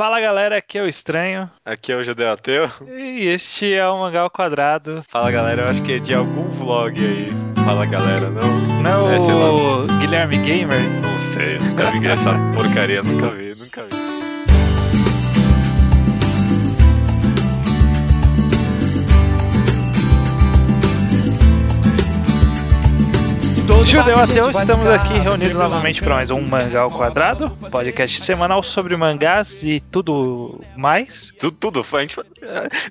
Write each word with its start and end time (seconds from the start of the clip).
Fala 0.00 0.18
galera, 0.18 0.56
aqui 0.56 0.78
é 0.78 0.82
o 0.82 0.88
Estranho. 0.88 1.50
Aqui 1.62 1.92
é 1.92 1.96
o 1.96 2.02
Judeu 2.02 2.30
Ateu. 2.30 2.70
E 2.88 3.26
este 3.26 3.74
é 3.74 3.86
o 3.86 3.98
Mangal 3.98 4.30
Quadrado. 4.30 5.04
Fala 5.10 5.30
galera, 5.30 5.60
eu 5.60 5.68
acho 5.68 5.82
que 5.82 5.92
é 5.92 5.98
de 5.98 6.14
algum 6.14 6.48
vlog 6.52 6.98
aí. 6.98 7.30
Fala 7.66 7.84
galera, 7.84 8.30
não? 8.30 8.82
Não, 8.82 9.10
é, 9.10 9.18
o 9.18 9.86
Guilherme 10.00 10.38
Gamer? 10.38 10.80
Não 11.02 11.18
sei, 11.34 11.58
nunca 11.58 11.90
vi 11.90 12.06
essa 12.06 12.32
porcaria, 12.54 13.02
nunca 13.02 13.28
vi, 13.28 13.54
nunca 13.54 13.82
vi. 13.82 13.99
Judeu 23.90 24.18
Ateu, 24.18 24.50
estamos 24.50 24.88
aqui 24.88 25.14
reunidos 25.14 25.54
novamente 25.54 26.00
para 26.00 26.16
mais 26.16 26.30
um 26.30 26.40
Mangá 26.40 26.80
ao 26.80 26.90
Quadrado, 26.90 27.50
podcast 27.70 28.20
semanal 28.20 28.62
sobre 28.62 28.96
mangás 28.96 29.64
e 29.64 29.80
tudo 29.80 30.60
mais. 30.76 31.32
Tudo, 31.38 31.56
tudo 31.56 31.86
a 31.92 32.00
gente, 32.00 32.16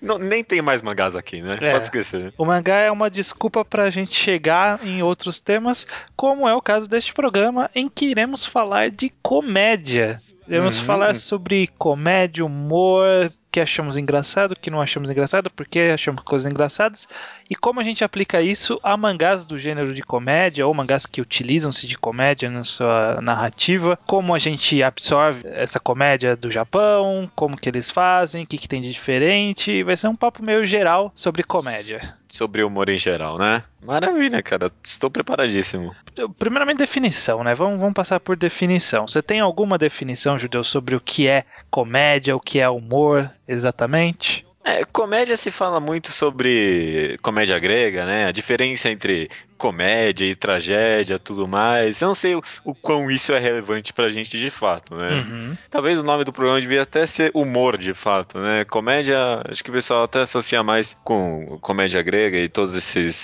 não, 0.02 0.18
nem 0.18 0.44
tem 0.44 0.62
mais 0.62 0.82
mangás 0.82 1.16
aqui, 1.16 1.42
né? 1.42 1.54
É. 1.62 1.72
Pode 1.72 1.86
esquecer. 1.86 2.34
O 2.38 2.46
mangá 2.46 2.78
é 2.78 2.92
uma 2.92 3.10
desculpa 3.10 3.64
para 3.64 3.84
a 3.84 3.90
gente 3.90 4.16
chegar 4.16 4.80
em 4.86 5.04
outros 5.04 5.40
temas, 5.40 5.86
como 6.16 6.48
é 6.48 6.54
o 6.54 6.62
caso 6.62 6.90
deste 6.90 7.14
programa, 7.14 7.70
em 7.76 7.88
que 7.88 8.06
iremos 8.06 8.46
falar 8.46 8.90
de 8.90 9.12
comédia. 9.22 10.22
Iremos 10.48 10.80
uhum. 10.80 10.86
falar 10.86 11.16
sobre 11.16 11.68
comédia, 11.78 12.44
humor, 12.44 13.32
que 13.52 13.59
achamos 13.59 13.98
engraçado, 13.98 14.56
que 14.56 14.70
não 14.70 14.82
achamos 14.82 15.09
engraçado, 15.09 15.50
porque 15.50 15.80
achamos 15.94 16.23
coisas 16.23 16.52
engraçadas 16.52 17.08
e 17.49 17.55
como 17.55 17.80
a 17.80 17.84
gente 17.84 18.03
aplica 18.03 18.41
isso 18.41 18.80
a 18.84 18.95
mangás 18.95 19.44
do 19.44 19.58
gênero 19.58 19.94
de 19.94 20.03
comédia 20.03 20.67
ou 20.67 20.73
mangás 20.73 21.05
que 21.05 21.20
utilizam-se 21.20 21.88
de 21.88 21.98
comédia 21.98 22.49
na 22.49 22.63
sua 22.63 23.20
narrativa, 23.22 23.98
como 24.05 24.35
a 24.35 24.38
gente 24.38 24.84
absorve 24.84 25.41
essa 25.45 25.80
comédia 25.80 26.35
do 26.35 26.52
Japão, 26.52 27.30
como 27.35 27.58
que 27.58 27.67
eles 27.67 27.89
fazem, 27.89 28.44
o 28.44 28.48
que, 28.48 28.58
que 28.58 28.67
tem 28.67 28.81
de 28.81 28.91
diferente. 28.91 29.81
Vai 29.84 29.98
ser 29.98 30.08
um 30.08 30.16
papo 30.16 30.44
meio 30.44 30.66
geral 30.66 31.11
sobre 31.16 31.41
comédia. 31.41 32.00
Sobre 32.28 32.61
humor 32.64 32.89
em 32.89 32.97
geral, 32.97 33.39
né? 33.39 33.63
Maravilha, 33.84 34.44
cara. 34.44 34.72
Estou 34.84 35.09
preparadíssimo. 35.09 35.95
Primeiramente, 36.38 36.78
definição, 36.78 37.44
né? 37.44 37.56
Vamos, 37.56 37.80
vamos 37.80 37.95
passar 37.95 38.19
por 38.19 38.36
definição. 38.36 39.08
Você 39.08 39.23
tem 39.23 39.39
alguma 39.39 39.78
definição, 39.78 40.38
Judeu, 40.38 40.63
sobre 40.63 40.95
o 40.95 41.02
que 41.02 41.28
é 41.28 41.45
comédia, 41.72 42.36
o 42.36 42.39
que 42.39 42.59
é 42.59 42.69
humor, 42.69 43.31
exatamente? 43.47 44.45
É, 44.70 44.86
comédia 44.86 45.36
se 45.36 45.50
fala 45.50 45.80
muito 45.80 46.12
sobre 46.12 47.17
comédia 47.23 47.58
grega, 47.58 48.06
né? 48.06 48.28
A 48.28 48.31
diferença 48.31 48.88
entre 48.88 49.28
comédia 49.60 50.26
e 50.26 50.36
tragédia, 50.36 51.20
tudo 51.20 51.48
mais. 51.48 52.02
Eu 52.02 52.08
não 52.08 52.16
sei 52.16 52.34
o, 52.34 52.42
o 52.64 52.74
quão 52.74 53.12
isso 53.12 53.34
é 53.34 53.40
relevante 53.40 53.92
pra 53.92 54.08
gente 54.08 54.40
de 54.40 54.50
fato, 54.50 54.96
né? 54.96 55.10
Uhum. 55.10 55.58
Talvez 55.70 56.00
o 56.00 56.04
nome 56.04 56.24
do 56.24 56.32
programa 56.32 56.62
devia 56.62 56.82
até 56.82 57.06
ser 57.06 57.30
humor 57.34 57.78
de 57.78 57.94
fato, 57.94 58.40
né? 58.40 58.64
Comédia, 58.66 59.18
acho 59.50 59.62
que 59.62 59.70
o 59.70 59.74
pessoal 59.74 60.04
até 60.04 60.22
associa 60.22 60.64
mais 60.64 60.98
com 61.04 61.60
comédia 61.62 62.02
grega 62.02 62.38
e 62.38 62.48
todas 62.48 62.76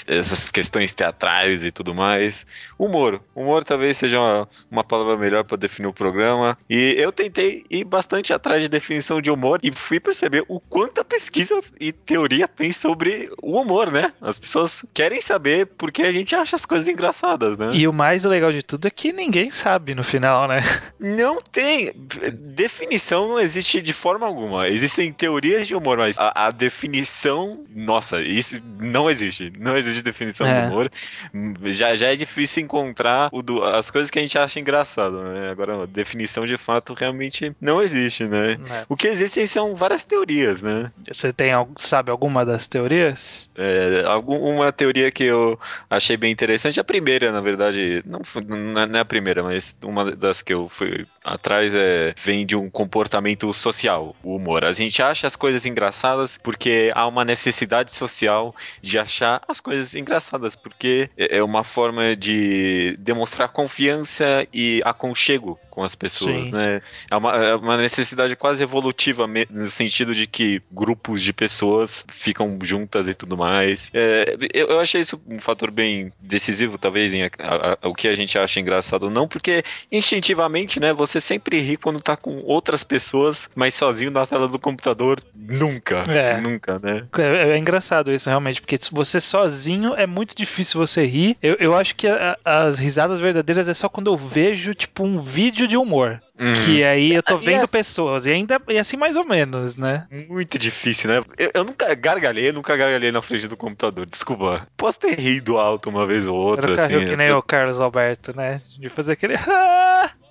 essas 0.07 0.49
questões 0.49 0.93
teatrais 0.93 1.63
e 1.63 1.71
tudo 1.71 1.95
mais. 1.95 2.45
Humor. 2.77 3.21
Humor 3.33 3.63
talvez 3.63 3.95
seja 3.95 4.19
uma, 4.19 4.49
uma 4.69 4.83
palavra 4.83 5.15
melhor 5.17 5.45
para 5.45 5.57
definir 5.57 5.87
o 5.87 5.93
programa. 5.93 6.57
E 6.69 6.95
eu 6.97 7.11
tentei 7.11 7.63
ir 7.69 7.85
bastante 7.85 8.33
atrás 8.33 8.61
de 8.61 8.67
definição 8.67 9.21
de 9.21 9.31
humor 9.31 9.59
e 9.63 9.71
fui 9.71 9.99
perceber 10.01 10.43
o 10.49 10.59
quanto 10.59 10.99
a 10.99 11.05
pesquisa 11.05 11.61
e 11.79 11.93
teoria 11.93 12.47
tem 12.47 12.71
sobre 12.73 13.31
o 13.41 13.59
humor, 13.59 13.91
né? 13.91 14.11
As 14.19 14.37
pessoas 14.37 14.85
querem 14.93 15.21
saber 15.21 15.67
por 15.67 15.91
que 15.91 16.01
a 16.01 16.11
gente 16.11 16.24
gente 16.25 16.35
acha 16.35 16.55
as 16.55 16.65
coisas 16.65 16.87
engraçadas, 16.87 17.57
né? 17.57 17.69
E 17.73 17.87
o 17.87 17.93
mais 17.93 18.23
legal 18.23 18.51
de 18.51 18.63
tudo 18.63 18.87
é 18.87 18.91
que 18.91 19.13
ninguém 19.13 19.51
sabe 19.51 19.93
no 19.93 20.03
final, 20.03 20.47
né? 20.47 20.57
Não 20.99 21.39
tem. 21.41 21.93
Definição 22.33 23.27
não 23.27 23.39
existe 23.39 23.81
de 23.81 23.93
forma 23.93 24.25
alguma. 24.25 24.67
Existem 24.67 25.13
teorias 25.13 25.67
de 25.67 25.75
humor, 25.75 25.97
mas 25.97 26.17
a, 26.17 26.47
a 26.47 26.51
definição. 26.51 27.63
Nossa, 27.69 28.21
isso 28.21 28.59
não 28.79 29.09
existe. 29.09 29.53
Não 29.57 29.77
existe 29.77 30.01
definição 30.01 30.47
é. 30.47 30.61
de 30.61 30.67
humor. 30.67 30.91
Já, 31.65 31.95
já 31.95 32.11
é 32.11 32.15
difícil 32.15 32.63
encontrar 32.63 33.29
do, 33.29 33.63
as 33.63 33.91
coisas 33.91 34.09
que 34.09 34.17
a 34.17 34.21
gente 34.21 34.37
acha 34.37 34.59
engraçado, 34.59 35.21
né? 35.21 35.51
Agora, 35.51 35.85
definição 35.85 36.45
de 36.45 36.57
fato 36.57 36.93
realmente 36.93 37.55
não 37.61 37.81
existe, 37.81 38.25
né? 38.25 38.53
É. 38.69 38.85
O 38.89 38.95
que 38.97 39.07
existem 39.07 39.45
são 39.45 39.75
várias 39.75 40.03
teorias, 40.03 40.63
né? 40.63 40.91
Você 41.07 41.31
tem, 41.31 41.51
sabe 41.75 42.09
alguma 42.09 42.43
das 42.43 42.67
teorias? 42.67 43.49
É, 43.55 44.03
alguma 44.07 44.71
teoria 44.71 45.11
que 45.11 45.23
eu 45.23 45.59
achei 45.89 46.14
achei 46.15 46.17
bem 46.17 46.31
interessante. 46.31 46.79
A 46.79 46.83
primeira, 46.83 47.31
na 47.31 47.41
verdade, 47.41 48.01
não, 48.05 48.21
não 48.47 48.97
é 48.97 49.01
a 49.01 49.05
primeira, 49.05 49.43
mas 49.43 49.77
uma 49.83 50.15
das 50.15 50.41
que 50.41 50.53
eu 50.53 50.67
fui 50.69 51.05
atrás 51.23 51.73
é 51.73 52.13
vem 52.17 52.45
de 52.45 52.55
um 52.55 52.69
comportamento 52.69 53.51
social, 53.53 54.15
o 54.23 54.35
humor. 54.35 54.63
A 54.63 54.71
gente 54.71 55.01
acha 55.01 55.27
as 55.27 55.35
coisas 55.35 55.65
engraçadas 55.65 56.37
porque 56.41 56.91
há 56.95 57.05
uma 57.07 57.25
necessidade 57.25 57.93
social 57.93 58.55
de 58.81 58.97
achar 58.97 59.41
as 59.47 59.59
coisas 59.59 59.93
engraçadas, 59.93 60.55
porque 60.55 61.09
é, 61.17 61.37
é 61.37 61.43
uma 61.43 61.63
forma 61.63 62.15
de 62.15 62.95
demonstrar 62.99 63.49
confiança 63.49 64.47
e 64.53 64.81
aconchego 64.85 65.59
com 65.75 65.83
as 65.83 65.93
pessoas, 65.93 66.45
Sim. 66.45 66.51
né? 66.53 66.81
É 67.11 67.15
uma, 67.17 67.31
é 67.35 67.53
uma, 67.53 67.75
necessidade 67.75 68.33
quase 68.37 68.63
evolutiva 68.63 69.27
no 69.49 69.67
sentido 69.67 70.15
de 70.15 70.25
que 70.25 70.61
grupos 70.71 71.21
de 71.21 71.33
pessoas 71.33 72.05
ficam 72.07 72.57
juntas 72.63 73.09
e 73.09 73.13
tudo 73.13 73.35
mais. 73.35 73.91
É, 73.93 74.37
eu, 74.53 74.67
eu, 74.69 74.79
achei 74.79 75.01
isso 75.01 75.21
um 75.27 75.37
fator 75.37 75.69
bem 75.69 76.13
decisivo, 76.17 76.77
talvez, 76.77 77.13
em 77.13 77.23
a, 77.23 77.29
a, 77.39 77.77
a, 77.81 77.89
o 77.89 77.93
que 77.93 78.07
a 78.07 78.15
gente 78.15 78.39
acha 78.39 78.57
engraçado 78.61 79.03
ou 79.03 79.09
não, 79.09 79.27
porque 79.27 79.63
instintivamente, 79.91 80.79
né, 80.79 80.93
você 80.93 81.19
sempre 81.19 81.59
ri 81.59 81.75
quando 81.75 82.01
tá 82.01 82.15
com 82.15 82.37
outras 82.45 82.81
pessoas, 82.81 83.49
mas 83.53 83.73
sozinho 83.73 84.11
na 84.11 84.25
tela 84.25 84.47
do 84.47 84.57
computador, 84.57 85.21
nunca. 85.35 86.05
É. 86.07 86.39
Nunca, 86.39 86.79
né? 86.79 87.05
É, 87.17 87.49
é 87.49 87.57
engraçado 87.57 88.13
isso, 88.13 88.29
realmente, 88.29 88.61
porque 88.61 88.79
você 88.93 89.19
sozinho 89.19 89.93
é 89.95 90.07
muito 90.07 90.33
difícil 90.37 90.79
você 90.79 91.05
rir. 91.05 91.35
Eu, 91.43 91.55
eu 91.59 91.75
acho 91.75 91.95
que 91.95 92.07
as 92.45 92.79
risadas 92.79 93.19
verdadeiras 93.19 93.67
é 93.67 93.73
só 93.73 93.89
quando 93.89 94.07
eu 94.07 94.15
vejo, 94.15 94.73
tipo, 94.73 95.03
um 95.03 95.19
vídeo 95.19 95.64
vídeo 95.65 95.67
de 95.67 95.77
humor. 95.77 96.21
Uhum. 96.39 96.53
Que 96.65 96.83
aí 96.83 97.13
eu 97.13 97.23
tô 97.23 97.37
vendo 97.37 97.67
pessoas. 97.67 98.25
E 98.25 98.31
ainda 98.31 98.61
e 98.67 98.77
assim 98.77 98.97
mais 98.97 99.15
ou 99.15 99.25
menos, 99.25 99.77
né? 99.77 100.07
Muito 100.29 100.57
difícil, 100.57 101.09
né? 101.09 101.23
Eu, 101.37 101.51
eu 101.53 101.63
nunca 101.63 101.93
gargalhei, 101.95 102.49
eu 102.49 102.53
nunca 102.53 102.75
gargalhei 102.75 103.11
na 103.11 103.21
frente 103.21 103.47
do 103.47 103.57
computador. 103.57 104.05
Desculpa. 104.05 104.67
Posso 104.77 104.99
ter 104.99 105.19
rido 105.19 105.57
alto 105.57 105.89
uma 105.89 106.05
vez 106.05 106.27
ou 106.27 106.35
outra. 106.35 106.75
Você 106.75 106.81
nunca 106.81 106.97
assim, 106.97 107.07
que 107.07 107.15
nem 107.17 107.27
eu... 107.27 107.37
o 107.37 107.43
Carlos 107.43 107.79
Alberto, 107.79 108.35
né? 108.35 108.61
De 108.79 108.89
fazer 108.89 109.13
aquele. 109.13 109.35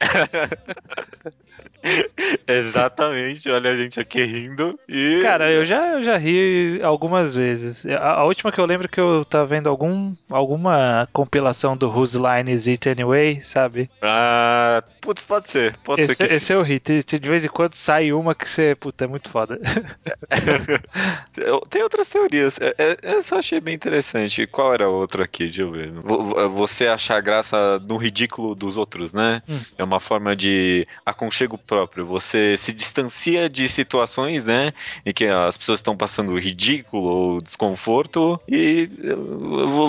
Exatamente, 2.46 3.48
olha 3.50 3.70
a 3.70 3.76
gente 3.76 4.00
aqui 4.00 4.22
rindo 4.24 4.78
e. 4.88 5.20
Cara, 5.22 5.50
eu 5.50 5.64
já, 5.64 5.92
eu 5.92 6.02
já 6.02 6.16
ri 6.16 6.80
algumas 6.82 7.34
vezes. 7.34 7.86
A, 7.86 8.14
a, 8.14 8.24
última 8.24 8.50
que 8.50 8.60
eu 8.60 8.66
lembro 8.66 8.88
que 8.88 9.00
eu 9.00 9.24
tava 9.24 9.46
vendo 9.46 9.68
algum, 9.68 10.14
alguma 10.28 11.08
compilação 11.12 11.76
do 11.76 11.88
Whose 11.88 12.18
Line 12.18 12.52
Is 12.52 12.66
It 12.66 12.88
Anyway, 12.88 13.40
sabe? 13.42 13.90
Ah, 14.02 14.82
putz, 15.00 15.24
pode 15.24 15.50
ser. 15.50 15.76
Pode 15.78 16.02
esse, 16.02 16.14
ser 16.14 16.28
que 16.28 16.34
esse 16.34 16.52
eu 16.52 16.62
ri. 16.62 16.80
De, 16.80 17.02
de 17.02 17.28
vez 17.28 17.44
em 17.44 17.48
quando 17.48 17.74
sai 17.74 18.12
uma 18.12 18.34
que 18.34 18.48
você, 18.48 18.74
puta, 18.74 19.04
é 19.04 19.08
muito 19.08 19.30
foda. 19.30 19.60
Tem 21.70 21.82
outras 21.82 22.08
teorias. 22.08 22.56
É, 22.60 22.74
é, 22.78 22.96
essa 23.02 23.36
eu 23.36 23.38
achei 23.38 23.60
bem 23.60 23.74
interessante. 23.74 24.46
Qual 24.46 24.74
era 24.74 24.86
a 24.86 24.90
outra 24.90 25.24
aqui? 25.24 25.44
Deixa 25.44 25.62
eu 25.62 25.70
ver. 25.70 25.92
Você 26.54 26.86
achar 26.86 27.20
graça 27.20 27.78
no 27.80 27.96
ridículo 27.96 28.54
dos 28.54 28.76
outros, 28.76 29.12
né? 29.12 29.42
Hum. 29.48 29.57
É 29.76 29.84
uma 29.84 30.00
forma 30.00 30.34
de 30.34 30.86
aconchego 31.04 31.56
próprio. 31.56 32.06
Você 32.06 32.56
se 32.56 32.72
distancia 32.72 33.48
de 33.48 33.68
situações, 33.68 34.44
né, 34.44 34.72
em 35.04 35.12
que 35.12 35.26
as 35.26 35.56
pessoas 35.56 35.78
estão 35.80 35.96
passando 35.96 36.38
ridículo 36.38 37.04
ou 37.04 37.40
desconforto 37.40 38.40
e 38.48 38.88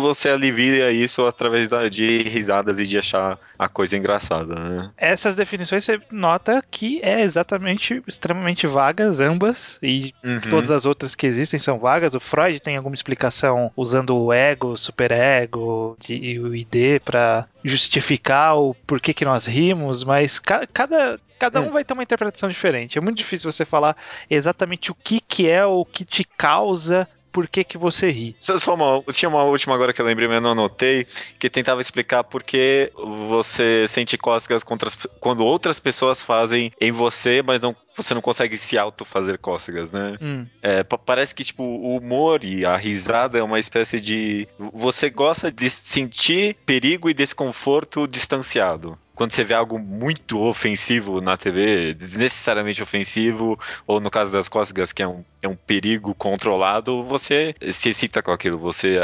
você 0.01 0.29
alivia 0.29 0.91
isso 0.91 1.25
através 1.25 1.69
de 1.91 2.23
risadas 2.23 2.79
e 2.79 2.85
de 2.85 2.97
achar 2.97 3.37
a 3.57 3.67
coisa 3.67 3.97
engraçada, 3.97 4.55
né? 4.55 4.91
Essas 4.97 5.35
definições 5.35 5.83
você 5.83 5.99
nota 6.11 6.63
que 6.69 6.99
é 7.03 7.21
exatamente 7.21 8.01
extremamente 8.07 8.67
vagas 8.67 9.19
ambas 9.19 9.79
e 9.81 10.13
uhum. 10.23 10.39
todas 10.49 10.71
as 10.71 10.85
outras 10.85 11.15
que 11.15 11.27
existem 11.27 11.59
são 11.59 11.77
vagas. 11.79 12.13
O 12.13 12.19
Freud 12.19 12.59
tem 12.61 12.77
alguma 12.77 12.95
explicação 12.95 13.71
usando 13.75 14.15
o 14.15 14.31
ego, 14.31 14.69
o 14.69 14.77
superego 14.77 15.97
e 16.09 16.39
o 16.39 16.55
ID 16.55 17.01
para 17.03 17.45
justificar 17.63 18.57
o 18.57 18.73
porquê 18.73 19.13
que 19.13 19.25
nós 19.25 19.45
rimos, 19.45 20.03
mas 20.03 20.39
ca 20.39 20.65
cada, 20.67 21.19
cada 21.37 21.61
um 21.61 21.67
hum. 21.67 21.71
vai 21.71 21.83
ter 21.83 21.93
uma 21.93 22.03
interpretação 22.03 22.49
diferente. 22.49 22.97
É 22.97 23.01
muito 23.01 23.17
difícil 23.17 23.51
você 23.51 23.65
falar 23.65 23.95
exatamente 24.29 24.91
o 24.91 24.95
que, 24.95 25.19
que 25.19 25.47
é 25.47 25.65
o 25.65 25.83
que 25.85 26.05
te 26.05 26.23
causa 26.23 27.07
por 27.31 27.47
que, 27.47 27.63
que 27.63 27.77
você 27.77 28.09
ri. 28.09 28.35
Só, 28.39 28.73
uma, 28.73 29.03
tinha 29.11 29.29
uma 29.29 29.43
última 29.43 29.75
agora 29.75 29.93
que 29.93 30.01
eu 30.01 30.05
lembrei, 30.05 30.27
mas 30.27 30.35
eu 30.35 30.41
não 30.41 30.51
anotei, 30.51 31.07
que 31.37 31.49
tentava 31.49 31.81
explicar 31.81 32.23
por 32.23 32.43
que 32.43 32.91
você 32.95 33.87
sente 33.87 34.17
cócegas 34.17 34.63
contra, 34.63 34.89
quando 35.19 35.45
outras 35.45 35.79
pessoas 35.79 36.23
fazem 36.23 36.71
em 36.79 36.91
você, 36.91 37.41
mas 37.41 37.61
não 37.61 37.75
você 37.95 38.13
não 38.13 38.21
consegue 38.21 38.55
se 38.55 38.77
auto-fazer 38.77 39.37
cócegas, 39.39 39.91
né? 39.91 40.17
Hum. 40.21 40.45
É, 40.61 40.83
parece 40.83 41.35
que, 41.35 41.43
tipo, 41.43 41.63
o 41.63 41.97
humor 41.97 42.43
e 42.43 42.65
a 42.65 42.77
risada 42.77 43.37
é 43.37 43.43
uma 43.43 43.59
espécie 43.59 43.99
de. 43.99 44.47
Você 44.73 45.09
gosta 45.09 45.51
de 45.51 45.69
sentir 45.69 46.55
perigo 46.65 47.09
e 47.09 47.13
desconforto 47.13 48.07
distanciado 48.07 48.97
quando 49.19 49.33
você 49.33 49.43
vê 49.43 49.53
algo 49.53 49.77
muito 49.77 50.39
ofensivo 50.39 51.19
na 51.19 51.35
TV, 51.35 51.93
desnecessariamente 51.93 52.81
ofensivo, 52.81 53.59
ou 53.85 53.99
no 53.99 54.09
caso 54.09 54.31
das 54.31 54.47
cócegas, 54.47 54.93
que 54.93 55.03
é 55.03 55.07
um, 55.09 55.25
é 55.41 55.47
um 55.49 55.57
perigo 55.57 56.15
controlado, 56.15 57.03
você 57.03 57.53
se 57.73 57.89
excita 57.89 58.23
com 58.23 58.31
aquilo, 58.31 58.57
você, 58.57 58.97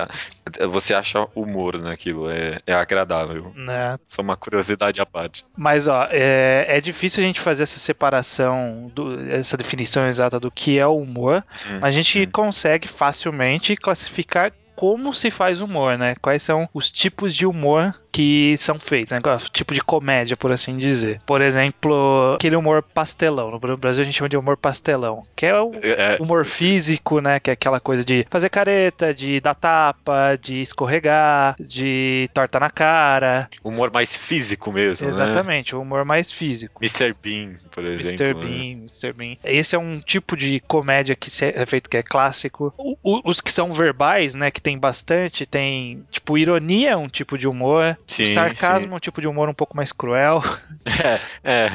você 0.70 0.94
acha 0.94 1.28
humor 1.36 1.78
naquilo, 1.82 2.30
é, 2.30 2.62
é 2.66 2.74
agradável. 2.74 3.54
É. 3.70 4.00
Só 4.08 4.22
uma 4.22 4.38
curiosidade 4.38 5.02
à 5.02 5.06
parte. 5.06 5.44
Mas, 5.54 5.86
ó, 5.86 6.08
é, 6.10 6.66
é 6.66 6.80
difícil 6.80 7.22
a 7.22 7.28
gente 7.28 7.42
fazer 7.42 7.64
essa 7.64 7.78
separação, 7.78 8.90
do, 8.96 9.20
essa 9.30 9.58
definição 9.58 10.08
exata 10.08 10.40
do 10.40 10.50
que 10.50 10.80
é 10.80 10.88
o 10.88 10.96
humor, 10.96 11.44
Hum, 11.68 11.80
mas 11.82 11.90
a 11.90 11.92
gente 11.92 12.22
hum. 12.22 12.30
consegue 12.32 12.88
facilmente 12.88 13.76
classificar 13.76 14.54
como 14.76 15.14
se 15.14 15.32
faz 15.32 15.62
humor, 15.62 15.98
né? 15.98 16.16
Quais 16.22 16.44
são 16.44 16.70
os 16.74 16.92
tipos 16.92 17.34
de 17.34 17.46
humor 17.46 17.96
que 18.16 18.56
são 18.58 18.80
feitos, 18.80 19.12
né? 19.12 19.20
Tipo 19.52 19.74
de 19.74 19.82
comédia, 19.82 20.38
por 20.38 20.50
assim 20.50 20.78
dizer. 20.78 21.20
Por 21.26 21.42
exemplo, 21.42 22.36
aquele 22.36 22.56
humor 22.56 22.82
pastelão. 22.82 23.52
No 23.52 23.78
Brasil 23.78 24.04
a 24.04 24.06
gente 24.06 24.16
chama 24.16 24.30
de 24.30 24.38
humor 24.38 24.56
pastelão, 24.56 25.24
que 25.36 25.46
é 25.46 25.60
o 25.60 25.74
É, 25.84 26.18
humor 26.22 26.46
físico, 26.46 27.20
né? 27.20 27.42
Que 27.42 27.50
é 27.50 27.54
aquela 27.54 27.80
coisa 27.80 28.06
de 28.06 28.26
fazer 28.30 28.48
careta, 28.50 29.14
de 29.14 29.42
dar 29.42 29.54
tapa, 29.54 30.38
de 30.42 30.62
escorregar, 30.62 31.56
de 31.60 32.30
torta 32.34 32.58
na 32.58 32.70
cara. 32.70 33.50
humor 33.62 33.92
mais 33.92 34.16
físico 34.16 34.72
mesmo, 34.72 35.06
né? 35.06 35.12
Exatamente, 35.12 35.76
o 35.76 35.82
humor 35.82 36.06
mais 36.06 36.32
físico. 36.32 36.82
Mr. 36.82 37.14
Bean, 37.22 37.56
por 37.70 37.84
exemplo. 37.84 38.26
Mr. 38.26 38.34
né? 38.34 38.34
Bean, 38.34 38.72
Mr. 38.86 39.14
Bean. 39.14 39.36
Esse 39.44 39.76
é 39.76 39.80
um 39.80 40.00
tipo 40.00 40.38
de 40.38 40.62
comédia 40.62 41.16
que 41.18 41.30
é 41.44 41.66
feito 41.66 41.90
que 41.90 41.98
é 41.98 42.04
clássico. 42.04 42.74
O- 42.78 42.96
o- 43.04 43.22
os 43.26 43.42
que 43.42 43.52
são 43.52 43.74
verbais, 43.74 44.36
né, 44.36 44.50
que 44.52 44.62
tem 44.62 44.78
bastante, 44.80 45.46
tem, 45.46 46.06
tipo, 46.12 46.38
ironia 46.38 46.92
é 46.92 46.96
um 46.96 47.10
tipo 47.10 47.38
de 47.38 47.46
humor. 47.48 47.98
Sim, 48.08 48.24
o 48.24 48.28
sarcasmo 48.28 48.94
é 48.94 48.98
um 48.98 49.00
tipo 49.00 49.20
de 49.20 49.28
humor 49.28 49.50
um 49.50 49.54
pouco 49.54 49.76
mais 49.76 49.92
cruel. 49.92 50.42
É, 51.04 51.20
é. 51.44 51.68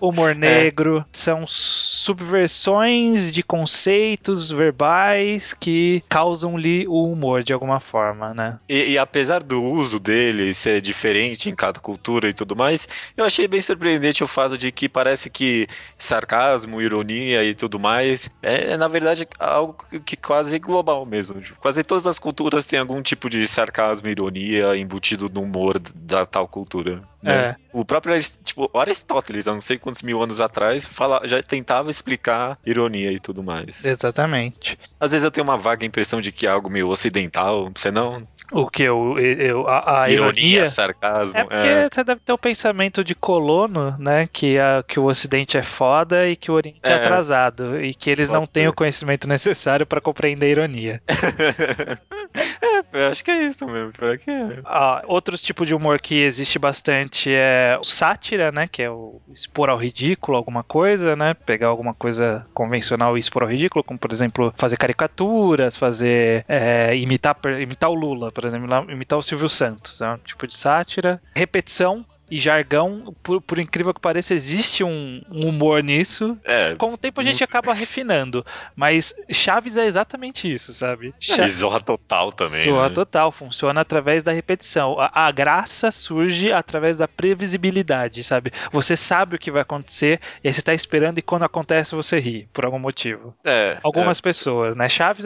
Humor 0.00 0.34
negro. 0.34 1.04
São 1.12 1.46
subversões 1.46 3.30
de 3.30 3.42
conceitos 3.42 4.50
verbais 4.50 5.52
que 5.52 6.02
causam-lhe 6.08 6.86
o 6.88 7.04
humor 7.04 7.42
de 7.42 7.52
alguma 7.52 7.78
forma, 7.78 8.32
né? 8.32 8.58
E, 8.68 8.92
e 8.92 8.98
apesar 8.98 9.42
do 9.42 9.62
uso 9.62 10.00
dele 10.00 10.54
ser 10.54 10.80
diferente 10.80 11.50
em 11.50 11.54
cada 11.54 11.78
cultura 11.78 12.28
e 12.28 12.32
tudo 12.32 12.56
mais, 12.56 12.88
eu 13.16 13.24
achei 13.24 13.46
bem 13.46 13.60
surpreendente 13.60 14.24
o 14.24 14.28
fato 14.28 14.56
de 14.56 14.72
que 14.72 14.88
parece 14.88 15.28
que 15.28 15.68
sarcasmo, 15.98 16.80
ironia 16.80 17.44
e 17.44 17.54
tudo 17.54 17.78
mais 17.78 18.30
é, 18.42 18.72
é, 18.72 18.76
na 18.76 18.88
verdade 18.88 19.28
algo 19.38 19.84
que 20.04 20.16
quase 20.16 20.58
global 20.58 21.04
mesmo. 21.04 21.40
Quase 21.60 21.84
todas 21.84 22.06
as 22.06 22.18
culturas 22.18 22.64
têm 22.64 22.78
algum 22.78 23.02
tipo 23.02 23.28
de 23.28 23.46
sarcasmo, 23.46 24.08
ironia 24.08 24.76
embutido 24.76 25.28
no 25.28 25.42
humor 25.42 25.73
da 25.94 26.26
tal 26.26 26.46
cultura. 26.48 27.02
Né? 27.22 27.56
O 27.72 27.84
próprio 27.84 28.14
tipo, 28.44 28.70
Aristóteles, 28.78 29.48
há 29.48 29.52
não 29.54 29.60
sei 29.60 29.78
quantos 29.78 30.02
mil 30.02 30.22
anos 30.22 30.40
atrás, 30.40 30.84
fala, 30.84 31.22
já 31.24 31.42
tentava 31.42 31.88
explicar 31.88 32.58
ironia 32.66 33.10
e 33.12 33.18
tudo 33.18 33.42
mais. 33.42 33.84
Exatamente. 33.84 34.78
Às 35.00 35.12
vezes 35.12 35.24
eu 35.24 35.30
tenho 35.30 35.44
uma 35.46 35.56
vaga 35.56 35.86
impressão 35.86 36.20
de 36.20 36.30
que 36.30 36.46
é 36.46 36.50
algo 36.50 36.68
meio 36.68 36.88
ocidental, 36.88 37.70
você 37.74 37.90
não? 37.90 38.26
O 38.52 38.68
que 38.68 38.82
eu, 38.82 39.18
eu 39.18 39.66
a, 39.66 40.02
a 40.02 40.10
ironia 40.10 40.66
sarcasmo. 40.66 41.36
É 41.36 41.44
porque 41.44 41.88
você 41.90 42.04
deve 42.04 42.20
ter 42.20 42.32
o 42.32 42.38
pensamento 42.38 43.02
de 43.02 43.14
colono, 43.14 43.96
né? 43.98 44.28
Que, 44.30 44.58
a, 44.58 44.84
que 44.86 45.00
o 45.00 45.06
Ocidente 45.06 45.56
é 45.56 45.62
foda 45.62 46.28
e 46.28 46.36
que 46.36 46.50
o 46.50 46.54
Oriente 46.54 46.80
é, 46.82 46.90
É. 46.90 46.94
atrasado. 46.96 47.82
E 47.82 47.94
que 47.94 48.10
eles 48.10 48.28
Pode 48.28 48.38
não 48.40 48.46
têm 48.46 48.64
ser. 48.64 48.68
o 48.68 48.72
conhecimento 48.74 49.26
necessário 49.26 49.86
para 49.86 50.00
compreender 50.00 50.46
a 50.46 50.50
ironia. 50.50 51.02
é, 52.94 53.06
eu 53.06 53.08
acho 53.10 53.24
que 53.24 53.30
é 53.30 53.46
isso 53.46 53.66
mesmo. 53.66 53.92
Pior 53.92 54.16
que 54.16 54.30
é. 54.30 54.60
Ah, 54.64 55.02
outros 55.06 55.42
tipos 55.42 55.66
de 55.66 55.74
humor 55.74 56.00
que 56.00 56.14
existe 56.14 56.58
bastante 56.58 57.30
é 57.30 57.76
o 57.80 57.84
sátira, 57.84 58.52
né? 58.52 58.68
Que 58.68 58.82
é 58.82 58.90
o 58.90 59.20
expor 59.32 59.68
ao 59.68 59.76
ridículo 59.76 60.36
alguma 60.36 60.62
coisa, 60.62 61.16
né? 61.16 61.34
Pegar 61.34 61.68
alguma 61.68 61.92
coisa 61.92 62.46
convencional 62.54 63.16
e 63.16 63.20
expor 63.20 63.42
ao 63.42 63.48
ridículo, 63.48 63.82
como 63.82 63.98
por 63.98 64.12
exemplo 64.12 64.54
fazer 64.56 64.76
caricaturas, 64.76 65.76
fazer 65.76 66.44
é, 66.48 66.96
imitar, 66.96 67.36
imitar 67.60 67.90
o 67.90 67.94
Lula, 67.94 68.30
por 68.30 68.44
exemplo, 68.44 68.90
imitar 68.90 69.18
o 69.18 69.22
Silvio 69.22 69.48
Santos, 69.48 70.00
é 70.00 70.08
um 70.10 70.18
tipo 70.18 70.46
de 70.46 70.56
sátira. 70.56 71.20
Repetição 71.34 72.04
e 72.34 72.38
jargão, 72.40 73.14
por, 73.22 73.40
por 73.40 73.60
incrível 73.60 73.94
que 73.94 74.00
pareça, 74.00 74.34
existe 74.34 74.82
um, 74.82 75.22
um 75.30 75.48
humor 75.48 75.84
nisso. 75.84 76.36
É, 76.44 76.74
Com 76.74 76.92
o 76.92 76.96
tempo 76.96 77.20
a 77.20 77.24
gente 77.24 77.44
acaba 77.44 77.72
refinando, 77.72 78.44
mas 78.74 79.14
Chaves 79.30 79.76
é 79.76 79.86
exatamente 79.86 80.50
isso, 80.50 80.74
sabe? 80.74 81.14
e 81.20 81.48
zorra 81.48 81.78
total 81.78 82.32
também. 82.32 82.64
Soa 82.64 82.88
né? 82.88 82.94
total, 82.94 83.30
funciona 83.30 83.80
através 83.80 84.24
da 84.24 84.32
repetição. 84.32 84.98
A, 84.98 85.28
a 85.28 85.30
graça 85.30 85.92
surge 85.92 86.50
através 86.50 86.98
da 86.98 87.06
previsibilidade, 87.06 88.24
sabe? 88.24 88.50
Você 88.72 88.96
sabe 88.96 89.36
o 89.36 89.38
que 89.38 89.52
vai 89.52 89.62
acontecer 89.62 90.18
e 90.42 90.48
aí 90.48 90.54
você 90.54 90.60
tá 90.60 90.74
esperando 90.74 91.18
e 91.18 91.22
quando 91.22 91.44
acontece 91.44 91.94
você 91.94 92.18
ri, 92.18 92.48
por 92.52 92.64
algum 92.64 92.80
motivo. 92.80 93.32
É, 93.44 93.78
Algumas 93.80 94.20
pessoas, 94.20 94.74
né? 94.74 94.88
Chaves, 94.88 95.24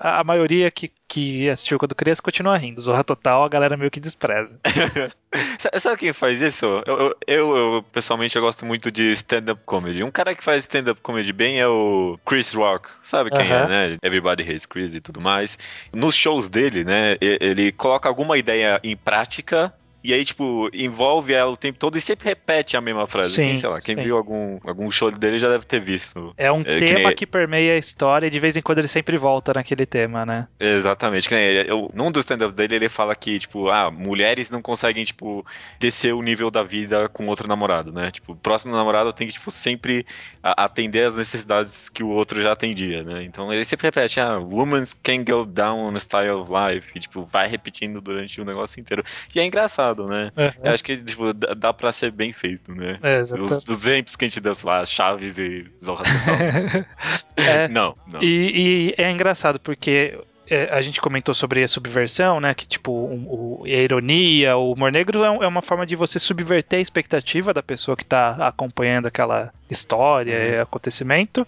a 0.00 0.24
maioria 0.24 0.70
que, 0.70 0.90
que 1.08 1.48
assistiu 1.48 1.78
quando 1.78 1.94
criança 1.94 2.20
continua 2.20 2.56
rindo. 2.56 2.80
Zorra 2.80 3.04
Total, 3.04 3.44
a 3.44 3.48
galera 3.48 3.76
meio 3.76 3.90
que 3.90 4.00
despreza. 4.00 4.58
Sa- 5.58 5.80
Sabe 5.80 5.98
quem 5.98 6.12
faz 6.12 6.40
isso? 6.40 6.66
Eu, 6.86 7.16
eu, 7.26 7.56
eu, 7.56 7.84
pessoalmente 7.92 8.34
eu 8.36 8.42
gosto 8.42 8.64
muito 8.66 8.90
de 8.90 9.12
stand-up 9.12 9.60
comedy. 9.64 10.02
Um 10.02 10.10
cara 10.10 10.34
que 10.34 10.42
faz 10.42 10.64
stand-up 10.64 11.00
comedy 11.00 11.32
bem 11.32 11.60
é 11.60 11.68
o 11.68 12.18
Chris 12.26 12.52
Rock. 12.52 12.88
Sabe 13.02 13.30
quem 13.30 13.40
é, 13.64 13.68
né? 13.68 13.96
Everybody 14.02 14.42
Hates 14.42 14.66
Chris 14.66 14.94
e 14.94 15.00
tudo 15.00 15.20
mais. 15.20 15.58
Nos 15.92 16.14
shows 16.14 16.48
dele, 16.48 16.84
né? 16.84 17.16
Ele 17.20 17.70
coloca 17.72 18.08
alguma 18.08 18.36
ideia 18.36 18.80
em 18.82 18.96
prática. 18.96 19.72
E 20.06 20.14
aí, 20.14 20.24
tipo, 20.24 20.70
envolve 20.72 21.32
ela 21.32 21.50
o 21.50 21.56
tempo 21.56 21.80
todo 21.80 21.98
e 21.98 22.00
sempre 22.00 22.28
repete 22.28 22.76
a 22.76 22.80
mesma 22.80 23.08
frase. 23.08 23.30
Sim, 23.34 23.42
quem, 23.46 23.56
sei 23.56 23.68
lá, 23.68 23.80
quem 23.80 23.96
sim. 23.96 24.02
viu 24.04 24.16
algum, 24.16 24.60
algum 24.64 24.88
show 24.88 25.10
dele 25.10 25.36
já 25.36 25.48
deve 25.48 25.64
ter 25.64 25.80
visto. 25.80 26.32
É 26.36 26.50
um 26.52 26.60
É, 26.60 26.78
que 26.78 26.78
tema 26.78 27.08
nem- 27.08 27.14
que 27.16 27.26
permeia 27.26 27.72
a 27.74 27.76
história 27.76 28.28
e 28.28 28.30
de 28.30 28.38
vez 28.38 28.56
em 28.56 28.62
quando 28.62 28.78
ele 28.78 28.86
sempre 28.86 29.18
volta 29.18 29.52
naquele 29.52 29.84
tema, 29.84 30.24
né? 30.24 30.46
Exatamente. 30.60 31.28
Que 31.28 31.34
nem 31.34 31.44
eu, 31.66 31.90
num 31.92 32.12
dos 32.12 32.20
stand-ups 32.20 32.54
dele, 32.54 32.76
ele 32.76 32.88
fala 32.88 33.16
que, 33.16 33.40
tipo, 33.40 33.68
ah, 33.68 33.90
mulheres 33.90 34.48
não 34.48 34.62
conseguem, 34.62 35.04
tipo, 35.04 35.44
descer 35.80 36.14
o 36.14 36.22
nível 36.22 36.52
da 36.52 36.62
vida 36.62 37.08
com 37.08 37.26
outro 37.26 37.48
namorado, 37.48 37.90
né? 37.92 38.12
Tipo, 38.12 38.32
o 38.32 38.36
próximo 38.36 38.74
namorado 38.76 39.12
tem 39.12 39.26
que, 39.26 39.32
tipo, 39.32 39.50
sempre 39.50 40.06
atender 40.42 41.04
as 41.08 41.16
necessidades 41.16 41.88
que 41.88 42.02
o 42.04 42.08
outro 42.08 42.40
já 42.40 42.52
atendia, 42.52 43.02
né? 43.02 43.24
Então 43.24 43.52
ele 43.52 43.64
sempre 43.64 43.88
repete, 43.88 44.20
ah, 44.20 44.38
women 44.38 44.82
can 45.02 45.24
go 45.24 45.44
down 45.44 45.80
on 45.88 45.96
style 45.98 46.30
of 46.30 46.50
life. 46.52 46.86
E, 46.94 47.00
tipo, 47.00 47.24
vai 47.24 47.48
repetindo 47.48 48.00
durante 48.00 48.40
o 48.40 48.44
negócio 48.44 48.78
inteiro. 48.80 49.02
E 49.34 49.40
é 49.40 49.44
engraçado, 49.44 49.95
né? 50.04 50.32
Eu 50.62 50.72
acho 50.72 50.82
que, 50.82 50.96
tipo, 50.96 51.32
dá 51.32 51.72
pra 51.72 51.92
ser 51.92 52.10
bem 52.10 52.32
feito, 52.32 52.74
né? 52.74 52.98
É, 53.02 53.20
Os, 53.20 53.30
os 53.30 53.68
exemplos 53.68 54.16
que 54.16 54.24
a 54.24 54.28
gente 54.28 54.40
deu, 54.40 54.54
sei 54.54 54.68
lá, 54.68 54.84
Chaves 54.84 55.38
e 55.38 55.64
Zorra 55.82 56.04
Total. 56.26 56.84
É. 57.36 57.68
Não, 57.68 57.96
não. 58.06 58.22
E, 58.22 58.94
e 58.98 59.02
é 59.02 59.10
engraçado 59.10 59.60
porque 59.60 60.18
é, 60.18 60.18
a 60.70 60.80
gente 60.82 61.00
comentou 61.00 61.34
sobre 61.34 61.62
a 61.62 61.68
subversão, 61.68 62.40
né? 62.40 62.54
Que 62.54 62.66
tipo, 62.66 62.90
o, 62.92 63.60
o- 63.62 63.64
a 63.64 63.68
ironia, 63.68 64.56
o 64.56 64.72
humor 64.72 64.92
negro 64.92 65.24
é, 65.24 65.30
um- 65.30 65.42
é 65.42 65.46
uma 65.46 65.62
forma 65.62 65.84
de 65.86 65.96
você 65.96 66.18
subverter 66.18 66.78
a 66.78 66.82
expectativa 66.82 67.52
da 67.52 67.62
pessoa 67.62 67.96
que 67.96 68.04
tá 68.04 68.36
acompanhando 68.46 69.06
aquela 69.06 69.52
história 69.68 70.32
e 70.32 70.60
acontecimento. 70.60 71.46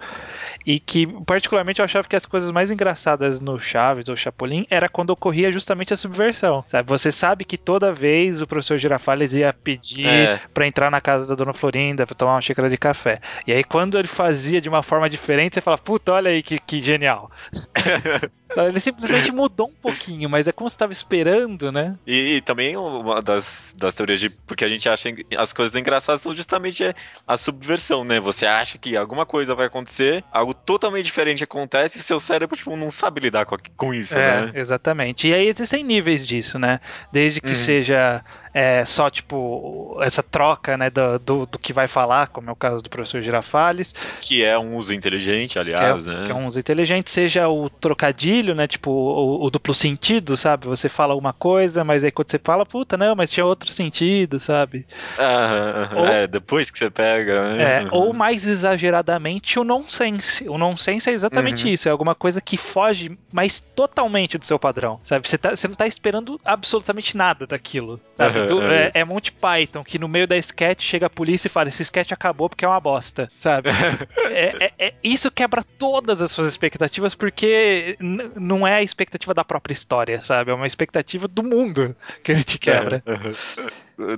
E 0.67 0.81
que, 0.81 1.07
particularmente, 1.25 1.79
eu 1.81 1.85
achava 1.85 2.09
que 2.09 2.17
as 2.17 2.27
coisas 2.27 2.51
mais 2.51 2.71
engraçadas 2.71 3.41
no 3.41 3.61
Chaves 3.61 4.09
ou 4.09 4.17
Chapolin 4.17 4.67
era 4.69 4.89
quando 4.89 5.11
ocorria 5.11 5.53
justamente 5.53 5.95
a 5.95 5.97
subversão. 5.97 6.65
Sabe? 6.69 6.89
Você 6.89 7.13
sabe 7.13 7.45
que 7.45 7.57
toda 7.57 7.93
vez 7.93 8.41
o 8.43 8.47
professor 8.47 8.77
Girafales 8.79 9.35
ia 9.35 9.53
pedir 9.53 10.07
É. 10.07 10.41
pra 10.53 10.67
entrar 10.67 10.91
na 10.91 11.01
casa 11.01 11.29
da 11.29 11.35
dona 11.37 11.53
Florinda 11.55 12.05
pra 12.07 12.15
tomar 12.17 12.33
uma 12.35 12.41
xícara 12.41 12.69
de 12.69 12.77
café. 12.77 13.21
E 13.47 13.53
aí, 13.53 13.63
quando 13.63 13.97
ele 13.99 14.09
fazia 14.09 14.61
de 14.61 14.69
uma 14.69 14.83
forma 14.83 15.09
diferente, 15.09 15.55
você 15.55 15.61
fala, 15.61 15.79
puta, 15.79 16.13
olha 16.13 16.31
aí 16.31 16.43
que, 16.43 16.59
que 16.59 16.83
genial. 16.83 17.31
Ele 18.57 18.81
simplesmente 18.81 19.31
mudou 19.31 19.69
um 19.69 19.75
pouquinho, 19.83 20.29
mas 20.29 20.49
é 20.49 20.53
como 20.53 20.69
você 20.69 20.75
estava 20.75 20.93
esperando, 20.93 21.71
né? 21.71 21.97
E, 22.07 22.37
e 22.37 22.41
também 22.41 22.77
uma 22.77 23.21
das, 23.23 23.75
das 23.77 23.95
teorias 23.95 24.21
de 24.21 24.31
porque 24.31 24.65
a 24.65 24.69
gente 24.69 24.89
acha 24.89 25.11
as 25.37 25.53
coisas 25.53 25.77
engraçadas 25.77 26.23
são 26.23 26.33
justamente 26.35 26.83
é, 26.83 26.95
a 27.27 27.37
subversão, 27.37 28.05
né? 28.05 28.19
Você 28.21 28.47
acha 28.47 28.79
que 28.79 28.97
alguma 28.97 29.27
coisa 29.27 29.55
vai 29.55 29.67
acontecer, 29.67 30.25
algo 30.33 30.55
totalmente 30.55 31.05
diferente 31.05 31.45
acontece 31.45 31.99
e 31.99 32.03
seu 32.03 32.19
cérebro 32.19 32.57
tipo, 32.57 32.75
não 32.77 32.91
sabe 32.91 33.21
lidar 33.21 33.45
com, 33.45 33.57
com 33.77 33.93
isso, 33.95 34.19
É, 34.19 34.47
né? 34.47 34.53
exatamente. 34.55 35.29
E 35.29 35.35
aí 35.35 35.47
existem 35.47 35.85
níveis 35.85 36.27
disso, 36.27 36.59
né? 36.59 36.81
Desde 37.13 37.41
que 37.41 37.49
Uhum. 37.49 37.55
seja 37.55 38.25
é, 38.59 38.85
só, 38.85 39.09
tipo, 39.09 39.97
essa 40.03 40.21
troca, 40.23 40.77
né, 40.77 40.91
do, 40.91 41.19
do, 41.19 41.47
do 41.47 41.59
que 41.59 41.73
vai 41.73 41.87
falar, 41.87 42.27
como 42.29 42.49
é 42.51 42.53
o 42.53 42.57
caso 42.57 42.83
do 42.83 42.91
professor 42.91 43.23
Girafales, 43.23 43.95
Que 44.21 44.45
é 44.45 44.59
um 44.59 44.77
uso 44.77 44.93
inteligente, 44.93 45.53
que 45.53 45.59
é, 45.59 45.63
aliás, 45.63 46.07
né? 46.09 46.25
que 46.27 46.33
é 46.33 46.35
um 46.35 46.47
uso 46.47 46.59
inteligente, 46.59 47.09
seja 47.11 47.49
o 47.49 47.71
trocadilho, 47.71 48.55
né, 48.55 48.67
tipo, 48.67 48.91
o, 48.91 49.45
o 49.45 49.51
duplo 49.51 49.73
sentido, 49.75 50.37
sabe? 50.37 50.67
Você 50.67 50.89
fala 50.89 51.15
uma 51.15 51.33
coisa, 51.33 51.85
mas 51.85 52.03
aí 52.03 52.11
quando 52.11 52.31
você 52.31 52.41
fala, 52.43 52.67
puta, 52.67 52.97
não, 52.97 53.15
mas 53.15 53.31
tinha 53.31 53.47
outro 53.47 53.71
sentido, 53.71 54.41
sabe? 54.41 54.85
Ah, 55.17 55.91
Ou- 55.95 56.07
é, 56.07 56.27
depois 56.27 56.69
que 56.71 56.79
você 56.79 56.91
pega, 56.91 57.55
né? 57.55 57.83
É, 57.85 57.89
ou 57.93 58.13
mais 58.13 58.45
exageradamente 58.47 59.59
o 59.59 59.65
nonsense. 59.65 60.49
O 60.49 60.59
nonsense 60.59 61.09
é 61.09 61.13
exatamente 61.13 61.65
Uhum. 61.67 61.71
isso, 61.73 61.89
é 61.89 61.93
alguma 61.93 62.15
coisa 62.15 62.41
que 62.41 62.57
foge, 62.57 63.17
mas 63.33 63.61
totalmente 63.61 64.37
do 64.39 64.45
seu 64.45 64.59
padrão, 64.59 64.99
sabe? 65.05 65.29
Você, 65.29 65.39
tá- 65.39 65.55
você 65.55 65.69
não 65.69 65.75
tá 65.75 65.87
esperando 65.87 66.41
absolutamente 66.45 67.17
nada 67.17 67.47
daquilo, 67.47 68.01
sabe? 68.15 68.41
Uhum. 68.41 68.47
Do, 68.49 68.63
é, 68.63 68.91
é 68.95 69.05
Monty 69.05 69.33
Python, 69.33 69.85
que 69.85 69.99
no 69.99 70.09
meio 70.09 70.27
da 70.27 70.37
sketch 70.37 70.83
chega 70.83 71.07
a 71.07 71.11
polícia 71.11 71.49
e 71.49 71.51
fala: 71.51 71.69
esse 71.69 71.83
sketch 71.83 72.13
acabou 72.13 72.49
porque 72.49 72.65
é 72.65 72.69
uma 72.69 72.81
bosta, 72.81 73.31
sabe? 73.37 73.71
é, 74.31 74.65
é, 74.65 74.73
é, 74.79 74.95
isso 75.03 75.31
quebra 75.31 75.63
todas 75.79 76.21
as 76.21 76.31
suas 76.31 76.49
expectativas, 76.49 77.15
porque 77.15 77.97
não 78.01 78.67
é 78.67 78.75
a 78.75 78.83
expectativa 78.83 79.35
da 79.35 79.45
própria 79.45 79.73
história, 79.73 80.21
sabe? 80.21 80.51
É 80.51 80.55
uma 80.55 80.67
expectativa 80.67 81.29
do 81.29 81.43
mundo 81.43 81.95
que 82.23 82.33
ele 82.33 82.45
te 82.45 82.59
quebra. 82.59 83.03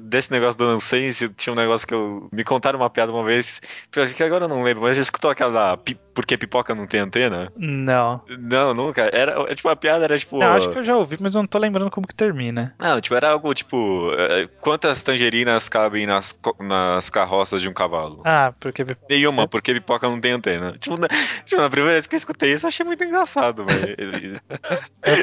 Desse 0.02 0.30
negócio 0.30 0.58
do 0.58 0.66
nonsense, 0.66 1.28
tinha 1.30 1.52
um 1.52 1.56
negócio 1.56 1.86
que 1.86 1.94
eu. 1.94 2.28
Me 2.32 2.44
contaram 2.44 2.78
uma 2.78 2.90
piada 2.90 3.10
uma 3.10 3.24
vez, 3.24 3.60
que 3.90 4.22
agora 4.22 4.44
eu 4.44 4.48
não 4.48 4.62
lembro, 4.62 4.82
mas 4.82 4.96
já 4.96 5.02
escutou 5.02 5.30
aquela. 5.30 5.78
Porque 6.14 6.36
pipoca 6.36 6.74
não 6.74 6.86
tem 6.86 7.00
antena? 7.00 7.50
Não. 7.56 8.20
Não, 8.38 8.74
nunca. 8.74 9.08
Era, 9.12 9.50
é, 9.50 9.54
tipo, 9.54 9.68
a 9.68 9.76
piada 9.76 10.04
era 10.04 10.18
tipo. 10.18 10.38
Não, 10.38 10.52
acho 10.52 10.68
que 10.70 10.78
eu 10.78 10.84
já 10.84 10.96
ouvi, 10.96 11.16
mas 11.18 11.34
eu 11.34 11.42
não 11.42 11.46
tô 11.46 11.58
lembrando 11.58 11.90
como 11.90 12.06
que 12.06 12.14
termina. 12.14 12.74
Não, 12.78 13.00
tipo, 13.00 13.14
era 13.14 13.30
algo 13.30 13.54
tipo. 13.54 14.12
É, 14.12 14.46
quantas 14.60 15.02
tangerinas 15.02 15.68
cabem 15.68 16.06
nas, 16.06 16.38
nas 16.58 17.08
carroças 17.08 17.62
de 17.62 17.68
um 17.68 17.72
cavalo? 17.72 18.20
Ah, 18.24 18.52
porque. 18.60 18.84
Nenhuma, 19.08 19.48
porque 19.48 19.72
pipoca 19.72 20.08
não 20.08 20.20
tem 20.20 20.32
antena. 20.32 20.76
Tipo, 20.78 20.98
na, 20.98 21.08
tipo, 21.44 21.60
na 21.60 21.70
primeira 21.70 21.94
vez 21.94 22.06
que 22.06 22.14
eu 22.14 22.18
escutei 22.18 22.52
isso, 22.52 22.66
eu 22.66 22.68
achei 22.68 22.84
muito 22.84 23.02
engraçado, 23.02 23.64
mas. 23.66 23.80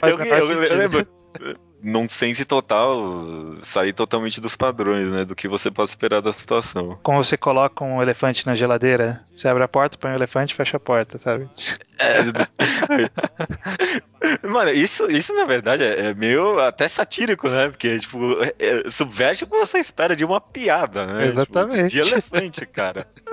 eu, 0.02 0.10
eu, 0.10 0.26
eu, 0.26 0.64
eu 0.64 0.78
lembro 0.78 1.08
nonsense 1.81 2.43
total, 2.46 3.55
sair 3.62 3.93
totalmente 3.93 4.41
dos 4.41 4.55
padrões, 4.55 5.07
né? 5.07 5.25
Do 5.25 5.36
que 5.36 5.48
você 5.48 5.69
pode 5.69 5.89
esperar 5.89 6.22
da 6.22 6.34
situação. 6.34 6.98
Como 7.03 7.24
você 7.24 7.38
coloca 7.38 7.84
um 7.84 8.01
elefante 8.01 8.46
na 8.46 8.55
geladeira, 8.55 9.24
você 9.34 9.48
abre 9.48 9.63
a 9.63 9.67
porta, 9.67 9.98
põe 9.98 10.12
o 10.12 10.13
um 10.13 10.17
elefante 10.17 10.53
e 10.53 10.57
fecha 10.57 10.77
a 10.77 10.79
porta, 10.79 11.17
sabe? 11.17 11.50
É. 12.00 12.17
Mano, 14.48 14.72
isso, 14.72 15.10
isso 15.12 15.34
na 15.36 15.46
verdade 15.46 15.84
é, 15.84 16.07
é 16.07 16.13
meio 16.13 16.60
até 16.60 16.88
satírico, 16.88 17.50
né? 17.50 17.69
Porque, 17.69 18.00
tipo, 18.00 18.41
é, 18.43 18.53
é, 18.60 18.89
subverte 18.89 19.43
o 19.43 19.48
que 19.48 19.57
você 19.57 19.79
espera 19.79 20.15
de 20.15 20.25
uma 20.25 20.41
piada, 20.41 21.05
né? 21.05 21.27
Exatamente. 21.27 21.91
Tipo, 21.91 22.05
de 22.05 22.13
elefante, 22.13 22.65
cara. 22.65 23.07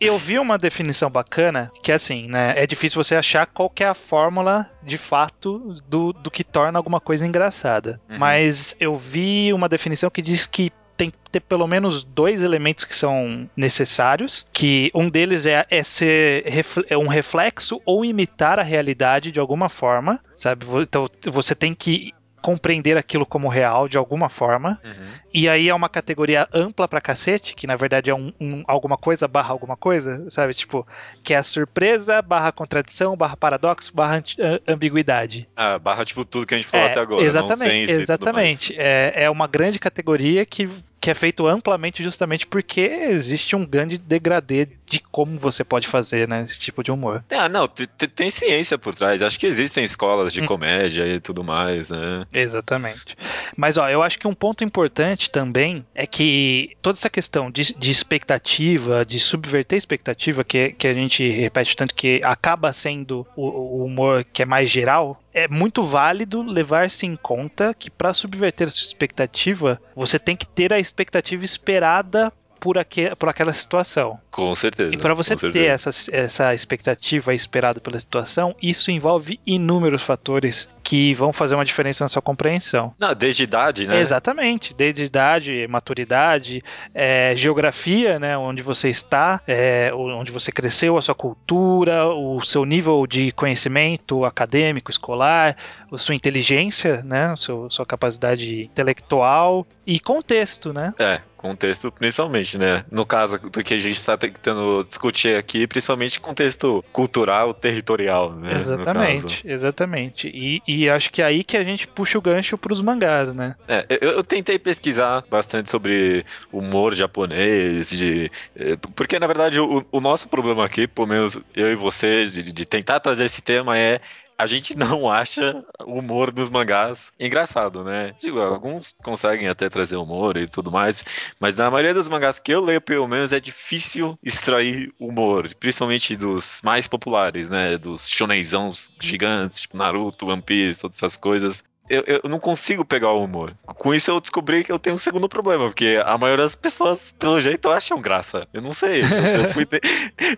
Eu 0.00 0.18
vi 0.18 0.38
uma 0.38 0.58
definição 0.58 1.10
bacana 1.10 1.70
que 1.82 1.92
é 1.92 1.94
assim, 1.94 2.28
né? 2.28 2.54
É 2.56 2.66
difícil 2.66 3.02
você 3.02 3.14
achar 3.14 3.46
qual 3.46 3.72
é 3.80 3.84
a 3.84 3.94
fórmula 3.94 4.70
de 4.82 4.96
fato 4.96 5.80
do, 5.88 6.12
do 6.12 6.30
que 6.30 6.44
torna 6.44 6.78
alguma 6.78 7.00
coisa 7.00 7.26
engraçada. 7.26 8.00
Uhum. 8.08 8.18
Mas 8.18 8.76
eu 8.78 8.96
vi 8.96 9.52
uma 9.52 9.68
definição 9.68 10.10
que 10.10 10.22
diz 10.22 10.46
que 10.46 10.72
tem 10.96 11.10
que 11.10 11.16
ter 11.30 11.40
pelo 11.40 11.66
menos 11.66 12.04
dois 12.04 12.42
elementos 12.42 12.84
que 12.84 12.94
são 12.94 13.48
necessários, 13.56 14.46
que 14.52 14.90
um 14.94 15.08
deles 15.08 15.46
é, 15.46 15.66
é 15.68 15.82
ser 15.82 16.44
é 16.88 16.96
um 16.96 17.08
reflexo 17.08 17.80
ou 17.84 18.04
imitar 18.04 18.58
a 18.58 18.62
realidade 18.62 19.32
de 19.32 19.40
alguma 19.40 19.68
forma, 19.68 20.20
sabe? 20.34 20.66
Então 20.82 21.08
você 21.30 21.54
tem 21.54 21.74
que 21.74 22.12
compreender 22.42 22.98
aquilo 22.98 23.24
como 23.24 23.48
real 23.48 23.88
de 23.88 23.96
alguma 23.96 24.28
forma. 24.28 24.78
Uhum. 24.84 25.06
E 25.32 25.48
aí 25.48 25.68
é 25.68 25.74
uma 25.74 25.88
categoria 25.88 26.48
ampla 26.52 26.88
pra 26.88 27.00
cacete, 27.00 27.54
que 27.54 27.66
na 27.66 27.76
verdade 27.76 28.10
é 28.10 28.14
um, 28.14 28.32
um, 28.40 28.64
alguma 28.66 28.98
coisa 28.98 29.26
barra 29.28 29.52
alguma 29.52 29.76
coisa, 29.76 30.26
sabe? 30.28 30.52
Tipo, 30.52 30.86
que 31.22 31.32
é 31.32 31.38
a 31.38 31.42
surpresa, 31.42 32.20
barra 32.20 32.52
contradição, 32.52 33.16
barra 33.16 33.36
paradoxo, 33.36 33.94
barra 33.94 34.22
ambiguidade. 34.66 35.48
Ah, 35.56 35.78
barra 35.78 36.04
tipo 36.04 36.24
tudo 36.24 36.46
que 36.46 36.54
a 36.54 36.58
gente 36.58 36.66
falou 36.66 36.86
é, 36.86 36.90
até 36.90 37.00
agora. 37.00 37.22
Exatamente, 37.22 37.92
exatamente. 37.92 38.74
É, 38.76 39.24
é 39.24 39.30
uma 39.30 39.46
grande 39.46 39.78
categoria 39.78 40.44
que 40.44 40.68
que 41.02 41.10
é 41.10 41.14
feito 41.14 41.48
amplamente 41.48 42.00
justamente 42.00 42.46
porque 42.46 42.80
existe 42.80 43.56
um 43.56 43.66
grande 43.66 43.98
degradê 43.98 44.68
de 44.86 45.00
como 45.00 45.36
você 45.36 45.64
pode 45.64 45.88
fazer, 45.88 46.28
né, 46.28 46.44
esse 46.44 46.60
tipo 46.60 46.80
de 46.80 46.92
humor. 46.92 47.24
Ah, 47.28 47.48
não, 47.48 47.66
tem 47.66 48.30
ciência 48.30 48.78
por 48.78 48.94
trás. 48.94 49.20
Acho 49.20 49.40
que 49.40 49.46
existem 49.46 49.82
escolas 49.82 50.32
de 50.32 50.40
hum. 50.40 50.46
comédia 50.46 51.04
e 51.04 51.18
tudo 51.18 51.42
mais, 51.42 51.90
né? 51.90 52.24
Exatamente. 52.32 53.16
Mas, 53.56 53.76
ó, 53.76 53.88
eu 53.88 54.02
acho 54.02 54.18
que 54.18 54.26
um 54.26 54.34
ponto 54.34 54.64
importante 54.64 55.30
também 55.30 55.84
é 55.94 56.06
que 56.06 56.76
toda 56.80 56.96
essa 56.96 57.10
questão 57.10 57.50
de, 57.50 57.74
de 57.74 57.90
expectativa, 57.90 59.04
de 59.04 59.18
subverter 59.18 59.78
expectativa, 59.78 60.42
que, 60.44 60.72
que 60.72 60.86
a 60.86 60.94
gente 60.94 61.28
repete 61.30 61.76
tanto 61.76 61.94
que 61.94 62.20
acaba 62.24 62.72
sendo 62.72 63.26
o, 63.36 63.46
o 63.46 63.84
humor 63.84 64.24
que 64.32 64.42
é 64.42 64.46
mais 64.46 64.70
geral, 64.70 65.20
é 65.32 65.48
muito 65.48 65.82
válido 65.82 66.42
levar-se 66.42 67.06
em 67.06 67.16
conta 67.16 67.74
que 67.74 67.90
para 67.90 68.12
subverter 68.12 68.68
a 68.68 68.70
sua 68.70 68.86
expectativa, 68.86 69.80
você 69.94 70.18
tem 70.18 70.36
que 70.36 70.46
ter 70.46 70.72
a 70.72 70.78
expectativa 70.78 71.44
esperada 71.44 72.32
por, 72.62 72.78
aqu 72.78 73.16
por 73.18 73.28
aquela 73.28 73.52
situação. 73.52 74.20
Com 74.30 74.54
certeza. 74.54 74.94
E 74.94 74.96
para 74.96 75.14
você 75.14 75.34
ter 75.34 75.64
essa, 75.64 75.90
essa 76.12 76.54
expectativa 76.54 77.34
esperada 77.34 77.80
pela 77.80 77.98
situação, 77.98 78.54
isso 78.62 78.92
envolve 78.92 79.40
inúmeros 79.44 80.04
fatores 80.04 80.68
que 80.92 81.14
vão 81.14 81.32
fazer 81.32 81.54
uma 81.54 81.64
diferença 81.64 82.04
na 82.04 82.08
sua 82.08 82.20
compreensão. 82.20 82.92
Não, 82.98 83.14
desde 83.14 83.44
idade, 83.44 83.86
né? 83.86 83.98
Exatamente, 83.98 84.74
desde 84.74 85.04
idade, 85.04 85.66
maturidade, 85.66 86.62
é, 86.94 87.32
geografia, 87.34 88.18
né, 88.18 88.36
onde 88.36 88.60
você 88.60 88.90
está, 88.90 89.40
é, 89.46 89.90
onde 89.94 90.30
você 90.30 90.52
cresceu, 90.52 90.98
a 90.98 91.00
sua 91.00 91.14
cultura, 91.14 92.06
o 92.08 92.42
seu 92.42 92.66
nível 92.66 93.06
de 93.06 93.32
conhecimento 93.32 94.26
acadêmico, 94.26 94.90
escolar, 94.90 95.56
a 95.90 95.96
sua 95.96 96.14
inteligência, 96.14 97.02
né, 97.02 97.28
a 97.32 97.36
sua, 97.36 97.70
sua 97.70 97.86
capacidade 97.86 98.64
intelectual 98.64 99.66
e 99.86 99.98
contexto, 99.98 100.74
né? 100.74 100.92
É, 100.98 101.22
contexto 101.42 101.90
principalmente, 101.90 102.56
né? 102.56 102.84
No 102.90 103.04
caso 103.04 103.36
do 103.38 103.64
que 103.64 103.74
a 103.74 103.78
gente 103.78 103.96
está 103.96 104.16
tentando 104.16 104.84
discutir 104.84 105.36
aqui, 105.36 105.66
principalmente 105.66 106.20
contexto 106.20 106.84
cultural, 106.92 107.52
territorial, 107.52 108.32
né? 108.32 108.56
Exatamente, 108.56 109.42
exatamente. 109.44 110.28
E, 110.28 110.62
e 110.66 110.88
acho 110.88 111.10
que 111.10 111.20
é 111.20 111.24
aí 111.24 111.42
que 111.42 111.56
a 111.56 111.64
gente 111.64 111.88
puxa 111.88 112.16
o 112.16 112.22
gancho 112.22 112.56
para 112.56 112.72
os 112.72 112.80
mangás, 112.80 113.34
né? 113.34 113.56
É, 113.66 113.84
eu, 114.00 114.10
eu, 114.12 114.24
tentei 114.24 114.58
pesquisar 114.58 115.24
bastante 115.28 115.68
sobre 115.70 116.24
humor 116.52 116.94
japonês, 116.94 117.90
de 117.90 118.30
eh, 118.54 118.76
porque 118.94 119.18
na 119.18 119.26
verdade 119.26 119.58
o, 119.58 119.84
o 119.90 120.00
nosso 120.00 120.28
problema 120.28 120.64
aqui, 120.64 120.86
pelo 120.86 121.08
menos 121.08 121.36
eu 121.56 121.72
e 121.72 121.74
você, 121.74 122.24
de, 122.26 122.52
de 122.52 122.64
tentar 122.64 123.00
trazer 123.00 123.24
esse 123.24 123.42
tema 123.42 123.76
é 123.76 124.00
a 124.38 124.46
gente 124.46 124.74
não 124.76 125.10
acha 125.10 125.64
o 125.84 125.98
humor 125.98 126.30
dos 126.30 126.50
mangás 126.50 127.12
engraçado, 127.18 127.84
né? 127.84 128.14
Digo, 128.20 128.40
alguns 128.40 128.94
conseguem 129.02 129.48
até 129.48 129.68
trazer 129.68 129.96
humor 129.96 130.36
e 130.36 130.46
tudo 130.46 130.70
mais, 130.70 131.04
mas 131.38 131.56
na 131.56 131.70
maioria 131.70 131.94
dos 131.94 132.08
mangás 132.08 132.38
que 132.38 132.52
eu 132.52 132.60
leio, 132.60 132.80
pelo 132.80 133.08
menos, 133.08 133.32
é 133.32 133.40
difícil 133.40 134.18
extrair 134.22 134.92
humor, 134.98 135.48
principalmente 135.54 136.16
dos 136.16 136.60
mais 136.62 136.86
populares, 136.86 137.48
né? 137.48 137.78
Dos 137.78 138.08
shonenzãos 138.08 138.90
gigantes, 139.00 139.60
tipo 139.60 139.76
Naruto, 139.76 140.26
One 140.26 140.42
Piece, 140.42 140.80
todas 140.80 140.98
essas 140.98 141.16
coisas 141.16 141.64
eu, 141.88 142.02
eu 142.06 142.30
não 142.30 142.38
consigo 142.38 142.84
pegar 142.84 143.12
o 143.12 143.24
humor. 143.24 143.54
Com 143.64 143.94
isso 143.94 144.10
eu 144.10 144.20
descobri 144.20 144.64
que 144.64 144.72
eu 144.72 144.78
tenho 144.78 144.94
um 144.94 144.98
segundo 144.98 145.28
problema, 145.28 145.66
porque 145.66 146.00
a 146.04 146.16
maioria 146.16 146.44
das 146.44 146.54
pessoas, 146.54 147.14
pelo 147.18 147.40
jeito, 147.40 147.68
acham 147.68 148.00
graça. 148.00 148.46
Eu 148.52 148.62
não 148.62 148.72
sei. 148.72 149.02
Eu, 149.02 149.42
eu, 149.42 149.50
fui, 149.50 149.66
te... 149.66 149.80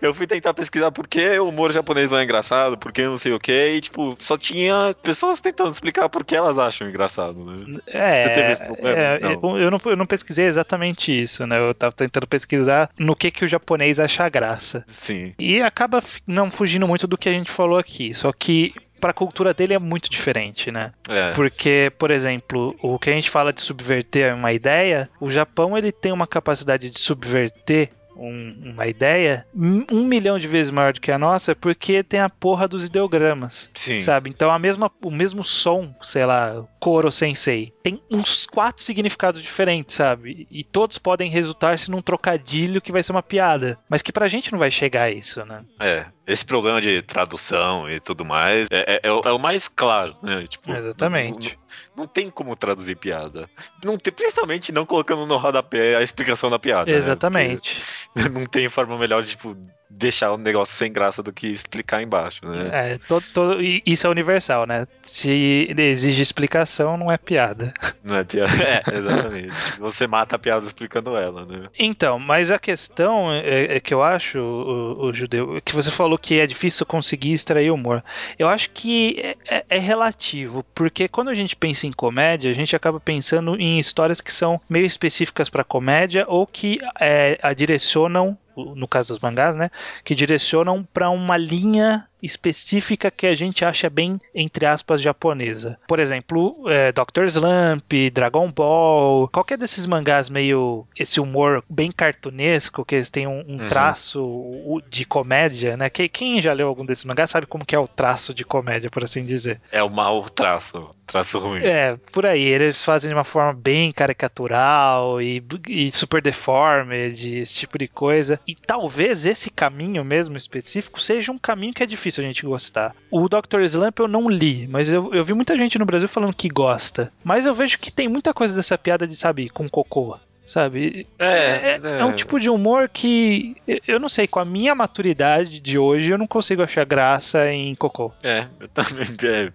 eu 0.01 0.13
fui, 0.13 0.27
tentar 0.27 0.53
pesquisar 0.53 0.91
por 0.91 1.07
que 1.07 1.39
o 1.39 1.49
humor 1.49 1.71
japonês 1.71 2.11
não 2.11 2.17
é 2.17 2.23
engraçado, 2.23 2.77
por 2.77 2.91
que 2.91 3.03
não 3.03 3.17
sei 3.17 3.31
o 3.33 3.39
que, 3.39 3.75
e 3.75 3.81
tipo, 3.81 4.15
só 4.19 4.37
tinha 4.37 4.95
pessoas 5.01 5.39
tentando 5.39 5.71
explicar 5.71 6.09
por 6.09 6.23
que 6.23 6.35
elas 6.35 6.57
acham 6.57 6.89
engraçado, 6.89 7.43
né? 7.43 7.79
É, 7.87 8.23
Você 8.23 8.29
teve 8.29 8.51
esse 8.51 8.63
problema? 8.63 8.97
É, 8.97 9.19
não. 9.19 9.59
Eu, 9.59 9.71
não, 9.71 9.81
eu 9.85 9.95
não 9.95 10.05
pesquisei 10.05 10.45
exatamente 10.45 11.15
isso, 11.15 11.45
né? 11.45 11.59
Eu 11.59 11.73
tava 11.73 11.93
tentando 11.93 12.27
pesquisar 12.27 12.89
no 12.97 13.15
que, 13.15 13.31
que 13.31 13.45
o 13.45 13.47
japonês 13.47 13.99
acha 13.99 14.27
graça. 14.29 14.83
Sim. 14.87 15.33
E 15.37 15.61
acaba 15.61 16.01
não 16.27 16.51
fugindo 16.51 16.87
muito 16.87 17.07
do 17.07 17.17
que 17.17 17.29
a 17.29 17.33
gente 17.33 17.51
falou 17.51 17.77
aqui. 17.77 18.13
Só 18.13 18.31
que 18.31 18.73
para 19.05 19.11
a 19.11 19.13
cultura 19.13 19.53
dele 19.53 19.75
é 19.75 19.77
muito 19.77 20.09
diferente, 20.09 20.71
né? 20.71 20.91
É. 21.07 21.29
Porque, 21.33 21.91
por 21.99 22.09
exemplo, 22.09 22.75
o 22.81 22.97
que 22.97 23.11
a 23.11 23.13
gente 23.13 23.29
fala 23.29 23.53
de 23.53 23.61
subverter 23.61 24.33
uma 24.33 24.51
ideia, 24.51 25.07
o 25.21 25.29
Japão 25.29 25.77
ele 25.77 25.91
tem 25.91 26.11
uma 26.11 26.25
capacidade 26.25 26.89
de 26.89 26.97
subverter 26.97 27.91
um, 28.15 28.71
uma 28.73 28.87
ideia 28.87 29.45
um 29.55 30.05
milhão 30.05 30.39
de 30.39 30.47
vezes 30.47 30.71
maior 30.71 30.93
do 30.93 31.01
que 31.01 31.11
a 31.11 31.17
nossa, 31.17 31.55
porque 31.55 32.03
tem 32.03 32.19
a 32.19 32.29
porra 32.29 32.67
dos 32.67 32.85
ideogramas. 32.85 33.69
Sim. 33.75 34.01
Sabe? 34.01 34.29
Então 34.29 34.51
a 34.51 34.59
mesma, 34.59 34.91
o 35.03 35.11
mesmo 35.11 35.43
som, 35.43 35.93
sei 36.01 36.25
lá, 36.25 36.65
Koro 36.79 37.11
Sensei, 37.11 37.73
tem 37.83 38.01
uns 38.09 38.45
quatro 38.45 38.83
significados 38.83 39.41
diferentes, 39.41 39.95
sabe? 39.95 40.47
E 40.49 40.63
todos 40.63 40.97
podem 40.97 41.29
resultar-se 41.29 41.89
num 41.91 42.01
trocadilho 42.01 42.81
que 42.81 42.91
vai 42.91 43.03
ser 43.03 43.11
uma 43.11 43.23
piada. 43.23 43.77
Mas 43.89 44.01
que 44.01 44.11
pra 44.11 44.27
gente 44.27 44.51
não 44.51 44.59
vai 44.59 44.71
chegar 44.71 45.03
a 45.03 45.11
isso, 45.11 45.45
né? 45.45 45.63
É. 45.79 46.05
Esse 46.27 46.43
problema 46.43 46.81
de 46.81 47.03
tradução 47.03 47.87
e 47.87 47.99
tudo 47.99 48.25
mais 48.25 48.67
é, 48.71 48.95
é, 48.95 48.99
é, 49.03 49.11
o, 49.11 49.21
é 49.25 49.31
o, 49.31 49.37
mais 49.37 49.67
claro, 49.67 50.15
né? 50.23 50.45
Tipo, 50.47 50.71
Exatamente. 50.71 51.59
Não, 51.95 52.03
não, 52.03 52.07
tem 52.07 52.31
como 52.31 52.55
traduzir 52.55 52.95
piada. 52.95 53.47
Não 53.83 53.95
tem, 53.95 54.11
principalmente 54.11 54.71
não 54.71 54.87
colocando 54.87 55.25
no 55.27 55.37
rodapé 55.37 55.95
a 55.95 56.01
explicação 56.01 56.49
da 56.49 56.57
piada. 56.57 56.89
Né? 56.89 56.97
Exatamente. 56.97 57.77
Né? 57.77 57.85
Não 58.31 58.45
tem 58.45 58.69
forma 58.69 58.97
melhor 58.97 59.23
de, 59.23 59.31
tipo, 59.31 59.55
deixar 59.97 60.31
o 60.31 60.37
negócio 60.37 60.75
sem 60.75 60.91
graça 60.91 61.23
do 61.23 61.31
que 61.31 61.47
explicar 61.47 62.01
embaixo, 62.01 62.45
né? 62.45 62.69
É, 62.71 62.97
todo, 63.07 63.25
todo, 63.33 63.57
isso 63.61 64.05
é 64.05 64.09
universal, 64.09 64.65
né? 64.65 64.87
Se 65.01 65.73
exige 65.77 66.21
explicação, 66.21 66.97
não 66.97 67.11
é 67.11 67.17
piada. 67.17 67.73
Não 68.03 68.17
é 68.17 68.23
piada. 68.23 68.51
É, 68.65 68.81
exatamente. 68.97 69.53
Você 69.79 70.07
mata 70.07 70.35
a 70.35 70.39
piada 70.39 70.65
explicando 70.65 71.15
ela, 71.15 71.45
né? 71.45 71.67
Então, 71.77 72.17
mas 72.17 72.49
a 72.49 72.57
questão 72.57 73.31
é, 73.31 73.75
é 73.75 73.79
que 73.79 73.93
eu 73.93 74.01
acho, 74.01 74.39
o, 74.39 75.07
o, 75.07 75.13
judeu, 75.13 75.57
que 75.63 75.73
você 75.73 75.91
falou 75.91 76.17
que 76.17 76.39
é 76.39 76.47
difícil 76.47 76.85
conseguir 76.85 77.33
extrair 77.33 77.69
humor. 77.71 78.03
Eu 78.39 78.47
acho 78.47 78.71
que 78.71 79.19
é, 79.19 79.57
é, 79.57 79.65
é 79.69 79.79
relativo, 79.79 80.65
porque 80.73 81.07
quando 81.07 81.29
a 81.29 81.35
gente 81.35 81.55
pensa 81.55 81.85
em 81.85 81.91
comédia, 81.91 82.49
a 82.49 82.55
gente 82.55 82.75
acaba 82.75 82.99
pensando 82.99 83.55
em 83.59 83.77
histórias 83.77 84.19
que 84.19 84.33
são 84.33 84.59
meio 84.67 84.85
específicas 84.85 85.49
para 85.49 85.63
comédia 85.63 86.25
ou 86.27 86.47
que 86.47 86.79
é, 86.99 87.37
a 87.41 87.53
direcionam 87.53 88.37
no 88.55 88.87
caso 88.87 89.13
dos 89.13 89.21
mangás, 89.21 89.55
né, 89.55 89.69
que 90.03 90.15
direcionam 90.15 90.83
para 90.93 91.09
uma 91.09 91.37
linha 91.37 92.07
específica 92.21 93.11
que 93.11 93.27
a 93.27 93.35
gente 93.35 93.63
acha 93.63 93.89
bem, 93.89 94.19
entre 94.33 94.65
aspas, 94.65 95.01
japonesa. 95.01 95.77
Por 95.87 95.99
exemplo, 95.99 96.63
é, 96.67 96.91
Dr. 96.91 97.25
Slump, 97.25 97.91
Dragon 98.11 98.51
Ball, 98.51 99.27
qualquer 99.29 99.57
desses 99.57 99.85
mangás 99.85 100.29
meio 100.29 100.85
esse 100.97 101.19
humor 101.19 101.63
bem 101.69 101.91
cartunesco, 101.91 102.85
que 102.85 102.95
eles 102.95 103.09
têm 103.09 103.27
um, 103.27 103.43
um 103.47 103.61
uhum. 103.61 103.67
traço 103.67 104.81
de 104.89 105.05
comédia, 105.05 105.77
né? 105.77 105.89
Quem 105.89 106.41
já 106.41 106.53
leu 106.53 106.67
algum 106.67 106.85
desses 106.85 107.05
mangás 107.05 107.29
sabe 107.29 107.45
como 107.45 107.65
que 107.65 107.75
é 107.75 107.79
o 107.79 107.87
traço 107.87 108.33
de 108.33 108.43
comédia, 108.43 108.89
por 108.89 109.03
assim 109.03 109.25
dizer. 109.25 109.59
É 109.71 109.83
o 109.83 109.89
mau 109.89 110.29
traço, 110.29 110.89
traço 111.05 111.39
ruim. 111.39 111.61
É, 111.63 111.97
por 112.11 112.25
aí. 112.25 112.43
Eles 112.43 112.83
fazem 112.83 113.09
de 113.09 113.13
uma 113.15 113.23
forma 113.23 113.53
bem 113.53 113.91
caricatural 113.91 115.21
e, 115.21 115.43
e 115.67 115.91
super 115.91 116.21
deformed, 116.21 117.37
esse 117.37 117.55
tipo 117.55 117.77
de 117.77 117.87
coisa. 117.87 118.39
E 118.47 118.55
talvez 118.55 119.25
esse 119.25 119.49
caminho 119.49 120.03
mesmo 120.03 120.37
específico 120.37 121.01
seja 121.01 121.31
um 121.31 121.37
caminho 121.37 121.73
que 121.73 121.83
é 121.83 121.85
difícil 121.85 122.14
difícil 122.15 122.23
a 122.23 122.27
gente 122.27 122.45
gostar. 122.45 122.95
O 123.11 123.27
Dr. 123.27 123.61
Slump 123.61 123.99
eu 123.99 124.07
não 124.07 124.29
li, 124.29 124.67
mas 124.67 124.89
eu, 124.89 125.13
eu 125.13 125.25
vi 125.25 125.33
muita 125.33 125.57
gente 125.57 125.77
no 125.77 125.85
Brasil 125.85 126.07
falando 126.07 126.35
que 126.35 126.47
gosta. 126.47 127.11
Mas 127.23 127.45
eu 127.45 127.53
vejo 127.53 127.79
que 127.79 127.91
tem 127.91 128.07
muita 128.07 128.33
coisa 128.33 128.55
dessa 128.55 128.77
piada 128.77 129.07
de, 129.07 129.15
sabe, 129.15 129.49
com 129.49 129.69
cocô 129.69 130.17
sabe? 130.45 131.07
É, 131.17 131.25
é, 131.25 131.79
é, 131.83 131.99
é, 131.99 132.05
um 132.05 132.13
tipo 132.13 132.39
de 132.39 132.49
humor 132.49 132.87
que 132.87 133.57
eu 133.87 133.99
não 133.99 134.07
sei, 134.07 134.27
com 134.27 134.39
a 134.39 134.45
minha 134.45 134.75
maturidade 134.75 135.59
de 135.59 135.77
hoje, 135.77 136.11
eu 136.11 136.17
não 136.17 136.27
consigo 136.27 136.61
achar 136.61 136.85
graça 136.85 137.51
em 137.51 137.73
cocô. 137.75 138.13
É, 138.23 138.45
eu 138.59 138.67
também. 138.69 139.05
É, 139.25 139.51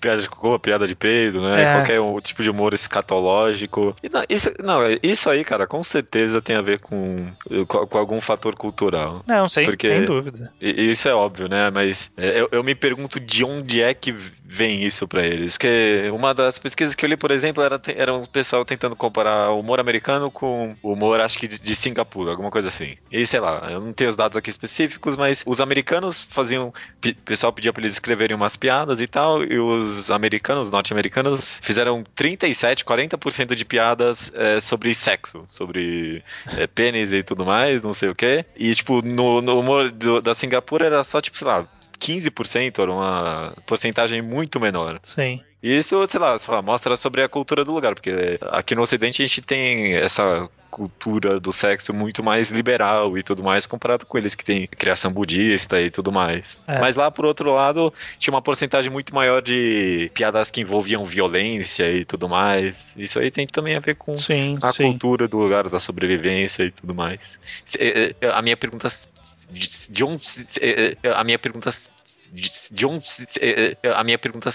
piada 0.00 0.20
de 0.20 0.28
cocô, 0.28 0.58
piada 0.58 0.86
de 0.86 0.96
peido, 0.96 1.40
né? 1.40 1.62
É. 1.62 1.74
Qualquer 1.74 2.00
um, 2.00 2.20
tipo 2.20 2.42
de 2.42 2.50
humor 2.50 2.74
escatológico. 2.74 3.94
E 4.02 4.08
não, 4.08 4.24
isso, 4.28 4.52
não, 4.62 4.80
isso 5.00 5.30
aí, 5.30 5.44
cara, 5.44 5.66
com 5.66 5.84
certeza 5.84 6.42
tem 6.42 6.56
a 6.56 6.62
ver 6.62 6.80
com, 6.80 7.28
com, 7.68 7.86
com 7.86 7.98
algum 7.98 8.20
fator 8.20 8.56
cultural. 8.56 9.22
Não, 9.26 9.48
sem, 9.48 9.64
porque 9.64 9.86
sem 9.86 10.04
dúvida. 10.04 10.52
Isso 10.60 11.08
é 11.08 11.14
óbvio, 11.14 11.48
né? 11.48 11.70
Mas 11.70 12.10
é, 12.16 12.40
eu, 12.40 12.48
eu 12.50 12.64
me 12.64 12.74
pergunto 12.74 13.20
de 13.20 13.44
onde 13.44 13.80
é 13.80 13.94
que 13.94 14.12
vem 14.52 14.82
isso 14.82 15.08
para 15.08 15.24
eles. 15.24 15.52
Porque 15.52 16.10
uma 16.12 16.34
das 16.34 16.58
pesquisas 16.58 16.94
que 16.94 17.04
eu 17.04 17.08
li, 17.08 17.16
por 17.16 17.30
exemplo, 17.30 17.62
era, 17.62 17.80
era 17.96 18.12
um 18.12 18.24
pessoal 18.24 18.64
tentando 18.64 18.94
comparar 18.94 19.50
o 19.50 19.60
humor 19.60 19.80
americano 19.80 20.30
com 20.32 20.74
humor, 20.82 21.20
acho 21.20 21.38
que 21.38 21.46
de, 21.46 21.58
de 21.58 21.76
Singapura, 21.76 22.30
alguma 22.30 22.50
coisa 22.50 22.68
assim. 22.68 22.96
E 23.10 23.26
sei 23.26 23.40
lá, 23.40 23.68
eu 23.70 23.80
não 23.80 23.92
tenho 23.92 24.10
os 24.10 24.16
dados 24.16 24.36
aqui 24.36 24.50
específicos, 24.50 25.16
mas 25.16 25.42
os 25.46 25.60
americanos 25.60 26.20
faziam. 26.20 26.68
O 26.68 27.14
pessoal 27.24 27.52
pedia 27.52 27.72
pra 27.72 27.82
eles 27.82 27.92
escreverem 27.92 28.36
umas 28.36 28.56
piadas 28.56 29.00
e 29.00 29.06
tal, 29.06 29.44
e 29.44 29.58
os 29.58 30.10
americanos, 30.10 30.70
norte-americanos, 30.70 31.60
fizeram 31.62 32.04
37, 32.14 32.84
40% 32.84 33.54
de 33.54 33.64
piadas 33.64 34.32
é, 34.34 34.60
sobre 34.60 34.94
sexo, 34.94 35.44
sobre 35.48 36.22
é, 36.56 36.66
pênis 36.66 37.12
e 37.12 37.22
tudo 37.22 37.44
mais, 37.44 37.82
não 37.82 37.92
sei 37.92 38.08
o 38.08 38.14
que. 38.14 38.44
E, 38.56 38.74
tipo, 38.74 39.02
no, 39.02 39.40
no 39.40 39.58
humor 39.58 39.90
do, 39.90 40.20
da 40.20 40.34
Singapura 40.34 40.86
era 40.86 41.04
só, 41.04 41.20
tipo, 41.20 41.38
sei 41.38 41.46
lá, 41.46 41.68
15%, 41.98 42.82
era 42.82 42.92
uma 42.92 43.54
porcentagem 43.66 44.20
muito 44.22 44.58
menor. 44.58 44.98
Sim. 45.02 45.40
E 45.62 45.78
isso, 45.78 46.06
sei 46.08 46.20
lá, 46.20 46.38
sei 46.38 46.54
lá, 46.54 46.60
mostra 46.60 46.96
sobre 46.96 47.22
a 47.22 47.28
cultura 47.28 47.64
do 47.64 47.72
lugar, 47.72 47.94
porque 47.94 48.38
aqui 48.50 48.74
no 48.74 48.82
Ocidente 48.82 49.22
a 49.22 49.26
gente 49.26 49.40
tem 49.42 49.94
essa 49.94 50.48
cultura 50.72 51.38
do 51.38 51.52
sexo 51.52 51.92
muito 51.92 52.22
mais 52.22 52.50
liberal 52.50 53.16
e 53.18 53.22
tudo 53.22 53.42
mais, 53.44 53.66
comparado 53.66 54.06
com 54.06 54.16
eles 54.16 54.34
que 54.34 54.42
tem 54.42 54.66
criação 54.66 55.12
budista 55.12 55.80
e 55.80 55.90
tudo 55.90 56.10
mais. 56.10 56.64
É. 56.66 56.80
Mas 56.80 56.96
lá, 56.96 57.10
por 57.10 57.26
outro 57.26 57.52
lado, 57.52 57.92
tinha 58.18 58.32
uma 58.32 58.40
porcentagem 58.40 58.90
muito 58.90 59.14
maior 59.14 59.42
de 59.42 60.10
piadas 60.14 60.50
que 60.50 60.62
envolviam 60.62 61.04
violência 61.04 61.92
e 61.92 62.06
tudo 62.06 62.26
mais. 62.26 62.94
Isso 62.96 63.18
aí 63.18 63.30
tem 63.30 63.46
também 63.46 63.76
a 63.76 63.80
ver 63.80 63.96
com 63.96 64.16
sim, 64.16 64.58
a 64.62 64.72
sim. 64.72 64.84
cultura 64.84 65.28
do 65.28 65.36
lugar, 65.36 65.68
da 65.68 65.78
sobrevivência 65.78 66.64
e 66.64 66.70
tudo 66.70 66.94
mais. 66.94 67.38
É, 67.78 68.14
é, 68.20 68.28
a 68.30 68.40
minha 68.40 68.56
pergunta 68.56 68.88
de 69.90 70.04
onde 70.04 70.24
a 71.14 71.22
minha 71.24 71.38
pergunta 71.38 71.70
de 72.70 72.86
onde 72.86 73.06
a 73.94 74.02
minha 74.02 74.18
pergunta 74.18 74.50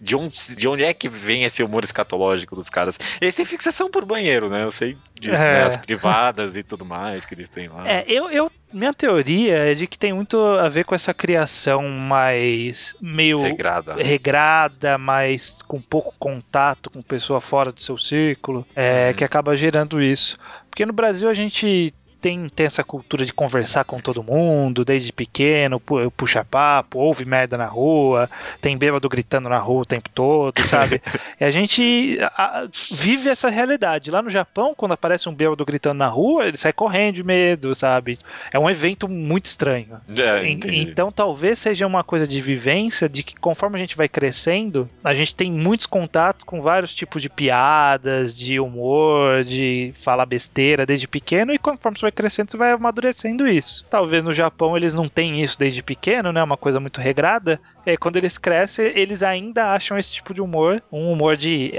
de 0.00 0.16
onde, 0.16 0.56
de 0.56 0.68
onde 0.68 0.82
é 0.82 0.92
que 0.92 1.08
vem 1.08 1.44
esse 1.44 1.62
humor 1.62 1.84
escatológico 1.84 2.56
dos 2.56 2.68
caras? 2.68 2.98
Eles 3.20 3.34
têm 3.34 3.44
fixação 3.44 3.90
por 3.90 4.04
banheiro, 4.04 4.48
né? 4.48 4.64
Eu 4.64 4.70
sei 4.70 4.96
disso, 5.18 5.34
né? 5.34 5.48
é. 5.48 5.58
né? 5.58 5.64
As 5.64 5.76
privadas 5.76 6.56
e 6.56 6.62
tudo 6.62 6.84
mais 6.84 7.24
que 7.24 7.34
eles 7.34 7.48
têm 7.48 7.68
lá. 7.68 7.88
É, 7.88 8.04
eu, 8.08 8.30
eu, 8.30 8.50
minha 8.72 8.92
teoria 8.92 9.70
é 9.70 9.74
de 9.74 9.86
que 9.86 9.98
tem 9.98 10.12
muito 10.12 10.36
a 10.38 10.68
ver 10.68 10.84
com 10.84 10.94
essa 10.94 11.14
criação 11.14 11.88
mais 11.88 12.96
meio 13.00 13.42
regrada, 13.42 13.94
regrada 13.94 14.98
mais 14.98 15.56
com 15.66 15.80
pouco 15.80 16.14
contato 16.18 16.90
com 16.90 17.02
pessoa 17.02 17.40
fora 17.40 17.70
do 17.70 17.80
seu 17.80 17.98
círculo, 17.98 18.66
é, 18.74 19.08
uhum. 19.08 19.14
que 19.14 19.24
acaba 19.24 19.56
gerando 19.56 20.02
isso. 20.02 20.36
Porque 20.68 20.86
no 20.86 20.92
Brasil 20.92 21.28
a 21.28 21.34
gente 21.34 21.94
tem, 22.22 22.48
tem 22.48 22.66
essa 22.66 22.84
cultura 22.84 23.26
de 23.26 23.32
conversar 23.32 23.84
com 23.84 24.00
todo 24.00 24.22
mundo, 24.22 24.84
desde 24.84 25.12
pequeno, 25.12 25.80
puxa 26.16 26.44
papo, 26.44 27.00
ouve 27.00 27.24
merda 27.24 27.58
na 27.58 27.66
rua, 27.66 28.30
tem 28.60 28.78
bêbado 28.78 29.08
gritando 29.08 29.48
na 29.48 29.58
rua 29.58 29.82
o 29.82 29.86
tempo 29.86 30.08
todo, 30.08 30.62
sabe? 30.62 31.02
e 31.40 31.44
a 31.44 31.50
gente 31.50 32.16
a, 32.20 32.68
vive 32.92 33.28
essa 33.28 33.50
realidade. 33.50 34.10
Lá 34.10 34.22
no 34.22 34.30
Japão, 34.30 34.72
quando 34.76 34.92
aparece 34.92 35.28
um 35.28 35.34
bêbado 35.34 35.64
gritando 35.64 35.98
na 35.98 36.06
rua, 36.06 36.46
ele 36.46 36.56
sai 36.56 36.72
correndo 36.72 37.16
de 37.16 37.24
medo, 37.24 37.74
sabe? 37.74 38.18
É 38.52 38.58
um 38.58 38.70
evento 38.70 39.08
muito 39.08 39.46
estranho. 39.46 40.00
É, 40.16 40.48
então 40.78 41.10
talvez 41.10 41.58
seja 41.58 41.86
uma 41.86 42.04
coisa 42.04 42.26
de 42.26 42.40
vivência, 42.40 43.08
de 43.08 43.24
que 43.24 43.34
conforme 43.34 43.76
a 43.76 43.80
gente 43.80 43.96
vai 43.96 44.08
crescendo, 44.08 44.88
a 45.02 45.12
gente 45.12 45.34
tem 45.34 45.50
muitos 45.50 45.86
contatos 45.86 46.44
com 46.44 46.62
vários 46.62 46.94
tipos 46.94 47.20
de 47.20 47.28
piadas, 47.28 48.32
de 48.32 48.60
humor, 48.60 49.42
de 49.42 49.92
falar 49.96 50.24
besteira 50.24 50.86
desde 50.86 51.08
pequeno, 51.08 51.52
e 51.52 51.58
conforme 51.58 51.98
você 51.98 52.02
vai 52.02 52.11
crescendo, 52.12 52.50
você 52.50 52.56
vai 52.56 52.72
amadurecendo 52.72 53.46
isso. 53.46 53.86
Talvez 53.90 54.22
no 54.22 54.32
Japão 54.32 54.76
eles 54.76 54.94
não 54.94 55.08
tenham 55.08 55.36
isso 55.36 55.58
desde 55.58 55.82
pequeno, 55.82 56.32
né? 56.32 56.42
Uma 56.42 56.56
coisa 56.56 56.78
muito 56.78 57.00
regrada. 57.00 57.60
E 57.84 57.96
quando 57.96 58.16
eles 58.16 58.38
crescem, 58.38 58.92
eles 58.94 59.22
ainda 59.22 59.72
acham 59.72 59.98
esse 59.98 60.12
tipo 60.12 60.32
de 60.34 60.40
humor 60.40 60.82
um 60.90 61.10
humor 61.10 61.36
de 61.36 61.72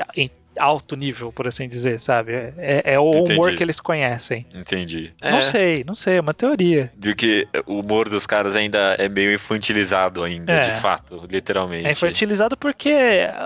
alto 0.57 0.95
nível, 0.95 1.31
por 1.31 1.47
assim 1.47 1.67
dizer, 1.67 1.99
sabe? 1.99 2.33
É, 2.57 2.93
é 2.93 2.99
o 2.99 3.09
Entendi. 3.09 3.33
humor 3.33 3.53
que 3.55 3.63
eles 3.63 3.79
conhecem. 3.79 4.45
Entendi. 4.53 5.11
Não 5.21 5.39
é. 5.39 5.41
sei, 5.41 5.83
não 5.85 5.95
sei, 5.95 6.17
é 6.17 6.21
uma 6.21 6.33
teoria. 6.33 6.91
De 6.95 7.15
que 7.15 7.47
o 7.65 7.79
humor 7.79 8.09
dos 8.09 8.25
caras 8.25 8.55
ainda 8.55 8.95
é 8.99 9.07
meio 9.09 9.33
infantilizado 9.33 10.23
ainda, 10.23 10.53
é. 10.53 10.61
de 10.61 10.81
fato, 10.81 11.25
literalmente. 11.29 11.87
É 11.87 11.91
infantilizado 11.91 12.55
porque 12.55 12.93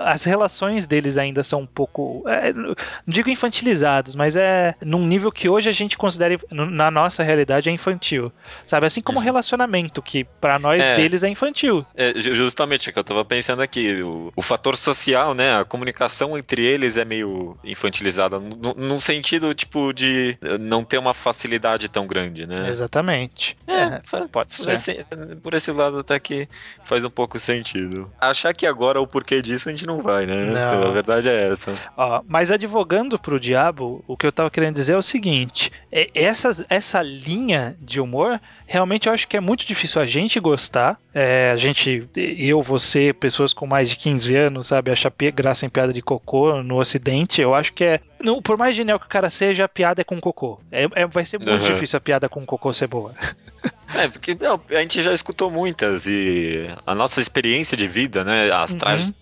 as 0.04 0.24
relações 0.24 0.86
deles 0.86 1.16
ainda 1.16 1.42
são 1.42 1.60
um 1.60 1.66
pouco, 1.66 2.24
é, 2.26 2.52
não 2.52 2.74
digo 3.06 3.30
infantilizados, 3.30 4.14
mas 4.14 4.36
é 4.36 4.74
num 4.84 5.06
nível 5.06 5.32
que 5.32 5.48
hoje 5.48 5.68
a 5.68 5.72
gente 5.72 5.96
considera 5.96 6.38
na 6.50 6.90
nossa 6.90 7.22
realidade 7.22 7.68
é 7.68 7.72
infantil, 7.72 8.32
sabe? 8.66 8.86
Assim 8.86 9.00
como 9.00 9.18
o 9.18 9.20
uhum. 9.20 9.24
relacionamento 9.24 10.02
que 10.02 10.24
para 10.24 10.58
nós 10.58 10.84
é. 10.84 10.96
deles 10.96 11.22
é 11.22 11.28
infantil. 11.28 11.84
É, 11.94 12.12
justamente, 12.16 12.88
é 12.88 12.92
que 12.92 12.98
eu 12.98 13.04
tava 13.04 13.24
pensando 13.24 13.62
aqui, 13.62 14.02
o, 14.02 14.32
o 14.36 14.42
fator 14.42 14.76
social, 14.76 15.34
né, 15.34 15.58
a 15.58 15.64
comunicação 15.64 16.36
entre 16.36 16.64
eles 16.64 16.97
é 16.98 17.04
meio 17.04 17.56
infantilizada, 17.64 18.38
no, 18.38 18.74
no, 18.74 19.00
sentido, 19.00 19.54
tipo, 19.54 19.92
de 19.92 20.36
não 20.60 20.84
ter 20.84 20.98
uma 20.98 21.14
facilidade 21.14 21.88
tão 21.88 22.06
grande, 22.06 22.46
né? 22.46 22.68
Exatamente. 22.68 23.56
É, 23.66 24.00
é 24.16 24.26
pode 24.30 24.54
ser. 24.54 24.72
Esse, 24.72 25.06
por 25.42 25.54
esse 25.54 25.70
lado 25.72 25.98
até 25.98 26.18
que 26.18 26.48
faz 26.84 27.04
um 27.04 27.10
pouco 27.10 27.38
sentido. 27.38 28.10
Achar 28.20 28.52
que 28.52 28.66
agora 28.66 29.00
o 29.00 29.06
porquê 29.06 29.40
disso 29.40 29.68
a 29.68 29.72
gente 29.72 29.86
não 29.86 30.02
vai, 30.02 30.26
né? 30.26 30.44
Não. 30.44 30.50
Então, 30.50 30.82
a 30.82 30.92
verdade 30.92 31.28
é 31.28 31.50
essa. 31.50 31.74
Ó, 31.96 32.22
mas 32.26 32.50
advogando 32.50 33.18
pro 33.18 33.40
diabo, 33.40 34.04
o 34.06 34.16
que 34.16 34.26
eu 34.26 34.32
tava 34.32 34.50
querendo 34.50 34.74
dizer 34.74 34.92
é 34.92 34.96
o 34.96 35.02
seguinte, 35.02 35.72
é, 35.90 36.06
essa, 36.14 36.64
essa 36.68 37.02
linha 37.02 37.76
de 37.80 38.00
humor 38.00 38.40
realmente 38.68 39.08
eu 39.08 39.14
acho 39.14 39.26
que 39.26 39.36
é 39.36 39.40
muito 39.40 39.66
difícil 39.66 40.00
a 40.00 40.06
gente 40.06 40.38
gostar. 40.38 41.00
É, 41.14 41.50
a 41.50 41.56
gente, 41.56 42.06
eu, 42.14 42.62
você, 42.62 43.12
pessoas 43.12 43.54
com 43.54 43.66
mais 43.66 43.88
de 43.88 43.96
15 43.96 44.36
anos, 44.36 44.66
sabe, 44.68 44.90
achar 44.90 45.10
graça 45.34 45.64
em 45.64 45.70
piada 45.70 45.92
de 45.92 46.02
cocô 46.02 46.62
no 46.62 46.78
ocidente, 46.78 47.40
eu 47.40 47.54
acho 47.54 47.72
que 47.72 47.82
é. 47.82 48.00
Não, 48.22 48.42
por 48.42 48.58
mais 48.58 48.76
genial 48.76 49.00
que 49.00 49.06
o 49.06 49.08
cara 49.08 49.30
seja, 49.30 49.64
a 49.64 49.68
piada 49.68 50.02
é 50.02 50.04
com 50.04 50.20
cocô. 50.20 50.60
É, 50.70 50.86
é 50.94 51.06
vai 51.06 51.24
ser 51.24 51.38
muito 51.38 51.50
uhum. 51.50 51.72
difícil 51.72 51.96
a 51.96 52.00
piada 52.00 52.28
com 52.28 52.44
cocô 52.44 52.72
ser 52.72 52.86
boa. 52.86 53.14
É, 53.94 54.06
porque 54.06 54.36
não, 54.38 54.60
a 54.70 54.74
gente 54.80 55.02
já 55.02 55.12
escutou 55.14 55.50
muitas 55.50 56.06
e 56.06 56.68
a 56.86 56.94
nossa 56.94 57.20
experiência 57.20 57.76
de 57.76 57.88
vida, 57.88 58.22
né? 58.22 58.50
As, 58.52 58.74
tra 58.74 58.94
Uhum. 58.96 59.12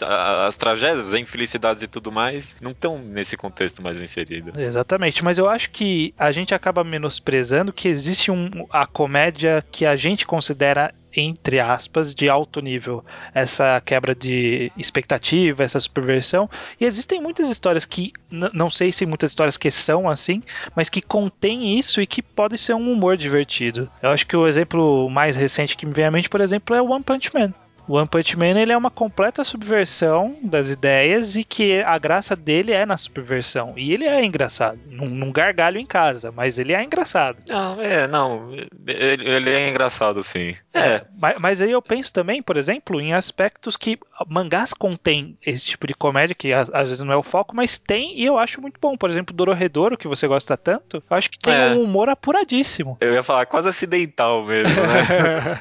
as 0.46 0.57
tragédias, 0.57 1.09
as 1.09 1.14
infelicidades 1.20 1.83
e 1.83 1.87
tudo 1.88 2.11
mais, 2.11 2.57
não 2.61 2.72
estão 2.72 2.99
nesse 2.99 3.37
contexto 3.37 3.81
mais 3.81 4.01
inseridas. 4.01 4.55
Exatamente, 4.57 5.22
mas 5.22 5.38
eu 5.38 5.49
acho 5.49 5.70
que 5.70 6.12
a 6.18 6.33
gente 6.33 6.53
acaba 6.55 6.83
menosprezando 6.83 7.72
que 7.72 7.87
existe 7.88 8.31
um, 8.31 8.51
a 8.70 8.87
comédia 8.87 9.64
que 9.70 9.87
a 9.87 9.94
gente 9.96 10.27
considera 10.27 10.92
entre 11.16 11.61
aspas, 11.61 12.14
de 12.14 12.29
alto 12.29 12.61
nível. 12.61 13.05
Essa 13.35 13.81
quebra 13.85 14.14
de 14.14 14.70
expectativa, 14.76 15.62
essa 15.62 15.81
superversão. 15.81 16.48
E 16.81 16.85
existem 16.85 17.20
muitas 17.20 17.48
histórias 17.48 17.85
que, 17.85 18.12
não 18.31 18.70
sei 18.70 18.92
se 18.92 19.07
muitas 19.07 19.31
histórias 19.31 19.57
que 19.57 19.70
são 19.70 20.09
assim, 20.09 20.42
mas 20.74 20.88
que 20.88 21.00
contêm 21.00 21.79
isso 21.79 22.00
e 22.00 22.07
que 22.07 22.22
pode 22.22 22.59
ser 22.59 22.74
um 22.74 22.92
humor 22.92 23.16
divertido. 23.16 23.90
Eu 24.02 24.11
acho 24.11 24.26
que 24.26 24.37
o 24.37 24.46
exemplo 24.46 25.09
mais 25.11 25.37
recente 25.37 25.76
que 25.76 25.87
me 25.87 25.92
vem 25.92 26.05
à 26.05 26.11
mente, 26.11 26.29
por 26.29 26.40
exemplo, 26.40 26.74
é 26.74 26.83
One 26.83 27.02
Punch 27.02 27.31
Man. 27.35 27.52
O 27.88 27.94
One 27.96 28.09
Punch 28.09 28.37
Man 28.37 28.59
ele 28.59 28.72
é 28.72 28.77
uma 28.77 28.90
completa 28.90 29.44
subversão 29.44 30.37
das 30.42 30.68
ideias 30.68 31.37
e 31.37 31.44
que 31.44 31.81
a 31.83 31.96
graça 31.99 32.35
dele 32.35 32.72
é 32.72 32.85
na 32.85 32.96
subversão. 32.99 33.75
E 33.77 33.92
ele 33.92 34.05
é 34.05 34.25
engraçado. 34.25 34.79
Num, 34.90 35.09
num 35.09 35.31
gargalho 35.31 35.79
em 35.79 35.87
casa, 35.87 36.33
mas 36.33 36.59
ele 36.59 36.72
é 36.72 36.83
engraçado. 36.83 37.38
Não, 37.46 37.81
é, 37.81 38.09
não. 38.09 38.53
Ele, 38.87 39.29
ele 39.29 39.51
é 39.51 39.68
engraçado, 39.68 40.22
sim. 40.25 40.57
É. 40.75 41.03
Mas, 41.16 41.38
mas 41.38 41.61
aí 41.61 41.70
eu 41.70 41.81
penso 41.81 42.12
também, 42.12 42.42
por 42.42 42.57
exemplo, 42.57 43.01
em 43.01 43.12
aspectos 43.14 43.77
que 43.77 43.99
mangás 44.29 44.72
contêm 44.72 45.37
esse 45.44 45.66
tipo 45.66 45.87
de 45.87 45.94
comédia, 45.94 46.35
que 46.35 46.53
às, 46.53 46.68
às 46.75 46.88
vezes 46.88 47.05
não 47.05 47.12
é 47.12 47.16
o 47.16 47.22
foco, 47.22 47.55
mas 47.55 47.79
tem 47.79 48.18
e 48.18 48.25
eu 48.25 48.37
acho 48.38 48.61
muito 48.61 48.81
bom. 48.81 48.96
Por 48.96 49.09
exemplo, 49.11 49.35
Dororedoro, 49.35 49.96
que 49.96 50.09
você 50.09 50.27
gosta 50.27 50.57
tanto, 50.57 51.03
eu 51.09 51.16
acho 51.16 51.31
que 51.31 51.38
tem 51.38 51.55
É. 51.55 51.68
um 51.70 51.83
humor 51.83 52.09
apuradíssimo. 52.09 52.96
Eu 53.01 53.14
ia 53.14 53.22
falar 53.22 53.46
quase 53.46 53.68
acidental 53.68 54.44
mesmo, 54.44 54.75
né? 54.75 55.61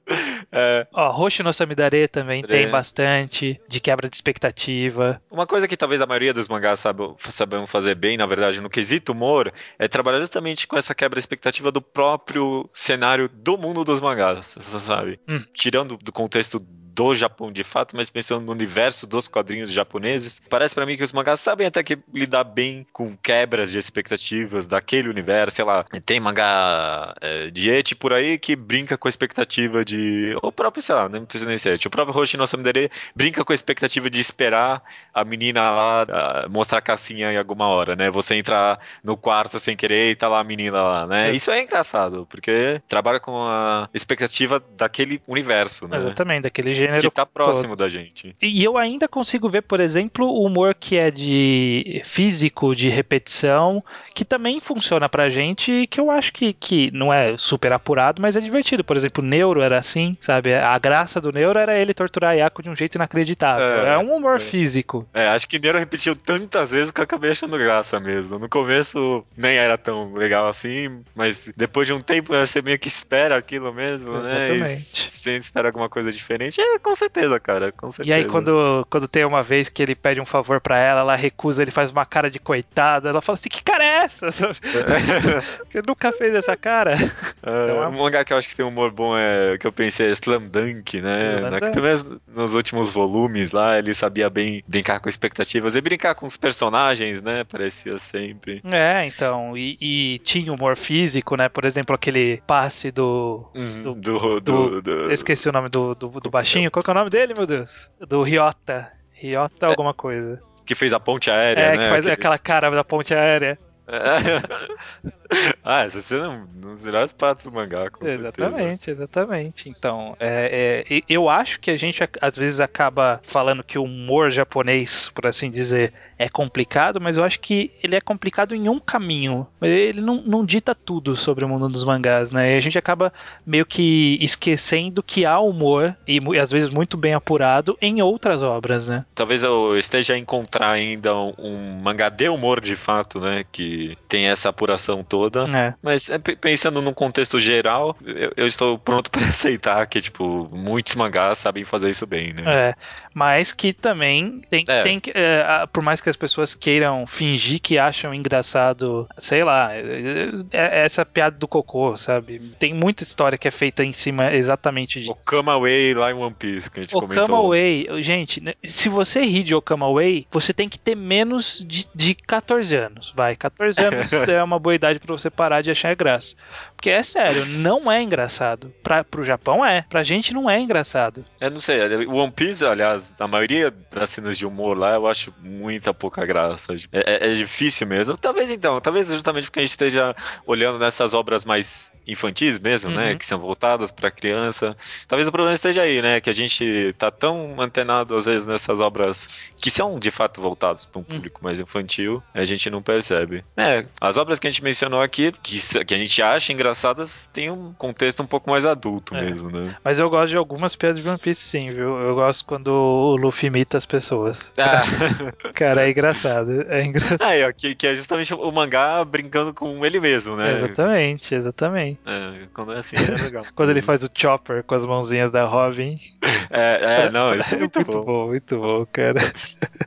É, 0.52 0.86
Ó, 0.92 1.10
Roshi 1.10 1.42
no 1.42 1.52
Samidare 1.52 2.08
também 2.08 2.42
É. 2.42 2.46
tem 2.46 2.70
bastante 2.70 3.60
de 3.68 3.80
quebra 3.80 4.08
de 4.08 4.16
expectativa. 4.16 5.20
Uma 5.30 5.46
coisa 5.46 5.68
que 5.68 5.76
talvez 5.76 6.00
a 6.00 6.06
maioria 6.06 6.34
dos 6.34 6.48
mangás 6.48 6.80
saibam, 6.80 7.16
saibam 7.30 7.66
fazer 7.66 7.94
bem, 7.94 8.16
na 8.16 8.26
verdade, 8.26 8.60
no 8.60 8.68
quesito 8.68 9.12
humor, 9.12 9.52
é 9.78 9.86
trabalhar 9.86 10.18
justamente 10.20 10.66
com 10.66 10.76
essa 10.76 10.94
quebra 10.94 11.16
de 11.18 11.22
expectativa 11.22 11.70
do 11.70 11.80
próprio 11.80 12.68
cenário 12.74 13.28
do 13.32 13.56
mundo 13.56 13.84
dos 13.84 14.00
mangás, 14.00 14.56
você 14.58 14.80
sabe? 14.80 15.20
Hum. 15.28 15.42
Tirando 15.54 15.96
do 15.96 16.12
contexto 16.12 16.58
do 16.94 17.14
Japão 17.14 17.52
de 17.52 17.64
fato, 17.64 17.96
mas 17.96 18.10
pensando 18.10 18.44
no 18.44 18.52
universo 18.52 19.06
dos 19.06 19.28
quadrinhos 19.28 19.70
japoneses, 19.70 20.40
parece 20.48 20.74
pra 20.74 20.86
mim 20.86 20.96
que 20.96 21.04
os 21.04 21.12
mangás 21.12 21.40
sabem 21.40 21.66
até 21.66 21.82
que 21.82 21.98
lidar 22.12 22.44
bem 22.44 22.86
com 22.92 23.16
quebras 23.16 23.70
de 23.70 23.78
expectativas 23.78 24.66
daquele 24.66 25.08
universo, 25.08 25.56
sei 25.56 25.64
lá, 25.64 25.84
tem 26.04 26.20
mangá 26.20 27.14
é, 27.20 27.50
de 27.50 27.70
eti 27.70 27.94
por 27.94 28.12
aí 28.12 28.38
que 28.38 28.54
brinca 28.56 28.96
com 28.96 29.08
a 29.08 29.10
expectativa 29.10 29.84
de, 29.84 30.36
o 30.42 30.52
próprio, 30.52 30.82
sei 30.82 30.94
lá, 30.94 31.08
não 31.08 31.24
precisa 31.24 31.48
nem 31.48 31.58
ser 31.58 31.74
eti, 31.74 31.86
o 31.86 31.90
próprio 31.90 32.16
Hoshi 32.16 32.36
no 32.36 32.46
Samidare 32.46 32.90
brinca 33.14 33.44
com 33.44 33.52
a 33.52 33.54
expectativa 33.54 34.10
de 34.10 34.20
esperar 34.20 34.82
a 35.12 35.24
menina 35.24 35.70
lá 35.70 36.06
ah, 36.08 36.46
mostrar 36.48 36.78
a 36.78 36.82
cassinha 36.82 37.32
em 37.32 37.36
alguma 37.36 37.68
hora, 37.68 37.94
né? 37.96 38.10
Você 38.10 38.34
entrar 38.34 38.78
no 39.02 39.16
quarto 39.16 39.58
sem 39.58 39.76
querer 39.76 40.10
e 40.10 40.16
tá 40.16 40.28
lá 40.28 40.40
a 40.40 40.44
menina 40.44 40.82
lá, 40.82 41.06
né? 41.06 41.30
É. 41.30 41.32
Isso 41.32 41.50
é 41.50 41.62
engraçado, 41.62 42.26
porque 42.30 42.80
trabalha 42.88 43.20
com 43.20 43.36
a 43.46 43.88
expectativa 43.94 44.62
daquele 44.76 45.22
universo, 45.26 45.86
né? 45.86 45.96
Exatamente, 45.96 46.42
daquele 46.42 46.74
gênero. 46.86 47.02
Que 47.02 47.10
tá 47.10 47.26
próximo 47.26 47.76
da 47.76 47.88
gente. 47.88 48.34
E 48.40 48.62
eu 48.62 48.76
ainda 48.76 49.06
consigo 49.08 49.48
ver, 49.48 49.62
por 49.62 49.80
exemplo, 49.80 50.26
o 50.26 50.44
humor 50.44 50.74
que 50.74 50.96
é 50.96 51.10
de 51.10 52.02
físico, 52.04 52.74
de 52.74 52.88
repetição, 52.88 53.82
que 54.14 54.24
também 54.24 54.60
funciona 54.60 55.08
pra 55.08 55.28
gente 55.28 55.72
e 55.72 55.86
que 55.86 56.00
eu 56.00 56.10
acho 56.10 56.32
que, 56.32 56.52
que 56.52 56.90
não 56.92 57.12
é 57.12 57.36
super 57.36 57.72
apurado, 57.72 58.20
mas 58.20 58.36
é 58.36 58.40
divertido. 58.40 58.84
Por 58.84 58.96
exemplo, 58.96 59.22
o 59.22 59.26
Neuro 59.26 59.60
era 59.60 59.78
assim, 59.78 60.16
sabe? 60.20 60.54
A 60.54 60.78
graça 60.78 61.20
do 61.20 61.32
Neuro 61.32 61.58
era 61.58 61.78
ele 61.78 61.94
torturar 61.94 62.30
a 62.30 62.34
Yako 62.34 62.62
de 62.62 62.70
um 62.70 62.76
jeito 62.76 62.94
inacreditável. 62.96 63.64
É, 63.64 63.94
É, 63.94 63.98
um 63.98 64.14
humor 64.14 64.36
é. 64.36 64.40
físico. 64.40 65.08
É, 65.12 65.28
acho 65.28 65.48
que 65.48 65.58
Nero 65.58 65.78
repetiu 65.78 66.14
tantas 66.16 66.70
vezes 66.70 66.90
que 66.90 67.00
eu 67.00 67.04
acabei 67.04 67.30
achando 67.30 67.58
graça 67.58 67.98
mesmo. 68.00 68.38
No 68.38 68.48
começo 68.48 69.24
nem 69.36 69.56
era 69.56 69.76
tão 69.76 70.12
legal 70.14 70.48
assim, 70.48 71.00
mas 71.14 71.52
depois 71.56 71.86
de 71.86 71.92
um 71.92 72.00
tempo 72.00 72.34
você 72.34 72.62
meio 72.62 72.78
que 72.78 72.88
espera 72.88 73.36
aquilo 73.36 73.72
mesmo, 73.72 74.12
né? 74.20 74.48
Exatamente. 74.48 74.92
E 74.94 75.10
você 75.10 75.36
espera 75.36 75.68
alguma 75.68 75.88
coisa 75.88 76.10
diferente. 76.10 76.60
É, 76.74 76.78
com 76.78 76.94
certeza, 76.94 77.38
cara, 77.40 77.72
com 77.72 77.90
certeza. 77.92 78.08
E 78.08 78.12
aí, 78.18 78.24
quando, 78.24 78.86
quando 78.90 79.08
tem 79.08 79.24
uma 79.24 79.42
vez 79.42 79.68
que 79.68 79.82
ele 79.82 79.94
pede 79.94 80.20
um 80.20 80.26
favor 80.26 80.60
pra 80.60 80.78
ela, 80.78 81.00
ela 81.00 81.16
recusa, 81.16 81.62
ele 81.62 81.70
faz 81.70 81.90
uma 81.90 82.04
cara 82.06 82.30
de 82.30 82.38
coitada. 82.38 83.08
Ela 83.08 83.20
fala 83.22 83.34
assim: 83.34 83.48
Que 83.48 83.62
cara 83.62 83.82
é 83.84 83.88
essa? 84.04 84.26
Eu 85.74 85.82
nunca 85.86 86.12
fez 86.12 86.34
essa 86.34 86.56
cara. 86.56 86.92
É, 86.94 87.64
Então 87.64 87.82
é- 87.82 87.88
um 87.88 87.92
mangá 87.92 88.24
que 88.24 88.32
eu 88.32 88.36
acho 88.36 88.48
que 88.48 88.56
tem 88.56 88.64
um 88.64 88.68
humor 88.68 88.90
bom 88.90 89.16
é 89.16 89.56
que 89.58 89.66
eu 89.66 89.72
pensei 89.72 90.08
é 90.08 90.10
Slam 90.12 90.42
Dunk, 90.48 91.00
né? 91.00 91.26
Slam 91.26 91.50
Dunk. 91.50 91.72
pelo 91.72 91.82
menos 91.86 92.06
nos 92.28 92.54
últimos 92.54 92.92
volumes 92.92 93.50
lá, 93.52 93.78
ele 93.78 93.94
sabia 93.94 94.28
bem 94.28 94.62
brincar 94.66 95.00
com 95.00 95.08
expectativas 95.08 95.74
e 95.76 95.80
brincar 95.80 96.14
com 96.14 96.26
os 96.26 96.36
personagens, 96.36 97.22
né? 97.22 97.44
Parecia 97.44 97.98
sempre. 97.98 98.60
É, 98.64 99.06
então. 99.06 99.56
E, 99.56 99.76
e 99.80 100.18
tinha 100.24 100.52
humor 100.52 100.76
físico, 100.76 101.36
né? 101.36 101.48
Por 101.48 101.64
exemplo, 101.64 101.94
aquele 101.94 102.42
passe 102.46 102.90
do. 102.90 103.46
Do, 103.54 103.94
Do- 103.94 104.40
do, 104.40 104.80
do, 104.82 104.90
Eu 104.90 105.12
esqueci 105.12 105.48
o 105.48 105.52
nome 105.52 105.68
do, 105.68 105.94
do, 105.94 106.08
do 106.20 106.30
baixinho. 106.30 106.59
Qual 106.68 106.82
que 106.82 106.90
é 106.90 106.92
o 106.92 106.94
nome 106.94 107.08
dele, 107.10 107.32
meu 107.34 107.46
Deus? 107.46 107.90
Do 108.00 108.22
Ryota. 108.22 108.90
Ryota 109.12 109.66
alguma 109.66 109.94
coisa. 109.94 110.40
que 110.66 110.74
fez 110.74 110.92
a 110.92 111.00
ponte 111.00 111.30
aérea, 111.30 111.60
É, 111.62 111.76
né? 111.76 111.84
que 111.84 111.88
faz 111.90 112.06
aquela 112.06 112.38
cara 112.38 112.70
da 112.70 112.84
ponte 112.84 113.14
aérea. 113.14 113.58
ah, 115.64 115.84
essa 115.84 116.00
cena 116.00 116.24
é 116.26 116.28
um 116.28 116.46
dos 116.46 116.84
melhores 116.84 117.14
do 117.44 117.52
mangá, 117.52 117.90
com 117.90 118.04
certeza. 118.04 118.28
Exatamente, 118.28 118.90
exatamente. 118.90 119.68
Então, 119.68 120.16
é, 120.18 120.84
é, 120.88 120.94
e- 120.94 121.04
eu 121.08 121.28
acho 121.28 121.60
que 121.60 121.70
a 121.70 121.76
gente 121.76 122.02
às 122.20 122.36
vezes 122.36 122.60
acaba 122.60 123.20
falando 123.22 123.62
que 123.62 123.78
o 123.78 123.84
humor 123.84 124.30
japonês, 124.30 125.10
por 125.14 125.26
assim 125.26 125.50
dizer, 125.50 125.92
é 126.18 126.28
complicado, 126.28 127.00
mas 127.00 127.16
eu 127.16 127.24
acho 127.24 127.40
que 127.40 127.72
ele 127.82 127.96
é 127.96 128.00
complicado 128.00 128.54
em 128.54 128.68
um 128.68 128.78
caminho. 128.78 129.46
Ele 129.60 130.00
não, 130.00 130.22
não 130.22 130.44
dita 130.44 130.74
tudo 130.74 131.16
sobre 131.16 131.44
o 131.44 131.48
mundo 131.48 131.68
dos 131.68 131.84
mangás, 131.84 132.30
né? 132.32 132.54
E 132.54 132.58
a 132.58 132.60
gente 132.60 132.78
acaba 132.78 133.12
meio 133.46 133.64
que 133.64 134.18
esquecendo 134.20 135.02
que 135.02 135.24
há 135.24 135.38
humor, 135.40 135.96
e 136.06 136.20
mu- 136.20 136.38
às 136.38 136.50
vezes 136.50 136.68
muito 136.68 136.96
bem 136.96 137.14
apurado, 137.14 137.76
em 137.80 138.02
outras 138.02 138.42
obras, 138.42 138.88
né? 138.88 139.04
Talvez 139.14 139.42
eu 139.42 139.76
esteja 139.78 140.14
a 140.14 140.18
encontrar 140.18 140.70
ainda 140.72 141.14
um, 141.16 141.32
um 141.38 141.80
mangá 141.82 142.08
de 142.08 142.28
humor 142.28 142.60
de 142.60 142.76
fato, 142.76 143.20
né? 143.20 143.44
Que 143.50 143.79
tem 144.08 144.26
essa 144.28 144.48
apuração 144.48 145.02
toda. 145.04 145.48
É. 145.56 145.74
Mas 145.82 146.08
é, 146.08 146.18
pe- 146.18 146.36
pensando 146.36 146.80
num 146.82 146.94
contexto 146.94 147.38
geral, 147.40 147.96
eu, 148.04 148.32
eu 148.36 148.46
estou 148.46 148.78
pronto 148.78 149.10
para 149.12 149.26
aceitar 149.28 149.86
que, 149.86 150.00
tipo, 150.00 150.48
muitos 150.52 150.94
mangás 150.94 151.38
sabem 151.38 151.64
fazer 151.64 151.90
isso 151.90 152.06
bem, 152.06 152.32
né? 152.32 152.70
É, 152.70 152.74
mas 153.14 153.52
que 153.52 153.72
também 153.72 154.40
tem, 154.48 154.64
É. 154.68 154.82
tem 154.82 155.00
que, 155.00 155.10
é, 155.14 155.42
a- 155.46 155.66
por 155.66 155.82
mais 155.82 156.00
que 156.00 156.08
as 156.08 156.16
pessoas 156.16 156.54
queiram 156.54 157.06
fingir 157.06 157.60
que 157.60 157.78
acham 157.78 158.14
engraçado, 158.14 159.06
sei 159.18 159.42
lá, 159.44 159.74
é- 159.74 160.30
é- 160.52 160.84
essa 160.84 161.04
piada 161.04 161.36
do 161.36 161.46
cocô, 161.48 161.96
sabe? 161.96 162.38
Tem 162.58 162.72
muita 162.74 163.02
história 163.02 163.36
que 163.38 163.48
é 163.48 163.50
feita 163.50 163.84
em 163.84 163.92
cima 163.92 164.32
exatamente 164.34 165.00
disso. 165.00 165.12
O 165.12 165.60
Way 165.60 165.94
lá 165.94 166.10
em 166.10 166.14
One 166.14 166.34
Piece, 166.34 166.70
que 166.70 166.80
a 166.80 166.82
gente 166.82 166.92
comentou. 166.92 167.24
Okama 167.24 167.48
Way, 167.48 167.88
gente, 168.02 168.40
né, 168.40 168.54
se 168.64 168.88
você 168.88 169.22
ri 169.22 169.42
de 169.42 169.54
Okama 169.54 169.92
Way, 169.92 170.26
você 170.30 170.52
tem 170.52 170.68
que 170.68 170.78
ter 170.78 170.94
menos 170.94 171.64
de, 171.66 171.86
de 171.94 172.14
14 172.14 172.74
anos, 172.76 173.12
vai. 173.16 173.34
14 173.36 173.80
anos 173.80 174.10
é 174.28 174.42
uma 174.42 174.58
boa 174.58 174.74
idade 174.74 174.98
pra 174.98 175.12
você 175.12 175.30
parar 175.30 175.62
de 175.62 175.70
achar 175.70 175.94
graça. 175.94 176.34
Porque 176.76 176.90
é 176.90 177.02
sério, 177.02 177.44
não 177.46 177.90
é 177.90 178.02
engraçado. 178.02 178.72
Pra, 178.82 179.04
pro 179.04 179.22
Japão 179.24 179.64
é, 179.64 179.84
pra 179.88 180.02
gente 180.02 180.32
não 180.32 180.48
é 180.48 180.58
engraçado. 180.60 181.24
Eu 181.40 181.50
não 181.50 181.60
sei, 181.60 181.80
o 182.06 182.14
One 182.14 182.32
Piece, 182.32 182.64
aliás, 182.64 182.99
a 183.18 183.28
maioria 183.28 183.70
das 183.92 184.10
cenas 184.10 184.36
de 184.38 184.46
humor 184.46 184.76
lá 184.76 184.94
eu 184.94 185.06
acho 185.06 185.32
muita 185.38 185.92
pouca 185.94 186.24
graça. 186.26 186.74
É, 186.92 187.26
é- 187.28 187.30
é 187.30 187.34
difícil 187.34 187.86
mesmo. 187.86 188.16
Talvez 188.16 188.50
então, 188.50 188.80
talvez 188.80 189.08
justamente 189.08 189.44
porque 189.44 189.60
a 189.60 189.62
gente 189.62 189.70
esteja 189.72 190.14
olhando 190.46 190.78
nessas 190.78 191.14
obras 191.14 191.44
mais 191.44 191.90
infantis 192.10 192.58
mesmo, 192.58 192.90
né? 192.90 193.12
Uhum. 193.12 193.18
Que 193.18 193.26
são 193.26 193.38
voltadas 193.38 193.90
pra 193.90 194.10
criança. 194.10 194.76
Talvez 195.08 195.28
o 195.28 195.32
problema 195.32 195.54
esteja 195.54 195.82
aí, 195.82 196.00
né? 196.02 196.20
Que 196.20 196.30
a 196.30 196.34
gente 196.34 196.94
tá 196.98 197.10
tão 197.10 197.60
antenado 197.60 198.16
às 198.16 198.24
vezes 198.26 198.46
nessas 198.46 198.80
obras 198.80 199.28
que 199.60 199.70
são 199.70 199.98
de 199.98 200.10
fato 200.10 200.40
voltadas 200.40 200.86
para 200.86 200.98
um 200.98 201.02
Hum. 201.02 201.04
público 201.16 201.40
mais 201.42 201.60
infantil, 201.60 202.22
a 202.34 202.44
gente 202.44 202.68
não 202.70 202.82
percebe. 202.82 203.44
É, 203.56 203.84
as 204.00 204.16
obras 204.16 204.38
que 204.38 204.46
a 204.46 204.50
gente 204.50 204.62
mencionou 204.62 205.00
aqui, 205.02 205.32
que, 205.42 205.84
que 205.84 205.94
a 205.94 205.98
gente 205.98 206.22
acha 206.22 206.52
engraçadas, 206.52 207.28
tem 207.32 207.50
um 207.50 207.72
contexto 207.72 208.22
um 208.22 208.26
pouco 208.26 208.50
mais 208.50 208.64
adulto 208.64 209.14
É. 209.14 209.22
mesmo, 209.22 209.50
né? 209.50 209.76
Mas 209.84 209.98
eu 209.98 210.08
gosto 210.10 210.30
de 210.30 210.36
algumas 210.36 210.74
piadas 210.76 211.00
de 211.02 211.08
One 211.08 211.18
Piece 211.18 211.40
sim, 211.42 211.70
viu? 211.70 211.96
Eu 211.98 212.14
gosto 212.14 212.44
quando 212.44 212.68
o 212.68 213.16
Luffy 213.16 213.46
imita 213.48 213.76
as 213.78 213.86
pessoas. 213.86 214.50
Ah. 214.58 214.80
Cara, 215.54 215.86
é 215.86 215.90
engraçado. 215.90 216.62
É 216.68 216.84
engraçado. 216.84 217.22
Aí, 217.22 217.44
ó, 217.44 217.52
que, 217.52 217.74
que 217.74 217.86
é 217.86 217.94
justamente 217.96 218.32
o 218.34 218.50
mangá 218.50 219.04
brincando 219.04 219.52
com 219.52 219.84
ele 219.84 220.00
mesmo, 220.00 220.36
né? 220.36 220.56
Exatamente, 220.56 221.34
exatamente. 221.34 221.99
É, 222.06 222.46
quando 222.54 222.72
é 222.72 222.78
assim 222.78 222.96
é 222.96 223.00
legal. 223.22 223.44
Quando 223.54 223.70
ele 223.70 223.82
faz 223.82 224.02
o 224.02 224.10
Chopper 224.12 224.64
com 224.64 224.74
as 224.74 224.86
mãozinhas 224.86 225.30
da 225.30 225.44
Robin. 225.44 225.94
É, 226.52 227.04
é, 227.04 227.10
não, 227.10 227.32
isso 227.38 227.54
é 227.54 227.58
muito, 227.58 227.78
muito 227.78 227.92
bom. 227.92 228.04
bom, 228.04 228.26
muito 228.26 228.58
bom, 228.58 228.84
cara. 228.86 229.20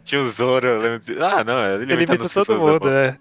Tinha 0.06 0.22
o 0.22 0.30
Zoro, 0.30 0.66
eu 0.66 0.80
lembro 0.80 1.00
de... 1.00 1.22
Ah, 1.22 1.44
não, 1.44 1.62
ele, 1.74 1.92
Ele 1.92 2.04
imita 2.06 2.24
as 2.24 2.34
todo 2.34 2.46
pessoas 2.46 2.62
mundo, 2.62 2.90
é. 2.90 3.18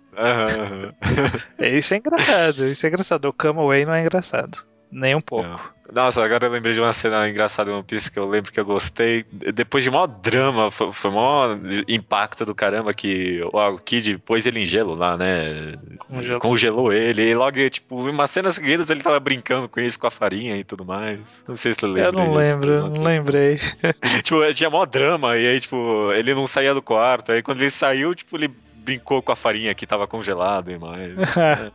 É, 1.58 1.76
Isso 1.76 1.92
é 1.92 1.96
engraçado, 1.96 2.66
isso 2.66 2.86
é 2.86 2.88
engraçado. 2.88 3.24
O 3.24 3.32
Kama 3.32 3.66
Way 3.66 3.84
não 3.84 3.94
é 3.94 4.02
engraçado. 4.02 4.64
Nem 4.92 5.14
um 5.14 5.20
pouco. 5.20 5.72
Nossa, 5.90 6.24
agora 6.24 6.46
eu 6.46 6.50
lembrei 6.50 6.72
de 6.72 6.80
uma 6.80 6.92
cena 6.92 7.28
engraçada 7.28 7.70
em 7.70 7.74
One 7.74 7.82
Piece 7.82 8.10
que 8.10 8.18
eu 8.18 8.28
lembro 8.28 8.52
que 8.52 8.60
eu 8.60 8.64
gostei. 8.64 9.24
Depois 9.30 9.82
de 9.82 9.90
maior 9.90 10.06
drama, 10.06 10.70
foi, 10.70 10.92
foi 10.92 11.10
maior 11.10 11.58
impacto 11.88 12.46
do 12.46 12.54
caramba 12.54 12.94
que 12.94 13.42
o 13.52 13.78
Kid 13.78 14.18
pôs 14.18 14.46
ele 14.46 14.60
em 14.60 14.66
gelo 14.66 14.94
lá, 14.94 15.16
né? 15.16 15.74
Congelou, 15.98 16.40
Congelou 16.40 16.92
ele. 16.92 17.22
E 17.30 17.34
logo, 17.34 17.68
tipo, 17.68 18.08
umas 18.08 18.30
cenas 18.30 18.54
seguidas 18.54 18.88
ele 18.90 19.02
tava 19.02 19.18
brincando 19.20 19.68
com 19.68 19.80
isso, 19.80 19.98
com 19.98 20.06
a 20.06 20.10
farinha 20.10 20.56
e 20.56 20.64
tudo 20.64 20.84
mais. 20.84 21.42
Não 21.46 21.56
sei 21.56 21.74
se 21.74 21.80
você 21.80 21.86
lembra. 21.86 22.04
Eu 22.04 22.12
não 22.12 22.34
lembro, 22.34 22.88
não 22.88 23.02
lembrei. 23.02 23.58
tipo, 24.22 24.54
tinha 24.54 24.70
maior 24.70 24.86
drama, 24.86 25.36
e 25.36 25.46
aí, 25.46 25.60
tipo, 25.60 26.10
ele 26.12 26.34
não 26.34 26.46
saía 26.46 26.72
do 26.72 26.82
quarto. 26.82 27.32
Aí 27.32 27.42
quando 27.42 27.60
ele 27.60 27.70
saiu, 27.70 28.14
tipo, 28.14 28.36
ele 28.36 28.50
brincou 28.82 29.22
com 29.22 29.32
a 29.32 29.36
farinha 29.36 29.74
que 29.74 29.86
tava 29.86 30.06
congelada 30.06 30.72
e 30.72 30.78
mais. 30.78 31.16
é. 31.36 31.70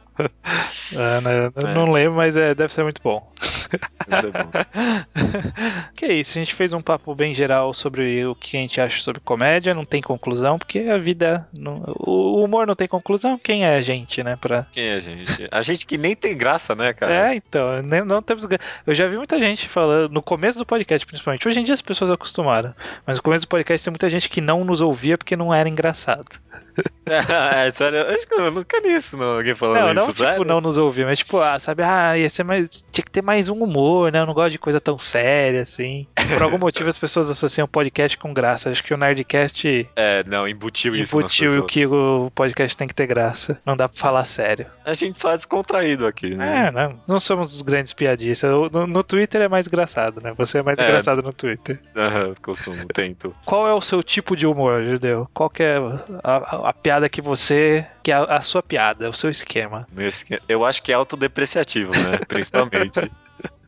ah, 0.96 1.22
não, 1.22 1.32
é. 1.32 1.52
não 1.74 1.91
lembro, 1.91 2.17
mas 2.17 2.38
é, 2.38 2.54
deve 2.54 2.74
ser 2.74 2.84
muito 2.84 3.02
bom. 3.02 3.32
que 5.96 6.06
é 6.06 6.13
isso, 6.13 6.38
a 6.38 6.41
gente 6.41 6.54
fez 6.54 6.74
um 6.74 6.82
papo 6.82 7.13
bem 7.13 7.34
geral 7.34 7.74
sobre 7.74 8.26
o 8.26 8.36
que 8.36 8.58
a 8.58 8.60
gente 8.60 8.80
acha 8.80 9.02
sobre 9.02 9.22
comédia, 9.22 9.74
não 9.74 9.86
tem 9.86 10.02
conclusão, 10.02 10.58
porque 10.58 10.80
a 10.80 10.98
vida. 10.98 11.48
Não, 11.54 11.84
o 12.00 12.43
humor 12.43 12.67
não 12.67 12.76
tem 12.76 12.88
conclusão, 12.88 13.38
quem 13.38 13.65
é 13.65 13.76
a 13.76 13.82
gente, 13.82 14.24
né? 14.24 14.36
Pra... 14.39 14.65
Quem 14.72 14.86
é 14.86 14.96
a 14.96 15.00
gente? 15.00 15.48
A 15.52 15.62
gente 15.62 15.86
que 15.86 15.98
nem 15.98 16.15
tem 16.15 16.38
graça, 16.38 16.76
né, 16.76 16.93
cara? 16.93 17.32
É, 17.32 17.36
então, 17.36 17.82
nem, 17.82 18.04
não 18.04 18.22
temos 18.22 18.48
Eu 18.86 18.96
já 18.96 19.08
vi 19.08 19.17
muita 19.17 19.39
gente 19.39 19.67
falando, 19.67 20.12
no 20.12 20.22
começo 20.22 20.58
do 20.58 20.65
podcast, 20.65 21.06
principalmente. 21.06 21.48
Hoje 21.48 21.60
em 21.60 21.63
dia 21.63 21.74
as 21.74 21.82
pessoas 21.82 22.12
acostumaram, 22.12 22.74
mas 23.06 23.17
no 23.17 23.24
começo 23.24 23.46
do 23.46 23.50
podcast 23.50 23.84
tem 23.84 23.91
muita 23.91 24.10
gente 24.10 24.30
que 24.30 24.41
não 24.41 24.63
nos 24.63 24.82
ouvia 24.82 25.17
porque 25.17 25.36
não 25.36 25.54
era 25.54 25.67
engraçado. 25.67 26.39
é, 27.06 27.72
sério, 27.72 28.00
eu 28.00 28.16
acho 28.16 28.28
que 28.28 28.34
eu 28.34 28.52
nunca 28.52 28.80
li 28.80 28.96
isso, 28.96 29.18
não, 29.18 29.38
alguém 29.38 29.56
falando 29.56 29.94
não, 29.94 30.10
isso, 30.10 30.24
Não, 30.24 30.32
tipo, 30.32 30.44
não 30.46 30.62
nos 30.62 30.78
ouvir, 30.78 31.06
mas 31.06 31.20
tipo, 31.20 31.40
ah, 31.40 31.60
sabe, 31.60 31.84
ah, 31.84 32.18
ia 32.18 32.30
ser 32.30 32.44
mais, 32.44 32.70
tinha 32.92 33.04
que 33.04 33.12
ter 33.12 33.24
mais 33.24 33.50
um 33.50 33.63
humor, 33.63 34.12
né, 34.12 34.20
eu 34.20 34.26
não 34.26 34.34
gosto 34.34 34.52
de 34.52 34.60
coisa 34.60 34.80
tão 34.80 34.98
séria, 35.00 35.62
assim. 35.62 36.08
Por 36.34 36.42
algum 36.42 36.58
motivo 36.58 36.90
as 36.90 36.98
pessoas 36.98 37.30
associam 37.30 37.68
podcast 37.68 38.18
com 38.18 38.34
graça, 38.34 38.70
acho 38.70 38.84
que 38.84 38.94
o 38.94 38.98
Nerdcast... 38.98 39.90
É, 39.96 40.24
não, 40.26 40.48
embutiu, 40.48 40.96
embutiu 40.96 41.22
isso 41.22 41.46
Embutiu 41.46 41.66
que 41.66 41.86
o 41.86 42.32
podcast 42.36 42.76
tem 42.76 42.88
que 42.88 42.96
ter 42.96 43.08
graça, 43.08 43.60
não 43.66 43.76
dá 43.76 43.88
pra 43.88 44.00
falar 44.00 44.26
sério. 44.26 44.68
A 44.86 44.94
gente 44.94 45.18
só 45.18 45.32
é 45.32 45.38
descontraído 45.38 46.06
aqui, 46.06 46.36
né? 46.36 46.68
É, 46.68 46.72
não, 46.72 47.00
não 47.08 47.20
somos 47.20 47.56
os 47.56 47.62
grandes 47.62 47.94
piadistas, 47.94 48.50
no, 48.72 48.86
no 48.86 49.04
Twitter 49.04 49.42
é 49.42 49.48
mais 49.48 49.68
engraçado, 49.68 50.22
né, 50.22 50.34
você 50.38 50.60
é 50.60 50.63
mais 50.63 50.78
é. 50.80 50.84
engraçado 50.84 51.22
no 51.22 51.34
Twitter. 51.34 51.80
Aham, 51.96 52.34
costumo, 52.42 52.86
tento. 52.94 53.34
Qual 53.46 53.68
é 53.68 53.74
o 53.74 53.82
seu 53.82 54.04
tipo 54.04 54.36
de 54.36 54.46
humor, 54.46 54.84
Judeu? 54.86 55.30
Qual 55.34 55.50
que 55.50 55.63
é 55.63 55.78
a, 56.24 56.67
a, 56.67 56.67
a 56.68 56.74
piada 56.74 57.08
que 57.08 57.22
você. 57.22 57.88
que 58.04 58.12
é 58.12 58.16
a, 58.16 58.24
a 58.24 58.42
sua 58.42 58.62
piada, 58.62 59.10
o 59.10 59.14
seu 59.14 59.30
esquema. 59.30 59.88
Meu 59.90 60.10
esquema. 60.10 60.42
Eu 60.50 60.66
acho 60.66 60.84
que 60.84 60.92
é 60.92 60.96
autodepreciativo, 60.96 61.92
né? 61.92 62.20
Principalmente. 62.28 63.10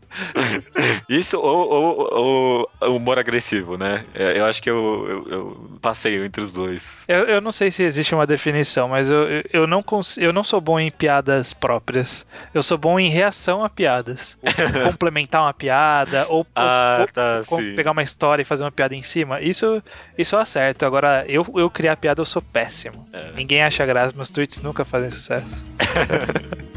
Isso 1.07 1.37
ou, 1.37 1.69
ou, 1.69 2.67
ou, 2.81 2.95
humor 2.95 3.19
agressivo, 3.19 3.77
né? 3.77 4.05
É, 4.13 4.39
eu 4.39 4.45
acho 4.45 4.61
que 4.61 4.69
eu, 4.69 5.05
eu, 5.07 5.31
eu 5.31 5.79
passeio 5.81 6.25
entre 6.25 6.43
os 6.43 6.51
dois. 6.51 7.03
Eu, 7.07 7.23
eu 7.25 7.41
não 7.41 7.51
sei 7.51 7.71
se 7.71 7.83
existe 7.83 8.13
uma 8.13 8.25
definição, 8.25 8.89
mas 8.89 9.09
eu, 9.09 9.25
eu, 9.51 9.67
não 9.67 9.83
eu 10.17 10.33
não 10.33 10.43
sou 10.43 10.59
bom 10.59 10.79
em 10.79 10.91
piadas 10.91 11.53
próprias. 11.53 12.25
Eu 12.53 12.63
sou 12.63 12.77
bom 12.77 12.99
em 12.99 13.09
reação 13.09 13.63
a 13.63 13.69
piadas. 13.69 14.37
complementar 14.85 15.41
uma 15.41 15.53
piada, 15.53 16.25
ou, 16.29 16.45
ah, 16.55 17.05
tá, 17.13 17.41
pegar 17.75 17.91
uma 17.91 18.03
história 18.03 18.41
e 18.41 18.45
fazer 18.45 18.63
uma 18.63 18.71
piada 18.71 18.95
em 18.95 19.03
cima. 19.03 19.41
Isso, 19.41 19.81
isso 20.17 20.35
eu 20.35 20.39
acerto. 20.39 20.85
Agora, 20.85 21.25
eu, 21.27 21.45
eu 21.55 21.69
criar 21.69 21.95
piada, 21.97 22.21
eu 22.21 22.25
sou 22.25 22.41
péssimo. 22.41 23.07
É. 23.13 23.31
Ninguém 23.33 23.63
acha 23.63 23.85
graça, 23.85 24.15
meus 24.15 24.29
tweets 24.29 24.61
nunca 24.61 24.83
fazem 24.83 25.11
sucesso. 25.11 25.65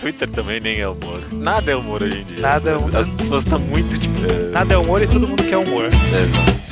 Twitter 0.00 0.28
também 0.30 0.60
nem 0.60 0.80
é 0.80 0.88
humor. 0.88 1.20
Nada 1.32 1.72
é 1.72 1.76
humor 1.76 2.02
hoje 2.02 2.20
em 2.20 2.24
dia. 2.24 2.40
Nada 2.40 2.61
é 2.70 2.76
humor. 2.76 2.96
As 2.96 3.08
pessoas 3.08 3.44
estão 3.44 3.58
muito 3.58 3.98
tipo. 3.98 4.14
É... 4.32 4.50
Nada 4.52 4.74
é 4.74 4.76
humor 4.76 5.02
e 5.02 5.06
todo 5.06 5.26
mundo 5.26 5.42
quer 5.42 5.56
humor. 5.56 5.84
É, 5.84 6.22
exato. 6.22 6.62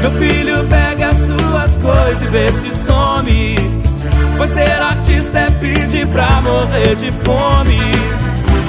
Meu 0.00 0.10
filho 0.12 0.64
pega 0.68 1.12
suas 1.12 1.76
coisas 1.76 2.22
e 2.22 2.26
vê 2.26 2.48
se 2.52 2.74
some. 2.74 3.54
Pois 4.38 4.50
ser 4.52 4.70
artista 4.80 5.38
é 5.38 5.50
pedir 5.50 6.06
pra 6.08 6.40
morrer 6.40 6.96
de 6.96 7.12
fome. 7.12 7.78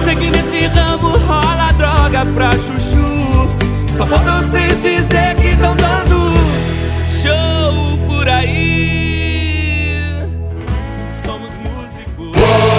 Seguir 0.03 0.31
nesse 0.31 0.67
ramo 0.67 1.09
rola 1.27 1.71
droga 1.73 2.25
pra 2.33 2.51
chuchu. 2.51 3.47
Só 3.95 4.05
falta 4.05 4.41
vocês 4.41 4.81
dizer 4.81 5.35
que 5.35 5.47
estão 5.47 5.75
dando 5.75 6.31
show 7.21 7.97
por 8.07 8.27
aí. 8.27 9.30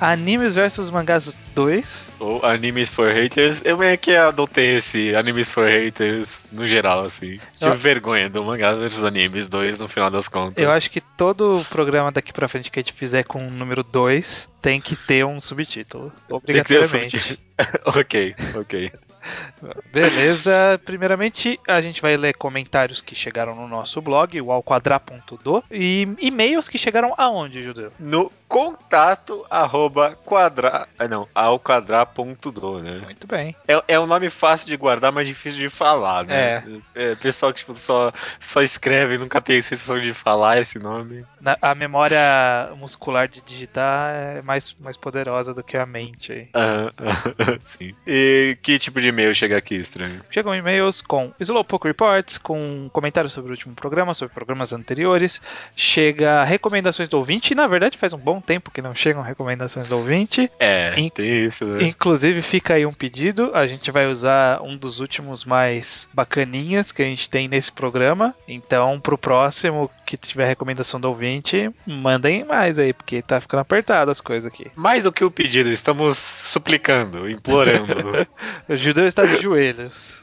Animes 0.00 0.54
vs 0.54 0.90
Mangás 0.90 1.36
2. 1.54 2.06
Ou 2.18 2.44
Animes 2.44 2.88
for 2.88 3.12
Haters. 3.12 3.62
Eu 3.64 3.78
meio 3.78 3.96
que 3.98 4.14
adotei 4.14 4.76
esse 4.76 5.14
Animes 5.14 5.50
for 5.50 5.68
Haters 5.68 6.46
no 6.50 6.66
geral, 6.66 7.04
assim. 7.04 7.38
Tive 7.58 7.70
eu... 7.70 7.78
vergonha 7.78 8.28
do 8.28 8.44
Mangás 8.44 8.78
vs 8.78 9.04
Animes 9.04 9.48
2 9.48 9.80
no 9.80 9.88
final 9.88 10.10
das 10.10 10.28
contas. 10.28 10.62
Eu 10.62 10.70
acho 10.70 10.90
que 10.90 11.00
todo 11.00 11.64
programa 11.68 12.10
daqui 12.10 12.32
pra 12.32 12.48
frente 12.48 12.70
que 12.70 12.78
a 12.78 12.82
gente 12.82 12.92
fizer 12.92 13.24
com 13.24 13.46
o 13.46 13.50
número 13.50 13.82
2 13.82 14.48
tem 14.62 14.80
que 14.80 14.96
ter 14.96 15.24
um 15.24 15.40
subtítulo. 15.40 16.12
Obrigatoriamente. 16.28 17.16
Um 17.16 17.20
subtítulo. 17.20 17.40
ok, 18.00 18.34
ok. 18.56 18.92
Beleza, 19.92 20.80
primeiramente 20.84 21.60
a 21.68 21.80
gente 21.80 22.00
vai 22.00 22.16
ler 22.16 22.34
comentários 22.34 23.00
que 23.00 23.14
chegaram 23.14 23.54
no 23.54 23.68
nosso 23.68 24.00
blog, 24.00 24.40
o 24.40 24.50
alquadra.do, 24.50 25.62
e 25.70 26.08
e-mails 26.18 26.68
que 26.68 26.78
chegaram 26.78 27.14
aonde, 27.16 27.62
Judeu? 27.62 27.92
No 27.98 28.32
contato 28.50 29.46
arroba 29.48 30.18
quadra... 30.24 30.88
Ah, 30.98 31.06
não, 31.06 31.28
alquadra.do, 31.32 32.82
né? 32.82 32.98
Muito 33.04 33.24
bem. 33.24 33.54
É, 33.68 33.80
é 33.86 34.00
um 34.00 34.08
nome 34.08 34.28
fácil 34.28 34.66
de 34.66 34.76
guardar, 34.76 35.12
mas 35.12 35.28
difícil 35.28 35.60
de 35.60 35.70
falar, 35.70 36.24
né? 36.24 36.80
É. 36.96 37.12
é 37.12 37.14
pessoal 37.14 37.52
que 37.52 37.60
tipo, 37.60 37.76
só, 37.76 38.12
só 38.40 38.60
escreve, 38.60 39.18
nunca 39.18 39.40
tem 39.40 39.60
a 39.60 39.62
sensação 39.62 40.00
de 40.00 40.12
falar 40.12 40.60
esse 40.60 40.80
nome. 40.80 41.24
Na, 41.40 41.56
a 41.62 41.76
memória 41.76 42.18
muscular 42.76 43.28
de 43.28 43.40
digitar 43.40 44.12
é 44.14 44.42
mais, 44.42 44.74
mais 44.80 44.96
poderosa 44.96 45.54
do 45.54 45.62
que 45.62 45.76
a 45.76 45.86
mente 45.86 46.32
aí. 46.32 46.48
Uh, 46.48 47.60
sim. 47.62 47.94
E 48.04 48.58
que 48.62 48.80
tipo 48.80 49.00
de 49.00 49.10
e-mail 49.10 49.32
chega 49.32 49.56
aqui, 49.56 49.76
estranho? 49.76 50.22
Chegam 50.28 50.56
e-mails 50.56 51.00
com 51.00 51.32
Slowpoke 51.38 51.86
Reports, 51.86 52.36
com 52.36 52.90
comentários 52.92 53.32
sobre 53.32 53.50
o 53.50 53.54
último 53.54 53.76
programa, 53.76 54.12
sobre 54.12 54.34
programas 54.34 54.72
anteriores. 54.72 55.40
Chega 55.76 56.42
recomendações 56.42 57.08
do 57.08 57.16
ouvinte, 57.16 57.52
e 57.52 57.56
na 57.56 57.68
verdade 57.68 57.96
faz 57.96 58.12
um 58.12 58.18
bom 58.18 58.39
tempo 58.40 58.70
que 58.70 58.82
não 58.82 58.94
chegam 58.94 59.22
recomendações 59.22 59.88
do 59.88 59.96
ouvinte. 59.96 60.50
É, 60.58 60.98
In 60.98 61.08
tem 61.08 61.44
isso. 61.44 61.64
Inclusive 61.80 62.42
fica 62.42 62.74
aí 62.74 62.86
um 62.86 62.92
pedido, 62.92 63.50
a 63.54 63.66
gente 63.66 63.90
vai 63.90 64.06
usar 64.06 64.62
um 64.62 64.76
dos 64.76 65.00
últimos 65.00 65.44
mais 65.44 66.08
bacaninhas 66.12 66.92
que 66.92 67.02
a 67.02 67.04
gente 67.04 67.28
tem 67.28 67.48
nesse 67.48 67.70
programa. 67.72 68.34
Então, 68.46 69.00
pro 69.00 69.18
próximo 69.18 69.90
que 70.06 70.16
tiver 70.16 70.46
recomendação 70.46 71.00
do 71.00 71.08
ouvinte, 71.08 71.70
mandem 71.86 72.44
mais 72.44 72.78
aí, 72.78 72.92
porque 72.92 73.22
tá 73.22 73.40
ficando 73.40 73.60
apertado 73.60 74.10
as 74.10 74.20
coisas 74.20 74.50
aqui. 74.50 74.70
Mais 74.74 75.04
do 75.04 75.12
que 75.12 75.24
o 75.24 75.30
pedido, 75.30 75.70
estamos 75.70 76.18
suplicando, 76.18 77.30
implorando. 77.30 77.94
o 78.68 78.76
judeu 78.76 79.06
está 79.06 79.24
de 79.24 79.40
joelhos. 79.40 80.20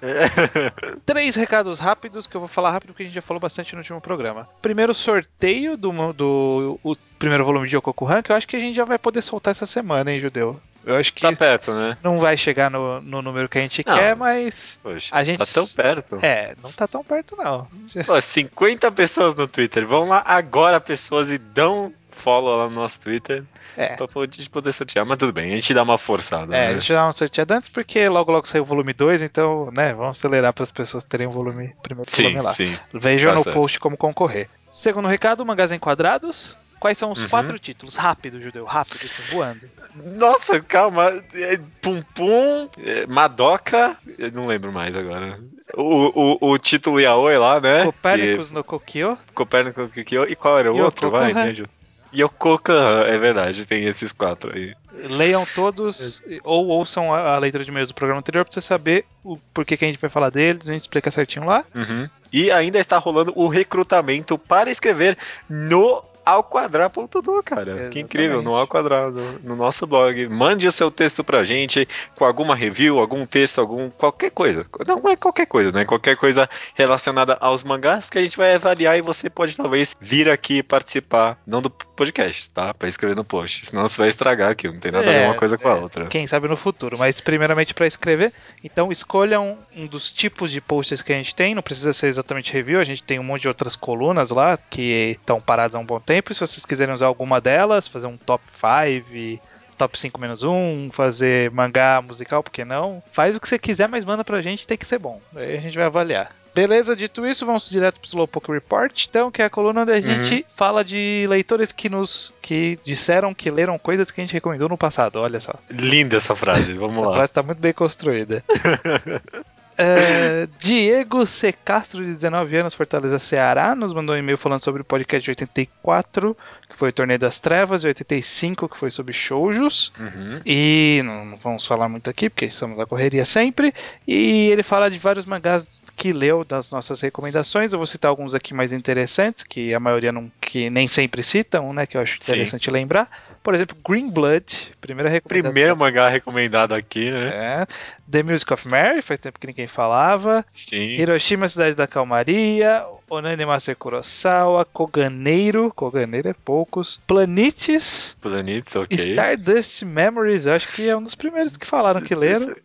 Três 1.05 1.35
recados 1.35 1.79
rápidos 1.79 2.27
que 2.27 2.35
eu 2.35 2.41
vou 2.41 2.49
falar 2.49 2.71
rápido 2.71 2.91
porque 2.91 3.03
a 3.03 3.05
gente 3.05 3.15
já 3.15 3.21
falou 3.21 3.39
bastante 3.39 3.73
no 3.73 3.79
último 3.79 4.01
programa. 4.01 4.47
Primeiro, 4.61 4.93
sorteio 4.93 5.77
do, 5.77 5.91
do 6.13 6.79
o 6.83 6.95
primeiro 7.17 7.45
volume 7.45 7.67
de 7.67 7.77
Okokuhan, 7.77 8.21
que 8.21 8.31
eu 8.31 8.35
acho 8.35 8.47
que 8.47 8.55
a 8.55 8.59
gente 8.59 8.75
já 8.75 8.85
vai 8.85 8.97
poder 8.97 9.21
soltar 9.21 9.51
essa 9.51 9.65
semana, 9.65 10.11
hein, 10.11 10.19
judeu? 10.19 10.59
Eu 10.85 10.95
acho 10.95 11.11
que 11.11 11.21
tá 11.21 11.33
perto, 11.33 11.73
né? 11.73 11.97
não 12.01 12.17
vai 12.17 12.37
chegar 12.37 12.71
no, 12.71 13.01
no 13.01 13.21
número 13.21 13.49
que 13.49 13.57
a 13.57 13.61
gente 13.61 13.83
não. 13.85 13.93
quer, 13.93 14.15
mas 14.15 14.79
Poxa, 14.81 15.13
a 15.13 15.21
gente 15.21 15.39
tá 15.39 15.45
tão 15.45 15.67
perto. 15.67 16.17
É, 16.21 16.55
não 16.63 16.71
tá 16.71 16.87
tão 16.87 17.03
perto 17.03 17.35
não. 17.35 17.67
Pô, 18.05 18.21
50 18.21 18.89
pessoas 18.93 19.35
no 19.35 19.49
Twitter. 19.49 19.85
Vão 19.85 20.07
lá 20.07 20.23
agora 20.25 20.79
pessoas 20.79 21.29
e 21.29 21.37
dão 21.37 21.91
follow 22.17 22.55
lá 22.57 22.69
no 22.69 22.75
nosso 22.75 23.01
Twitter. 23.01 23.43
É. 23.75 23.95
Pra 23.95 24.07
poder, 24.07 24.49
poder 24.49 24.73
sortear, 24.73 25.05
mas 25.05 25.17
tudo 25.17 25.31
bem, 25.31 25.51
a 25.51 25.55
gente 25.55 25.73
dá 25.73 25.83
uma 25.83 25.97
forçada. 25.97 26.55
É, 26.55 26.69
né? 26.69 26.69
a 26.69 26.77
gente 26.77 26.91
dá 26.91 27.03
uma 27.03 27.13
sorteada 27.13 27.57
antes 27.57 27.69
porque 27.69 28.07
logo 28.09 28.31
logo 28.31 28.47
saiu 28.47 28.63
o 28.63 28.65
volume 28.65 28.91
2, 28.91 29.21
então, 29.21 29.69
né, 29.71 29.93
vamos 29.93 30.17
acelerar 30.17 30.51
para 30.51 30.63
as 30.63 30.71
pessoas 30.71 31.03
terem 31.03 31.27
o 31.27 31.31
volume, 31.31 31.75
primeiro 31.83 32.09
sim, 32.09 32.23
volume 32.23 32.41
lá. 32.41 32.53
Sim. 32.55 32.75
Vejam 32.93 33.35
tá 33.35 33.49
no 33.49 33.53
post 33.53 33.79
como 33.79 33.95
concorrer. 33.95 34.49
Segundo 34.71 35.07
recado, 35.07 35.45
mangás 35.45 35.71
enquadrados. 35.71 36.57
Quais 36.79 36.97
são 36.97 37.11
os 37.11 37.21
uhum. 37.21 37.29
quatro 37.29 37.57
títulos? 37.59 37.95
Rápido, 37.95 38.41
judeu, 38.41 38.65
rápido, 38.65 38.99
assim, 39.03 39.23
voando. 39.31 39.69
Nossa, 40.15 40.59
calma. 40.59 41.23
É, 41.33 41.59
pum 41.81 42.01
Pum, 42.13 42.69
é, 42.83 43.05
Madoka, 43.07 43.97
eu 44.17 44.31
não 44.31 44.47
lembro 44.47 44.71
mais 44.71 44.95
agora. 44.95 45.39
O, 45.75 46.47
o, 46.47 46.51
o 46.51 46.57
título 46.57 46.99
Yaoi 46.99 47.37
lá, 47.37 47.59
né? 47.59 47.85
Copérnicos 47.85 48.49
que... 48.49 48.53
no 48.53 48.63
Kokyo. 48.63 49.17
Copérnicos 49.33 49.83
no 49.83 49.89
Kokyo. 49.89 50.29
E 50.29 50.35
qual 50.35 50.59
era 50.59 50.71
o 50.71 50.77
outro? 50.77 51.09
Vai, 51.09 51.33
me 51.33 51.41
ajuda. 51.41 51.69
Yokoka, 52.13 52.73
é 53.05 53.17
verdade, 53.17 53.65
tem 53.65 53.85
esses 53.85 54.11
quatro 54.11 54.55
aí. 54.55 54.73
Leiam 54.93 55.45
todos, 55.53 56.23
ou 56.43 56.67
ouçam 56.67 57.13
a, 57.13 57.35
a 57.35 57.37
leitura 57.37 57.63
de 57.63 57.69
e-mails 57.69 57.89
do 57.89 57.95
programa 57.95 58.19
anterior 58.19 58.45
pra 58.45 58.53
você 58.53 58.61
saber 58.61 59.05
o 59.23 59.37
porquê 59.53 59.77
que 59.77 59.85
a 59.85 59.87
gente 59.87 59.99
vai 59.99 60.09
falar 60.09 60.29
deles, 60.29 60.67
a 60.67 60.71
gente 60.71 60.81
explica 60.81 61.11
certinho 61.11 61.45
lá. 61.45 61.63
Uhum. 61.75 62.09
E 62.31 62.49
ainda 62.51 62.79
está 62.79 62.97
rolando 62.97 63.33
o 63.35 63.47
recrutamento 63.47 64.37
para 64.37 64.71
escrever 64.71 65.17
no 65.49 66.03
ao 66.27 66.43
quadrado.do, 66.43 67.41
cara. 67.41 67.61
Exatamente. 67.61 67.93
Que 67.93 67.99
incrível, 68.01 68.41
no 68.41 68.53
ao 68.53 68.67
quadrado, 68.67 69.39
no 69.41 69.55
nosso 69.55 69.87
blog. 69.87 70.27
Mande 70.27 70.67
o 70.67 70.71
seu 70.73 70.91
texto 70.91 71.23
pra 71.23 71.45
gente 71.45 71.87
com 72.17 72.25
alguma 72.25 72.53
review, 72.53 72.99
algum 72.99 73.25
texto, 73.25 73.61
algum 73.61 73.89
qualquer 73.89 74.31
coisa. 74.31 74.65
Não 74.85 75.09
é 75.09 75.15
qualquer 75.15 75.45
coisa, 75.45 75.71
né? 75.71 75.85
Qualquer 75.85 76.17
coisa 76.17 76.49
relacionada 76.75 77.37
aos 77.39 77.63
mangás 77.63 78.09
que 78.09 78.17
a 78.17 78.21
gente 78.21 78.35
vai 78.35 78.55
avaliar 78.55 78.97
e 78.97 79.01
você 79.01 79.29
pode 79.29 79.55
talvez 79.55 79.95
vir 80.01 80.29
aqui 80.29 80.61
participar, 80.61 81.37
não 81.47 81.61
do 81.61 81.69
podcast, 81.69 82.49
tá? 82.49 82.73
Pra 82.73 82.89
escrever 82.89 83.15
no 83.15 83.23
post. 83.23 83.65
Senão 83.65 83.87
você 83.87 84.01
vai 84.01 84.09
estragar 84.09 84.51
aqui, 84.51 84.67
não 84.67 84.79
tem 84.79 84.91
nada 84.91 85.05
é, 85.05 85.09
a 85.09 85.11
ver 85.13 85.23
é, 85.23 85.27
uma 85.27 85.35
coisa 85.35 85.57
com 85.57 85.69
a 85.69 85.77
é, 85.77 85.79
outra. 85.79 86.07
Quem 86.07 86.27
sabe 86.27 86.49
no 86.49 86.57
futuro, 86.57 86.97
mas 86.97 87.21
primeiramente 87.21 87.73
para 87.73 87.87
escrever, 87.87 88.33
então 88.61 88.91
escolham 88.91 89.57
um 89.73 89.85
dos 89.85 90.11
tipos 90.11 90.51
de 90.51 90.59
posts 90.59 91.01
que 91.01 91.13
a 91.13 91.15
gente 91.15 91.33
tem, 91.33 91.55
não 91.55 91.61
precisa 91.61 91.93
ser 91.93 92.07
exatamente 92.07 92.51
review, 92.51 92.81
a 92.81 92.83
gente 92.83 93.01
tem 93.01 93.17
um 93.17 93.23
monte 93.23 93.43
de 93.43 93.47
outras 93.47 93.77
colunas 93.77 94.29
lá 94.29 94.57
que 94.69 95.17
estão 95.19 95.39
paradas 95.39 95.73
há 95.73 95.79
um 95.79 95.85
bom 95.85 96.01
tempo 96.01 96.16
tempo. 96.17 96.33
Se 96.33 96.39
vocês 96.39 96.65
quiserem 96.65 96.93
usar 96.93 97.05
alguma 97.05 97.39
delas, 97.39 97.87
fazer 97.87 98.07
um 98.07 98.17
top 98.17 98.43
5, 98.53 99.41
top 99.77 99.99
5 99.99 100.19
menos 100.19 100.43
1, 100.43 100.89
fazer 100.91 101.51
mangá 101.51 102.01
musical, 102.01 102.43
por 102.43 102.51
que 102.51 102.65
não? 102.65 103.01
Faz 103.11 103.35
o 103.35 103.39
que 103.39 103.47
você 103.47 103.59
quiser, 103.59 103.87
mas 103.87 104.03
manda 104.03 104.23
pra 104.23 104.41
gente, 104.41 104.67
tem 104.67 104.77
que 104.77 104.87
ser 104.87 104.99
bom. 104.99 105.21
Aí 105.35 105.57
a 105.57 105.61
gente 105.61 105.75
vai 105.75 105.85
avaliar. 105.85 106.31
Beleza, 106.55 106.95
dito 106.95 107.23
isso, 107.23 107.45
vamos 107.45 107.69
direto 107.69 107.99
pro 107.99 108.07
Slowpoke 108.07 108.51
Report, 108.51 109.05
então, 109.07 109.29
que 109.29 109.43
é 109.43 109.45
a 109.45 109.49
coluna 109.49 109.83
onde 109.83 109.91
a 109.91 109.95
uhum. 109.95 110.01
gente 110.01 110.43
fala 110.55 110.83
de 110.83 111.27
leitores 111.29 111.71
que 111.71 111.87
nos 111.87 112.33
que 112.41 112.79
disseram 112.83 113.31
que 113.31 113.51
leram 113.51 113.77
coisas 113.77 114.09
que 114.09 114.19
a 114.19 114.23
gente 114.23 114.33
recomendou 114.33 114.67
no 114.67 114.75
passado, 114.75 115.17
olha 115.19 115.39
só. 115.39 115.53
Linda 115.69 116.17
essa 116.17 116.35
frase, 116.35 116.73
vamos 116.73 116.95
essa 116.95 117.01
lá. 117.01 117.07
Essa 117.09 117.17
frase 117.17 117.31
tá 117.33 117.43
muito 117.43 117.59
bem 117.59 117.73
construída. 117.73 118.43
Uh, 119.79 120.47
Diego 120.57 121.25
C. 121.27 121.53
Castro, 121.53 122.03
de 122.03 122.13
19 122.13 122.57
anos, 122.57 122.73
Fortaleza, 122.73 123.19
Ceará, 123.19 123.75
nos 123.75 123.93
mandou 123.93 124.15
um 124.15 124.17
e-mail 124.17 124.37
falando 124.37 124.63
sobre 124.63 124.81
o 124.81 124.85
podcast 124.85 125.23
de 125.23 125.31
84, 125.31 126.35
que 126.69 126.77
foi 126.77 126.89
o 126.89 126.93
Torneio 126.93 127.19
das 127.19 127.39
Trevas, 127.39 127.83
e 127.83 127.87
85, 127.87 128.67
que 128.67 128.77
foi 128.77 128.91
sobre 128.91 129.13
shoujos. 129.13 129.91
Uhum. 129.99 130.41
E 130.45 131.01
não, 131.03 131.25
não, 131.25 131.37
vamos 131.37 131.65
falar 131.65 131.87
muito 131.87 132.09
aqui, 132.09 132.29
porque 132.29 132.45
estamos 132.45 132.77
na 132.77 132.85
correria 132.85 133.25
sempre. 133.25 133.73
E 134.07 134.49
ele 134.49 134.63
fala 134.63 134.89
de 134.89 134.99
vários 134.99 135.25
mangás 135.25 135.81
que 135.95 136.11
leu 136.11 136.43
das 136.43 136.69
nossas 136.69 137.01
recomendações. 137.01 137.73
Eu 137.73 137.79
vou 137.79 137.87
citar 137.87 138.09
alguns 138.09 138.35
aqui 138.35 138.53
mais 138.53 138.73
interessantes, 138.73 139.43
que 139.43 139.73
a 139.73 139.79
maioria 139.79 140.11
não, 140.11 140.31
que 140.41 140.69
nem 140.69 140.87
sempre 140.87 141.23
citam, 141.23 141.73
né? 141.73 141.85
Que 141.85 141.97
eu 141.97 142.01
acho 142.01 142.17
interessante 142.17 142.65
Sim. 142.65 142.71
lembrar. 142.71 143.09
Por 143.41 143.55
exemplo, 143.55 143.77
Green 143.87 144.09
Blood, 144.09 144.73
primeira 144.81 145.09
recomendação. 145.09 145.53
Primeiro 145.53 145.77
mangá 145.77 146.09
recomendado 146.09 146.73
aqui, 146.73 147.09
né? 147.09 147.29
É. 147.33 147.67
The 148.11 148.23
Music 148.23 148.51
of 148.53 148.67
Mary, 148.67 149.01
faz 149.01 149.21
tempo 149.21 149.39
que 149.39 149.47
ninguém 149.47 149.67
falava. 149.67 150.45
Sim. 150.53 150.75
Hiroshima, 150.77 151.47
Cidade 151.47 151.75
da 151.75 151.87
Calmaria. 151.87 152.85
Onani 153.09 153.45
Master 153.45 153.75
Kurosawa. 153.75 154.65
Koganeiro. 154.65 155.71
Koganeiro 155.73 156.29
é 156.29 156.33
poucos. 156.57 156.99
Planetes. 157.05 158.17
Planetes, 158.19 158.75
ok. 158.75 158.97
Stardust 158.97 159.83
Memories, 159.83 160.47
eu 160.47 160.53
acho 160.53 160.73
que 160.73 160.89
é 160.89 160.97
um 160.97 161.03
dos 161.03 161.13
primeiros 161.13 161.55
que 161.55 161.67
falaram 161.67 162.01
que 162.01 162.15
leram. 162.15 162.55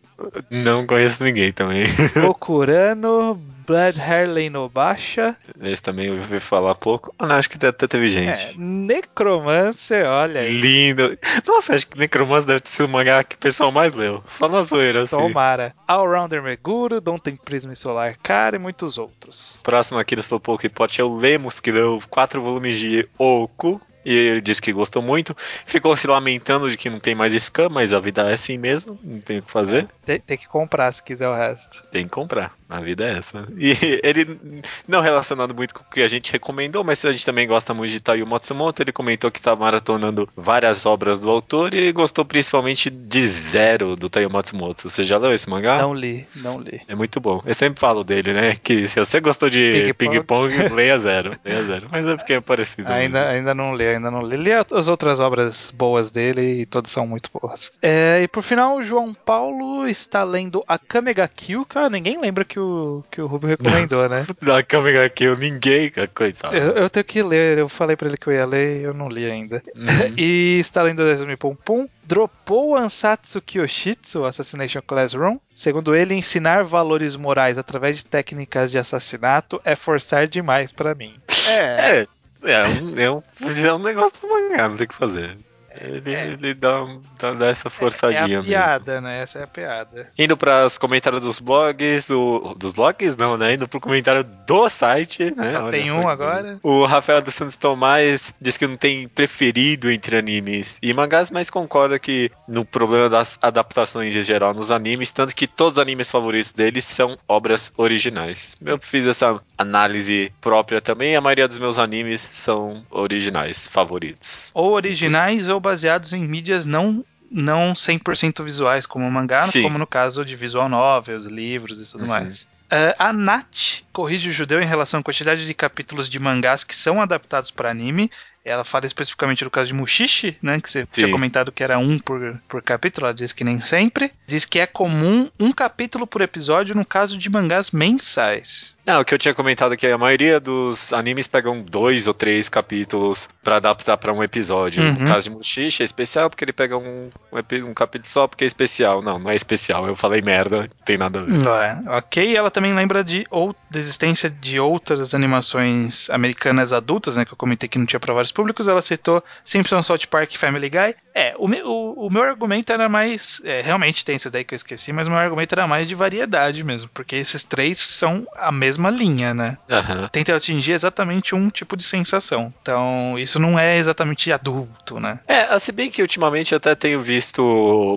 Não 0.49 0.85
conheço 0.85 1.23
ninguém 1.23 1.51
também. 1.51 1.85
Okurano, 2.27 3.39
Blood 3.65 3.99
Harley 3.99 4.49
no 4.49 4.67
Baixa. 4.67 5.35
Esse 5.61 5.81
também 5.81 6.07
eu 6.07 6.15
ouvi 6.15 6.39
falar 6.39 6.75
pouco. 6.75 7.13
Ah, 7.17 7.25
não, 7.25 7.35
acho 7.35 7.49
que 7.49 7.65
até 7.65 7.87
teve 7.87 8.09
gente. 8.09 8.47
É, 8.47 8.53
Necromancer, 8.57 10.05
olha 10.05 10.41
aí. 10.41 10.59
Lindo. 10.59 11.17
Nossa, 11.45 11.75
acho 11.75 11.87
que 11.87 11.97
Necromancer 11.97 12.47
deve 12.47 12.61
ser 12.65 12.83
o 12.83 12.89
mangá 12.89 13.23
que 13.23 13.35
o 13.35 13.39
pessoal 13.39 13.71
mais 13.71 13.93
leu. 13.93 14.23
Só 14.27 14.49
na 14.49 14.61
zoeira, 14.63 15.03
assim. 15.03 15.15
Tomara. 15.15 15.73
Allrounder 15.87 16.43
Meguro, 16.43 16.99
Don't 16.99 17.39
Prisma 17.43 17.73
Solar 17.75 18.17
Cara 18.21 18.55
e 18.55 18.59
muitos 18.59 18.97
outros. 18.97 19.57
Próximo 19.63 19.99
aqui 19.99 20.15
do 20.15 20.21
Slowpoke 20.21 20.69
Pot 20.69 20.99
é 20.99 21.03
o 21.03 21.15
Lemos, 21.15 21.59
que 21.59 21.71
deu 21.71 22.01
quatro 22.09 22.41
volumes 22.41 22.77
de 22.77 23.07
Oku. 23.17 23.81
E 24.05 24.13
ele 24.13 24.41
disse 24.41 24.61
que 24.61 24.73
gostou 24.73 25.01
muito. 25.01 25.35
Ficou 25.65 25.95
se 25.95 26.07
lamentando 26.07 26.69
de 26.69 26.77
que 26.77 26.89
não 26.89 26.99
tem 26.99 27.15
mais 27.15 27.33
Scam, 27.33 27.69
mas 27.69 27.93
a 27.93 27.99
vida 27.99 28.29
é 28.29 28.33
assim 28.33 28.57
mesmo, 28.57 28.99
não 29.03 29.19
tem 29.19 29.39
o 29.39 29.43
que 29.43 29.51
fazer. 29.51 29.87
Tem, 30.05 30.19
tem, 30.19 30.37
que 30.37 30.47
comprar 30.47 30.91
se 30.91 31.01
quiser 31.01 31.27
o 31.27 31.35
resto. 31.35 31.83
Tem 31.91 32.03
que 32.05 32.11
comprar, 32.11 32.53
a 32.73 32.81
vida 32.81 33.05
é 33.05 33.19
essa. 33.19 33.47
E 33.57 33.71
ele, 34.03 34.39
não 34.87 35.01
relacionado 35.01 35.53
muito 35.53 35.73
com 35.73 35.81
o 35.81 35.93
que 35.93 36.01
a 36.01 36.07
gente 36.07 36.31
recomendou, 36.31 36.83
mas 36.83 37.03
a 37.05 37.11
gente 37.11 37.25
também 37.25 37.47
gosta 37.47 37.73
muito 37.73 37.91
de 37.91 37.99
Taiyo 37.99 38.25
Matsumoto. 38.25 38.81
Ele 38.81 38.91
comentou 38.91 39.31
que 39.31 39.39
está 39.39 39.55
maratonando 39.55 40.27
várias 40.35 40.85
obras 40.85 41.19
do 41.19 41.29
autor 41.29 41.73
e 41.73 41.91
gostou 41.91 42.25
principalmente 42.25 42.89
de 42.89 43.27
Zero 43.27 43.95
do 43.95 44.09
Taiyo 44.09 44.31
Matsumoto. 44.31 44.89
Você 44.89 45.03
já 45.03 45.17
leu 45.17 45.33
esse 45.33 45.49
mangá? 45.49 45.77
Não 45.77 45.93
li, 45.93 46.25
não 46.35 46.59
li. 46.59 46.81
É 46.87 46.95
muito 46.95 47.19
bom. 47.19 47.41
Eu 47.45 47.53
sempre 47.53 47.79
falo 47.79 48.03
dele, 48.03 48.33
né? 48.33 48.55
Que 48.63 48.87
se 48.87 48.99
você 48.99 49.19
gostou 49.19 49.49
de 49.49 49.93
ping-pong, 49.97 50.51
ping 50.51 50.73
leia 50.73 50.97
Zero. 50.97 51.37
Leia 51.45 51.63
Zero. 51.63 51.87
Mas 51.91 52.07
é 52.07 52.15
porque 52.15 52.33
é 52.33 52.41
parecido. 52.41 52.91
Ainda, 52.91 53.29
ainda 53.29 53.53
não 53.53 53.75
li 53.75 53.83
ainda 53.87 54.09
não 54.09 54.21
li. 54.21 54.37
Li 54.37 54.51
as 54.51 54.87
outras 54.87 55.19
obras 55.19 55.71
boas 55.71 56.11
dele 56.11 56.61
e 56.61 56.65
todas 56.65 56.91
são 56.91 57.05
muito 57.05 57.29
boas. 57.33 57.71
É, 57.81 58.21
e 58.23 58.27
por 58.27 58.43
final, 58.43 58.77
o 58.77 58.83
João 58.83 59.13
Paulo 59.13 59.87
está 59.87 60.23
lendo 60.23 60.63
a 60.67 60.77
Kamega 60.77 61.27
Kill. 61.27 61.65
Cara, 61.65 61.89
ninguém 61.89 62.19
lembra 62.19 62.45
que 62.45 62.59
o, 62.59 62.62
que 63.11 63.21
o 63.21 63.27
Rubio 63.27 63.49
recomendou, 63.49 64.07
né? 64.09 64.25
Da 64.41 64.63
Kamega 64.63 65.09
Kill, 65.09 65.37
ninguém, 65.37 65.91
coitado. 66.13 66.55
Eu, 66.55 66.71
eu, 66.73 66.89
tenho 66.89 67.03
que 67.03 67.21
ler, 67.21 67.57
eu 67.57 67.69
falei 67.69 67.95
pra 67.95 68.07
ele 68.07 68.17
que 68.17 68.27
eu 68.27 68.33
ia 68.33 68.45
ler 68.45 68.81
e 68.81 68.83
eu 68.83 68.93
não 68.93 69.09
li 69.09 69.29
ainda. 69.29 69.61
Uhum. 69.75 70.13
e 70.17 70.57
está 70.59 70.81
lendo 70.81 71.03
Desumi 71.03 71.37
Pum 71.37 71.55
Pum. 71.55 71.87
Dropou 72.05 72.75
Ansatsu 72.75 73.41
Kyoshitsu, 73.41 74.25
Assassination 74.25 74.81
Classroom. 74.85 75.37
Segundo 75.55 75.95
ele, 75.95 76.13
ensinar 76.13 76.63
valores 76.63 77.15
morais 77.15 77.57
através 77.57 77.97
de 77.97 78.05
técnicas 78.05 78.71
de 78.71 78.77
assassinato 78.77 79.61
é 79.63 79.75
forçar 79.75 80.27
demais 80.27 80.71
para 80.71 80.93
mim. 80.93 81.15
É. 81.47 81.99
é. 81.99 82.07
É 82.45 82.67
um, 82.67 82.99
é 82.99 83.09
um, 83.09 83.23
é 83.65 83.73
um 83.73 83.79
negócio 83.79 84.19
do 84.19 84.27
mangá, 84.27 84.67
não 84.67 84.75
tem 84.75 84.83
o 84.83 84.89
que 84.89 84.95
fazer. 84.95 85.37
Ele, 85.79 86.13
é. 86.13 86.27
ele 86.27 86.53
dá, 86.53 86.85
dá, 87.19 87.33
dá, 87.33 87.47
essa 87.47 87.69
forçadinha. 87.69 88.21
É, 88.27 88.33
é 88.33 88.39
a 88.39 88.43
piada, 88.43 88.91
mesmo. 88.93 89.07
né? 89.07 89.21
Essa 89.21 89.39
é 89.39 89.43
a 89.43 89.47
piada. 89.47 90.09
Indo 90.17 90.37
para 90.37 90.65
os 90.65 90.77
comentários 90.77 91.21
dos 91.21 91.39
blogs, 91.39 92.09
o, 92.09 92.55
dos 92.57 92.73
blogs 92.73 93.15
não, 93.15 93.37
né? 93.37 93.53
Indo 93.53 93.67
pro 93.67 93.79
comentário 93.79 94.23
do 94.23 94.69
site, 94.69 95.33
né? 95.35 95.51
Só 95.51 95.69
tem 95.69 95.91
um 95.91 96.07
agora. 96.07 96.59
O 96.61 96.85
Rafael 96.85 97.21
dos 97.21 97.33
Santos 97.33 97.55
Tomás 97.55 98.33
diz 98.39 98.57
que 98.57 98.67
não 98.67 98.77
tem 98.77 99.07
preferido 99.07 99.91
entre 99.91 100.17
animes 100.17 100.77
e 100.81 100.93
mangás, 100.93 101.31
mas 101.31 101.49
concorda 101.49 101.97
que 101.97 102.31
no 102.47 102.63
problema 102.65 103.09
das 103.09 103.39
adaptações 103.41 104.15
em 104.15 104.23
geral 104.23 104.53
nos 104.53 104.71
animes, 104.71 105.11
tanto 105.11 105.35
que 105.35 105.47
todos 105.47 105.73
os 105.73 105.79
animes 105.79 106.11
favoritos 106.11 106.51
deles 106.51 106.85
são 106.85 107.17
obras 107.27 107.71
originais. 107.77 108.55
Eu 108.63 108.77
fiz 108.79 109.05
essa 109.05 109.39
análise 109.57 110.31
própria 110.41 110.81
também, 110.81 111.15
a 111.15 111.21
maioria 111.21 111.47
dos 111.47 111.59
meus 111.59 111.79
animes 111.79 112.29
são 112.33 112.83
originais, 112.91 113.67
favoritos. 113.67 114.51
Ou 114.53 114.71
originais 114.73 115.49
ou 115.49 115.59
baseados 115.63 116.13
em 116.13 116.23
mídias 116.27 116.65
não 116.65 117.03
não 117.31 117.73
100% 117.73 118.43
visuais 118.43 118.85
como 118.85 119.07
o 119.07 119.11
mangá, 119.11 119.47
Sim. 119.47 119.63
como 119.63 119.79
no 119.79 119.87
caso 119.87 120.23
de 120.23 120.35
visual 120.35 120.69
novels, 120.69 121.25
livros 121.25 121.81
e 121.81 121.91
tudo 121.91 122.03
uhum. 122.03 122.09
mais. 122.09 122.47
Uh, 122.73 122.93
a 122.97 123.13
Nat 123.13 123.83
corrige 123.91 124.29
o 124.29 124.31
judeu 124.31 124.61
em 124.61 124.65
relação 124.65 124.99
à 124.99 125.03
quantidade 125.03 125.45
de 125.45 125.53
capítulos 125.53 126.09
de 126.09 126.19
mangás 126.19 126.63
que 126.63 126.75
são 126.75 127.01
adaptados 127.01 127.51
para 127.51 127.69
anime. 127.69 128.09
Ela 128.43 128.63
fala 128.63 128.85
especificamente 128.85 129.43
do 129.43 129.51
caso 129.51 129.67
de 129.67 129.73
Mushishi, 129.73 130.35
né? 130.41 130.59
Que 130.59 130.69
você 130.69 130.79
Sim. 130.81 131.01
tinha 131.01 131.11
comentado 131.11 131.51
que 131.51 131.63
era 131.63 131.77
um 131.77 131.99
por, 131.99 132.41
por 132.47 132.61
capítulo. 132.61 133.07
Ela 133.07 133.13
diz 133.13 133.31
que 133.31 133.43
nem 133.43 133.59
sempre. 133.61 134.11
Diz 134.27 134.43
que 134.43 134.59
é 134.59 134.65
comum 134.65 135.29
um 135.39 135.51
capítulo 135.51 136.07
por 136.07 136.21
episódio 136.21 136.75
no 136.75 136.83
caso 136.83 137.17
de 137.17 137.29
mangás 137.29 137.71
mensais. 137.71 138.75
Não, 138.85 138.99
o 138.99 139.05
que 139.05 139.13
eu 139.13 139.17
tinha 139.17 139.33
comentado 139.33 139.73
é 139.73 139.77
que 139.77 139.87
a 139.87 139.97
maioria 139.97 140.39
dos 140.39 140.91
animes 140.91 141.25
pegam 141.25 141.61
dois 141.61 142.05
ou 142.05 142.13
três 142.13 142.49
capítulos 142.49 143.29
para 143.41 143.55
adaptar 143.55 143.97
para 143.97 144.11
um 144.11 144.21
episódio. 144.21 144.83
Uhum. 144.83 144.93
No 144.93 145.07
caso 145.07 145.29
de 145.29 145.35
Mushishi 145.35 145.81
é 145.81 145.85
especial 145.85 146.29
porque 146.29 146.43
ele 146.43 146.51
pega 146.51 146.77
um, 146.77 147.09
um, 147.31 147.69
um, 147.69 147.73
capítulo 147.73 148.11
só 148.11 148.27
porque 148.27 148.43
é 148.43 148.47
especial. 148.47 149.01
Não, 149.01 149.17
não 149.17 149.31
é 149.31 149.35
especial. 149.35 149.87
Eu 149.87 149.95
falei 149.95 150.21
merda, 150.21 150.63
não 150.63 150.85
tem 150.85 150.97
nada 150.97 151.21
a 151.21 151.23
ver. 151.23 151.33
É. 151.33 151.97
Ok, 151.97 152.35
ela 152.35 152.51
também 152.51 152.73
lembra 152.73 153.03
de 153.03 153.25
ou 153.29 153.55
da 153.71 153.79
existência 153.79 154.29
de 154.29 154.59
outras 154.59 155.15
animações 155.15 156.09
americanas 156.09 156.73
adultas, 156.73 157.15
né? 157.15 157.23
Que 157.23 157.33
eu 157.33 157.37
comentei 157.37 157.69
que 157.69 157.79
não 157.79 157.85
tinha 157.85 157.99
para 157.99 158.13
vários 158.13 158.31
públicos. 158.31 158.67
Ela 158.67 158.81
citou 158.81 159.23
Simpsons, 159.45 159.85
South 159.85 160.07
Park 160.09 160.35
Family 160.35 160.69
Guy. 160.69 160.95
É, 161.15 161.33
o 161.37 161.47
meu, 161.47 161.65
o, 161.65 162.07
o 162.07 162.09
meu 162.11 162.23
argumento 162.23 162.73
era 162.73 162.89
mais. 162.89 163.41
É, 163.45 163.61
realmente 163.61 164.03
tem 164.03 164.15
esses 164.15 164.31
daí 164.31 164.43
que 164.43 164.53
eu 164.53 164.57
esqueci, 164.57 164.91
mas 164.91 165.07
o 165.07 165.09
meu 165.09 165.19
argumento 165.19 165.53
era 165.53 165.65
mais 165.67 165.87
de 165.87 165.95
variedade 165.95 166.63
mesmo, 166.63 166.89
porque 166.93 167.15
esses 167.15 167.43
três 167.43 167.79
são 167.79 168.27
a 168.35 168.51
mesma 168.51 168.72
linha, 168.89 169.33
né? 169.33 169.57
Aham. 169.69 170.09
Tenta 170.11 170.35
atingir 170.35 170.73
exatamente 170.73 171.35
um 171.35 171.49
tipo 171.49 171.75
de 171.77 171.83
sensação. 171.83 172.53
Então, 172.61 173.17
isso 173.17 173.39
não 173.39 173.57
é 173.57 173.77
exatamente 173.77 174.31
adulto, 174.31 174.99
né? 174.99 175.19
É, 175.27 175.57
se 175.59 175.71
bem 175.71 175.89
que 175.89 176.01
ultimamente 176.01 176.53
eu 176.53 176.57
até 176.57 176.75
tenho 176.75 177.01
visto 177.01 177.41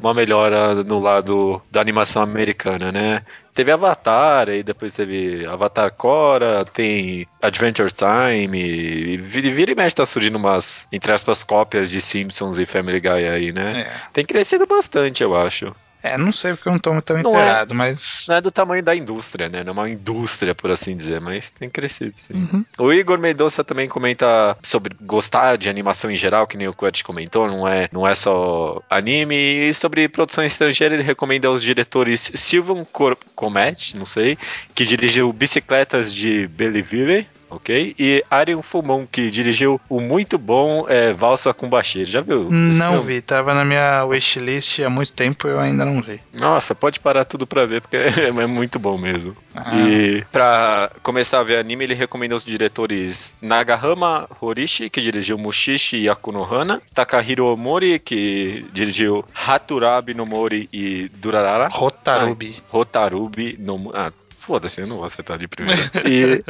uma 0.02 0.14
melhora 0.14 0.82
no 0.82 0.98
lado 0.98 1.60
da 1.70 1.80
animação 1.80 2.22
americana, 2.22 2.92
né? 2.92 3.22
Teve 3.56 3.72
Avatar, 3.72 4.50
aí 4.50 4.62
depois 4.62 4.92
teve 4.92 5.46
Avatar 5.46 5.90
Cora, 5.90 6.62
tem 6.66 7.26
Adventure 7.40 7.90
Time, 7.90 8.58
e 8.58 9.16
vira 9.16 9.50
vira 9.50 9.72
e 9.72 9.74
mexe 9.74 9.96
tá 9.96 10.04
surgindo 10.04 10.36
umas, 10.36 10.86
entre 10.92 11.10
aspas, 11.10 11.42
cópias 11.42 11.90
de 11.90 11.98
Simpsons 12.02 12.58
e 12.58 12.66
Family 12.66 13.00
Guy 13.00 13.26
aí, 13.26 13.52
né? 13.52 13.80
É. 13.80 13.92
Tem 14.12 14.26
crescido 14.26 14.66
bastante, 14.66 15.22
eu 15.22 15.34
acho. 15.34 15.74
É, 16.06 16.18
não 16.18 16.32
sei 16.32 16.52
porque 16.54 16.68
eu 16.68 16.72
não 16.72 16.78
tô 16.78 17.02
tão 17.02 17.16
Não 17.22 17.30
é. 17.30 17.42
inteirado, 17.42 17.74
mas. 17.74 18.26
Não 18.28 18.36
é 18.36 18.40
do 18.40 18.50
tamanho 18.50 18.82
da 18.82 18.94
indústria, 18.94 19.48
né? 19.48 19.64
Não 19.64 19.70
é 19.70 19.72
uma 19.72 19.90
indústria, 19.90 20.54
por 20.54 20.70
assim 20.70 20.96
dizer, 20.96 21.20
mas 21.20 21.50
tem 21.50 21.68
crescido, 21.68 22.12
sim. 22.16 22.34
Uhum. 22.34 22.64
O 22.78 22.92
Igor 22.92 23.18
Mendonça 23.18 23.64
também 23.64 23.88
comenta 23.88 24.56
sobre 24.62 24.94
gostar 25.00 25.56
de 25.56 25.68
animação 25.68 26.10
em 26.10 26.16
geral, 26.16 26.46
que 26.46 26.56
nem 26.56 26.68
o 26.68 26.74
Kurt 26.74 27.02
comentou, 27.02 27.48
não 27.48 27.66
é, 27.66 27.88
não 27.92 28.06
é 28.06 28.14
só 28.14 28.82
anime. 28.88 29.34
E 29.34 29.74
sobre 29.74 30.08
produção 30.08 30.44
estrangeira, 30.44 30.94
ele 30.94 31.02
recomenda 31.02 31.48
aos 31.48 31.62
diretores 31.62 32.30
Sylvan 32.34 32.84
Cor 32.84 33.16
Comet, 33.34 33.96
não 33.96 34.06
sei, 34.06 34.38
que 34.74 34.84
dirigiu 34.84 35.32
Bicicletas 35.32 36.12
de 36.12 36.46
Belleville. 36.48 37.26
Ok? 37.50 37.94
E 37.98 38.24
Arion 38.30 38.62
Fumon, 38.62 39.06
que 39.06 39.30
dirigiu 39.30 39.80
o 39.88 40.00
muito 40.00 40.38
bom 40.38 40.86
é, 40.88 41.12
Valsa 41.12 41.54
com 41.54 41.68
Bashir. 41.68 42.04
Já 42.06 42.20
viu? 42.20 42.50
Não 42.50 42.92
filme? 42.92 43.06
vi, 43.06 43.20
tava 43.20 43.54
na 43.54 43.64
minha 43.64 44.04
wishlist 44.04 44.80
há 44.80 44.90
muito 44.90 45.12
tempo 45.12 45.46
e 45.46 45.50
eu 45.50 45.60
ainda 45.60 45.84
não 45.84 46.02
vi. 46.02 46.20
Nossa, 46.32 46.74
pode 46.74 47.00
parar 47.00 47.24
tudo 47.24 47.46
pra 47.46 47.64
ver, 47.64 47.80
porque 47.80 47.96
é 48.20 48.46
muito 48.46 48.78
bom 48.78 48.98
mesmo. 48.98 49.36
Ah. 49.54 49.76
E 49.76 50.24
pra 50.32 50.90
começar 51.02 51.40
a 51.40 51.42
ver 51.42 51.58
anime, 51.58 51.84
ele 51.84 51.94
recomenda 51.94 52.34
os 52.34 52.44
diretores 52.44 53.34
Nagahama 53.40 54.28
Horishi, 54.40 54.90
que 54.90 55.00
dirigiu 55.00 55.38
Mushishi 55.38 55.96
e 55.96 56.08
Akunohana, 56.08 56.82
Takahiro 56.94 57.46
Omori, 57.46 57.98
que 57.98 58.64
dirigiu 58.72 59.24
Haturabi 59.34 60.14
no 60.14 60.26
Mori 60.26 60.68
e 60.72 61.08
Durarara, 61.14 61.68
Rotarubi. 61.68 62.56
Rotarubi 62.68 63.56
no 63.58 63.90
Ah, 63.94 64.12
foda-se, 64.46 64.80
eu 64.80 64.86
não 64.86 64.96
vou 64.96 65.04
acertar 65.04 65.38
de 65.38 65.48
primeira. 65.48 65.80
e, 66.06 66.42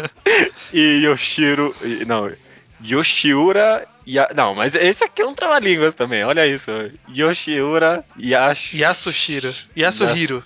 e 0.73 1.05
Yoshiro... 1.07 1.75
e- 1.83 2.05
Não, 2.05 2.31
Yoshiura... 2.85 3.87
Ya, 4.07 4.31
não, 4.37 4.55
mas 4.55 4.75
esse 4.75 5.03
aqui 5.03 5.23
é 5.23 5.27
um 5.27 5.35
trava-línguas 5.35 5.93
também, 5.95 6.23
olha 6.23 6.47
isso. 6.47 6.71
Yoshiura 7.09 8.05
Yash... 8.19 8.75
Yasushiro. 8.75 9.53
Yasuhiro. 9.77 10.39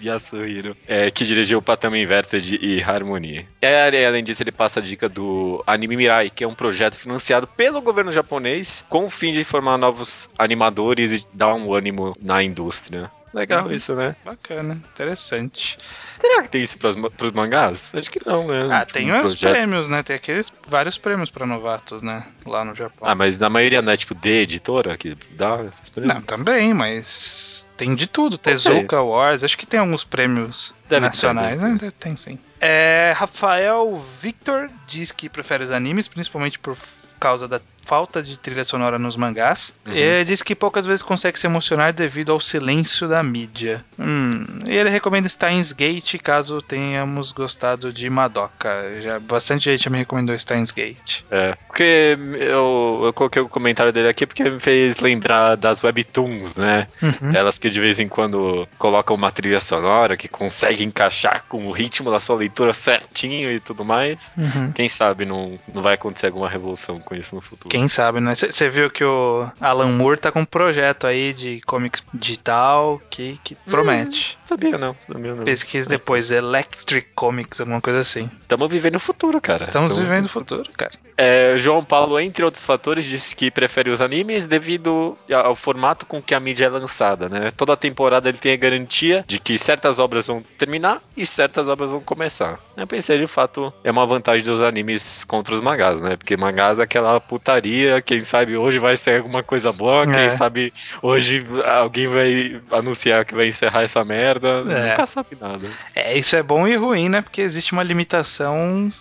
Yasuhiro, 0.00 0.76
é, 0.86 1.10
que 1.10 1.24
dirigiu 1.24 1.60
Patama 1.60 1.98
Inverted 1.98 2.58
e 2.62 2.82
Harmony. 2.82 3.46
É, 3.60 4.06
além 4.06 4.22
disso, 4.22 4.42
ele 4.42 4.52
passa 4.52 4.78
a 4.80 4.82
dica 4.82 5.08
do 5.08 5.62
Anime 5.66 5.96
Mirai, 5.96 6.30
que 6.30 6.44
é 6.44 6.48
um 6.48 6.54
projeto 6.54 6.94
financiado 6.94 7.46
pelo 7.46 7.80
governo 7.80 8.12
japonês 8.12 8.84
com 8.88 9.06
o 9.06 9.10
fim 9.10 9.32
de 9.32 9.42
formar 9.44 9.76
novos 9.76 10.28
animadores 10.38 11.20
e 11.20 11.26
dar 11.34 11.54
um 11.54 11.72
ânimo 11.74 12.16
na 12.22 12.42
indústria. 12.42 13.10
Legal 13.34 13.66
Uhum. 13.66 13.72
isso, 13.72 13.94
né? 13.94 14.16
Bacana, 14.24 14.74
interessante. 14.92 15.76
Será 16.18 16.42
que 16.42 16.48
tem 16.48 16.62
isso 16.62 16.78
pros, 16.78 16.96
ma- 16.96 17.10
pros 17.10 17.32
mangás? 17.32 17.92
Acho 17.94 18.10
que 18.10 18.20
não, 18.26 18.46
né? 18.48 18.68
Ah, 18.72 18.80
Tipo, 18.80 18.92
tem 18.94 19.12
um 19.12 19.16
os 19.16 19.22
projeto- 19.28 19.50
prêmios, 19.52 19.88
né? 19.88 20.02
Tem 20.02 20.16
aqueles 20.16 20.52
vários 20.66 20.96
prêmios 20.98 21.30
pra 21.30 21.46
novatos, 21.46 22.02
né? 22.02 22.24
Lá 22.46 22.64
no 22.64 22.74
Japão. 22.74 23.08
Ah, 23.08 23.14
mas 23.14 23.38
na 23.38 23.48
maioria 23.50 23.82
não 23.82 23.92
é 23.92 23.96
tipo 23.96 24.14
de 24.14 24.30
editora 24.30 24.96
que 24.96 25.14
dá 25.32 25.62
esses 25.70 25.88
prêmios? 25.90 26.14
Não, 26.14 26.22
também, 26.22 26.72
mas 26.74 27.66
tem 27.76 27.94
de 27.94 28.06
tudo. 28.06 28.38
Tezuka 28.38 29.00
Wars, 29.02 29.44
acho 29.44 29.56
que 29.58 29.66
tem 29.66 29.78
alguns 29.80 30.04
prêmios 30.04 30.74
Deve 30.88 31.00
ter, 31.02 31.06
nacionais, 31.06 31.60
deve 31.60 31.72
né? 31.72 31.78
Deve- 31.78 31.92
Tem 31.92 32.16
sim. 32.16 32.38
É, 32.60 33.12
Rafael 33.16 34.02
Victor 34.20 34.68
diz 34.86 35.12
que 35.12 35.28
prefere 35.28 35.62
os 35.62 35.70
animes, 35.70 36.08
principalmente 36.08 36.58
por 36.58 36.76
causa 37.20 37.46
da 37.46 37.60
falta 37.88 38.22
de 38.22 38.38
trilha 38.38 38.64
sonora 38.64 38.98
nos 38.98 39.16
mangás. 39.16 39.74
Uhum. 39.86 39.94
E 39.94 40.22
diz 40.22 40.42
que 40.42 40.54
poucas 40.54 40.84
vezes 40.84 41.02
consegue 41.02 41.38
se 41.38 41.46
emocionar 41.46 41.94
devido 41.94 42.30
ao 42.30 42.40
silêncio 42.40 43.08
da 43.08 43.22
mídia. 43.22 43.82
Hum, 43.98 44.44
e 44.68 44.76
ele 44.76 44.90
recomenda 44.90 45.26
Steins 45.26 45.72
Gate 45.72 46.18
caso 46.18 46.60
tenhamos 46.60 47.32
gostado 47.32 47.90
de 47.90 48.10
Madoka. 48.10 48.68
Já, 49.00 49.18
bastante 49.18 49.70
gente 49.70 49.84
já 49.84 49.90
me 49.90 49.96
recomendou 49.96 50.38
Steins 50.38 50.70
Gate. 50.70 51.22
É, 51.30 51.56
porque 51.66 52.18
eu, 52.38 53.02
eu 53.04 53.12
coloquei 53.14 53.40
o 53.40 53.48
comentário 53.48 53.90
dele 53.92 54.08
aqui 54.08 54.26
porque 54.26 54.44
me 54.44 54.60
fez 54.60 54.98
lembrar 54.98 55.56
das 55.56 55.82
webtoons, 55.82 56.56
né? 56.56 56.88
Uhum. 57.02 57.34
Elas 57.34 57.58
que 57.58 57.70
de 57.70 57.80
vez 57.80 57.98
em 57.98 58.08
quando 58.08 58.68
colocam 58.76 59.16
uma 59.16 59.32
trilha 59.32 59.60
sonora 59.60 60.14
que 60.14 60.28
consegue 60.28 60.84
encaixar 60.84 61.44
com 61.48 61.66
o 61.66 61.72
ritmo 61.72 62.10
da 62.10 62.20
sua 62.20 62.36
leitura 62.36 62.74
certinho 62.74 63.50
e 63.50 63.60
tudo 63.60 63.82
mais. 63.82 64.20
Uhum. 64.36 64.72
Quem 64.72 64.88
sabe 64.90 65.24
não, 65.24 65.58
não 65.72 65.80
vai 65.80 65.94
acontecer 65.94 66.26
alguma 66.26 66.48
revolução 66.48 67.00
com 67.00 67.14
isso 67.14 67.34
no 67.34 67.40
futuro. 67.40 67.70
Quem 67.70 67.77
sabe, 67.86 68.18
né? 68.20 68.34
Você 68.34 68.70
viu 68.70 68.90
que 68.90 69.04
o 69.04 69.46
Alan 69.60 69.92
Moore 69.92 70.18
tá 70.18 70.32
com 70.32 70.40
um 70.40 70.44
projeto 70.44 71.06
aí 71.06 71.34
de 71.34 71.60
comics 71.66 72.02
digital 72.14 73.00
que, 73.10 73.38
que 73.44 73.54
promete. 73.54 74.38
Sabia 74.46 74.78
não, 74.78 74.96
sabia 75.06 75.34
não. 75.34 75.44
Pesquise 75.44 75.86
depois, 75.88 76.30
Electric 76.30 77.08
Comics, 77.14 77.60
alguma 77.60 77.80
coisa 77.82 78.00
assim. 78.00 78.30
Estamos 78.40 78.68
vivendo 78.70 78.96
o 78.96 79.00
futuro, 79.00 79.40
cara. 79.40 79.62
Estamos 79.62 79.94
Tamo- 79.94 80.06
vivendo 80.06 80.24
o 80.24 80.28
futuro, 80.28 80.70
cara. 80.76 80.92
É, 81.20 81.54
João 81.58 81.84
Paulo, 81.84 82.18
entre 82.18 82.44
outros 82.44 82.64
fatores, 82.64 83.04
disse 83.04 83.34
que 83.36 83.50
prefere 83.50 83.90
os 83.90 84.00
animes 84.00 84.46
devido 84.46 85.18
ao 85.30 85.54
formato 85.56 86.06
com 86.06 86.22
que 86.22 86.32
a 86.34 86.40
mídia 86.40 86.66
é 86.66 86.68
lançada, 86.68 87.28
né? 87.28 87.52
Toda 87.56 87.76
temporada 87.76 88.28
ele 88.28 88.38
tem 88.38 88.52
a 88.52 88.56
garantia 88.56 89.24
de 89.26 89.38
que 89.40 89.58
certas 89.58 89.98
obras 89.98 90.26
vão 90.26 90.42
terminar 90.56 91.02
e 91.16 91.26
certas 91.26 91.66
obras 91.68 91.90
vão 91.90 92.00
começar. 92.00 92.58
Eu 92.76 92.86
pensei, 92.86 93.18
de 93.18 93.26
fato, 93.26 93.72
é 93.82 93.90
uma 93.90 94.06
vantagem 94.06 94.44
dos 94.46 94.62
animes 94.62 95.24
contra 95.24 95.54
os 95.54 95.60
mangás, 95.60 96.00
né? 96.00 96.16
Porque 96.16 96.36
mangás 96.36 96.78
é 96.78 96.82
aquela 96.82 97.20
putaria, 97.20 97.58
quem 98.04 98.20
sabe 98.24 98.56
hoje 98.56 98.78
vai 98.78 98.96
ser 98.96 99.18
alguma 99.18 99.42
coisa 99.42 99.72
boa, 99.72 100.02
É. 100.04 100.28
quem 100.28 100.36
sabe 100.36 100.72
hoje 101.02 101.44
alguém 101.64 102.06
vai 102.08 102.60
anunciar 102.70 103.24
que 103.24 103.34
vai 103.34 103.48
encerrar 103.48 103.82
essa 103.82 104.04
merda, 104.04 104.48
É. 104.68 104.90
nunca 104.90 105.06
sabe 105.06 105.36
nada. 105.40 105.68
É, 105.94 106.16
isso 106.16 106.36
é 106.36 106.42
bom 106.42 106.66
e 106.66 106.74
ruim, 106.76 107.08
né? 107.08 107.20
Porque 107.22 107.40
existe 107.40 107.72
uma 107.72 107.82
limitação 107.82 108.92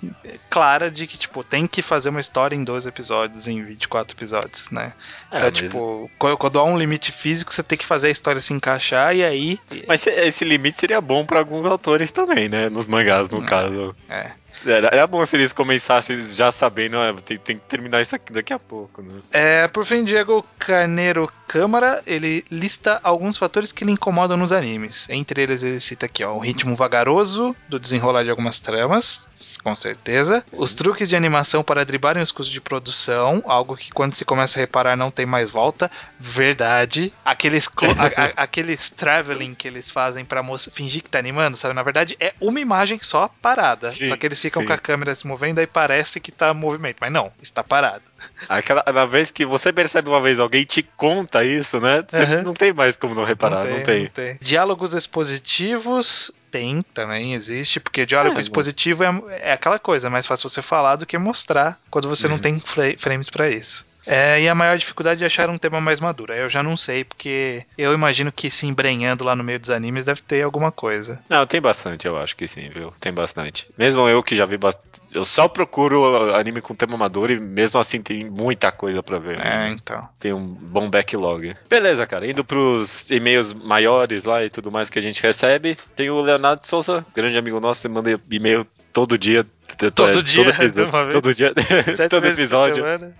clara 0.49 0.89
de 0.91 1.07
que, 1.07 1.17
tipo, 1.17 1.43
tem 1.43 1.67
que 1.67 1.81
fazer 1.81 2.09
uma 2.09 2.19
história 2.21 2.55
em 2.55 2.63
12 2.63 2.87
episódios, 2.87 3.47
em 3.47 3.63
24 3.63 4.15
episódios, 4.15 4.71
né? 4.71 4.93
É, 5.31 5.37
então, 5.39 5.51
tipo, 5.51 6.09
quando 6.17 6.59
há 6.59 6.63
um 6.63 6.77
limite 6.77 7.11
físico, 7.11 7.53
você 7.53 7.63
tem 7.63 7.77
que 7.77 7.85
fazer 7.85 8.07
a 8.07 8.11
história 8.11 8.41
se 8.41 8.53
encaixar 8.53 9.15
e 9.15 9.23
aí. 9.23 9.59
Mas 9.87 10.05
esse 10.07 10.45
limite 10.45 10.79
seria 10.79 11.01
bom 11.01 11.25
pra 11.25 11.39
alguns 11.39 11.65
autores 11.65 12.11
também, 12.11 12.47
né? 12.49 12.69
Nos 12.69 12.87
mangás, 12.87 13.29
no 13.29 13.43
É. 13.43 13.45
caso. 13.45 13.95
É. 14.09 14.31
Era, 14.65 14.89
era 14.91 15.07
bom 15.07 15.23
se 15.25 15.35
eles 15.35 15.53
começassem 15.53 16.19
já 16.21 16.51
sabendo, 16.51 16.97
ah, 16.97 17.13
tem, 17.23 17.37
tem 17.37 17.57
que 17.57 17.65
terminar 17.65 18.01
isso 18.01 18.15
aqui 18.15 18.31
daqui 18.33 18.53
a 18.53 18.59
pouco, 18.59 19.01
né? 19.01 19.13
É, 19.31 19.67
por 19.67 19.85
fim, 19.85 20.03
Diego 20.03 20.45
Carneiro 20.59 21.31
Câmara, 21.47 22.01
ele 22.05 22.43
lista 22.51 22.99
alguns 23.03 23.37
fatores 23.37 23.71
que 23.71 23.85
lhe 23.85 23.91
incomodam 23.91 24.35
nos 24.35 24.51
animes. 24.51 25.07
Entre 25.09 25.41
eles, 25.41 25.63
ele 25.63 25.79
cita 25.79 26.05
aqui, 26.05 26.23
ó, 26.23 26.33
o 26.33 26.39
ritmo 26.39 26.75
vagaroso 26.75 27.55
do 27.69 27.79
desenrolar 27.79 28.23
de 28.23 28.29
algumas 28.29 28.59
tramas, 28.59 29.25
com 29.63 29.73
certeza. 29.75 30.43
Os 30.51 30.73
truques 30.73 31.07
de 31.07 31.15
animação 31.15 31.63
para 31.63 31.85
driblarem 31.85 32.21
os 32.21 32.31
custos 32.31 32.51
de 32.51 32.59
produção, 32.59 33.41
algo 33.45 33.77
que 33.77 33.91
quando 33.91 34.13
se 34.13 34.25
começa 34.25 34.59
a 34.59 34.61
reparar 34.61 34.97
não 34.97 35.09
tem 35.09 35.25
mais 35.25 35.49
volta. 35.49 35.89
Verdade. 36.19 37.13
Aqueles, 37.25 37.67
a- 37.97 38.21
a- 38.25 38.33
aqueles 38.43 38.89
traveling 38.89 39.55
que 39.55 39.67
eles 39.67 39.89
fazem 39.89 40.25
pra 40.25 40.43
moça 40.43 40.69
fingir 40.69 41.01
que 41.01 41.09
tá 41.09 41.19
animando, 41.19 41.55
sabe? 41.57 41.73
Na 41.73 41.83
verdade, 41.83 42.15
é 42.19 42.33
uma 42.41 42.59
imagem 42.59 42.99
só 43.01 43.29
parada. 43.41 43.89
Sim, 43.91 44.05
só 44.05 44.17
que 44.17 44.25
eles 44.25 44.39
ficam 44.49 44.61
sim. 44.63 44.67
com 44.67 44.73
a 44.73 44.77
câmera 44.77 45.13
se 45.15 45.25
movendo 45.27 45.59
aí 45.59 45.67
parece 45.67 46.19
que 46.19 46.31
tá 46.31 46.53
movimento. 46.53 46.97
Mas 46.99 47.11
não, 47.11 47.31
está 47.41 47.63
parado. 47.63 48.03
Aquela 48.49 48.83
na 48.93 49.05
vez 49.05 49.31
que 49.31 49.45
você 49.45 49.71
percebe 49.71 50.09
uma 50.09 50.21
vez 50.21 50.39
alguém 50.39 50.63
te 50.63 50.83
conta 50.83 51.43
isso, 51.43 51.79
né? 51.79 52.03
Aham. 52.13 52.43
não 52.43 52.53
tem 52.53 52.73
mais 52.73 52.95
como 52.95 53.13
não 53.15 53.23
reparar, 53.23 53.65
não 53.65 53.81
tem. 53.83 54.09
Diálogos 54.41 54.93
expositivos 54.93 56.31
tem, 56.51 56.81
também 56.93 57.33
existe, 57.33 57.79
porque 57.79 58.05
diálogo 58.05 58.37
É, 58.37 58.41
expositivo 58.41 59.03
é, 59.03 59.09
é 59.41 59.51
aquela 59.53 59.77
coisa, 59.79 60.07
é 60.07 60.09
mais 60.09 60.25
fácil 60.25 60.49
você 60.49 60.61
falar 60.61 60.95
do 60.95 61.05
que 61.05 61.17
mostrar 61.17 61.77
quando 61.89 62.07
você 62.07 62.27
não 62.27 62.35
Uhum. 62.35 62.41
tem 62.41 62.59
fra- 62.59 62.95
frames 62.97 63.29
pra 63.29 63.49
isso. 63.49 63.85
É, 64.07 64.41
e 64.41 64.47
a 64.47 64.55
maior 64.55 64.77
dificuldade 64.77 65.23
é 65.23 65.27
achar 65.27 65.49
um 65.49 65.57
tema 65.57 65.81
mais 65.81 65.99
maduro. 65.99 66.33
Eu 66.33 66.49
já 66.49 66.63
não 66.63 66.77
sei, 66.77 67.03
porque 67.03 67.65
eu 67.77 67.93
imagino 67.93 68.31
que 68.31 68.49
se 68.49 68.65
embrenhando 68.65 69.25
lá 69.25 69.35
no 69.35 69.43
meio 69.43 69.59
dos 69.59 69.69
animes 69.69 70.05
deve 70.05 70.21
ter 70.21 70.41
alguma 70.41 70.71
coisa. 70.71 71.19
Não, 71.29 71.45
tem 71.45 71.59
bastante, 71.59 72.07
eu 72.07 72.17
acho 72.17 72.35
que 72.35 72.47
sim, 72.47 72.69
viu? 72.69 72.93
Tem 72.99 73.11
bastante. 73.11 73.67
Mesmo 73.77 74.07
eu 74.07 74.23
que 74.23 74.35
já 74.35 74.45
vi 74.45 74.57
bastante. 74.57 74.87
Eu 75.13 75.25
só 75.25 75.47
procuro 75.47 76.33
anime 76.35 76.61
com 76.61 76.75
tema 76.75 76.97
maduro 76.97 77.33
e 77.33 77.39
mesmo 77.39 77.79
assim 77.79 78.01
tem 78.01 78.29
muita 78.29 78.71
coisa 78.71 79.03
pra 79.03 79.19
ver. 79.19 79.39
É, 79.39 79.69
então. 79.69 80.07
Tem 80.19 80.31
um 80.31 80.45
bom 80.45 80.89
backlog. 80.89 81.55
Beleza, 81.69 82.05
cara. 82.05 82.29
Indo 82.29 82.43
pros 82.43 83.09
e-mails 83.09 83.51
maiores 83.51 84.23
lá 84.23 84.43
e 84.43 84.49
tudo 84.49 84.71
mais 84.71 84.89
que 84.89 84.99
a 84.99 85.01
gente 85.01 85.21
recebe, 85.21 85.77
tem 85.95 86.09
o 86.09 86.21
Leonardo 86.21 86.65
Souza, 86.65 87.05
grande 87.15 87.37
amigo 87.37 87.59
nosso, 87.59 87.81
que 87.81 87.87
manda 87.87 88.19
e-mail 88.29 88.65
todo 88.93 89.17
dia. 89.17 89.45
Todo 89.75 90.23
dia, 90.23 90.43
todo, 90.45 90.63
episódio, 90.63 91.11
todo 91.11 91.33
dia, 91.33 91.53
todo 92.09 92.25
episódio. 92.27 93.13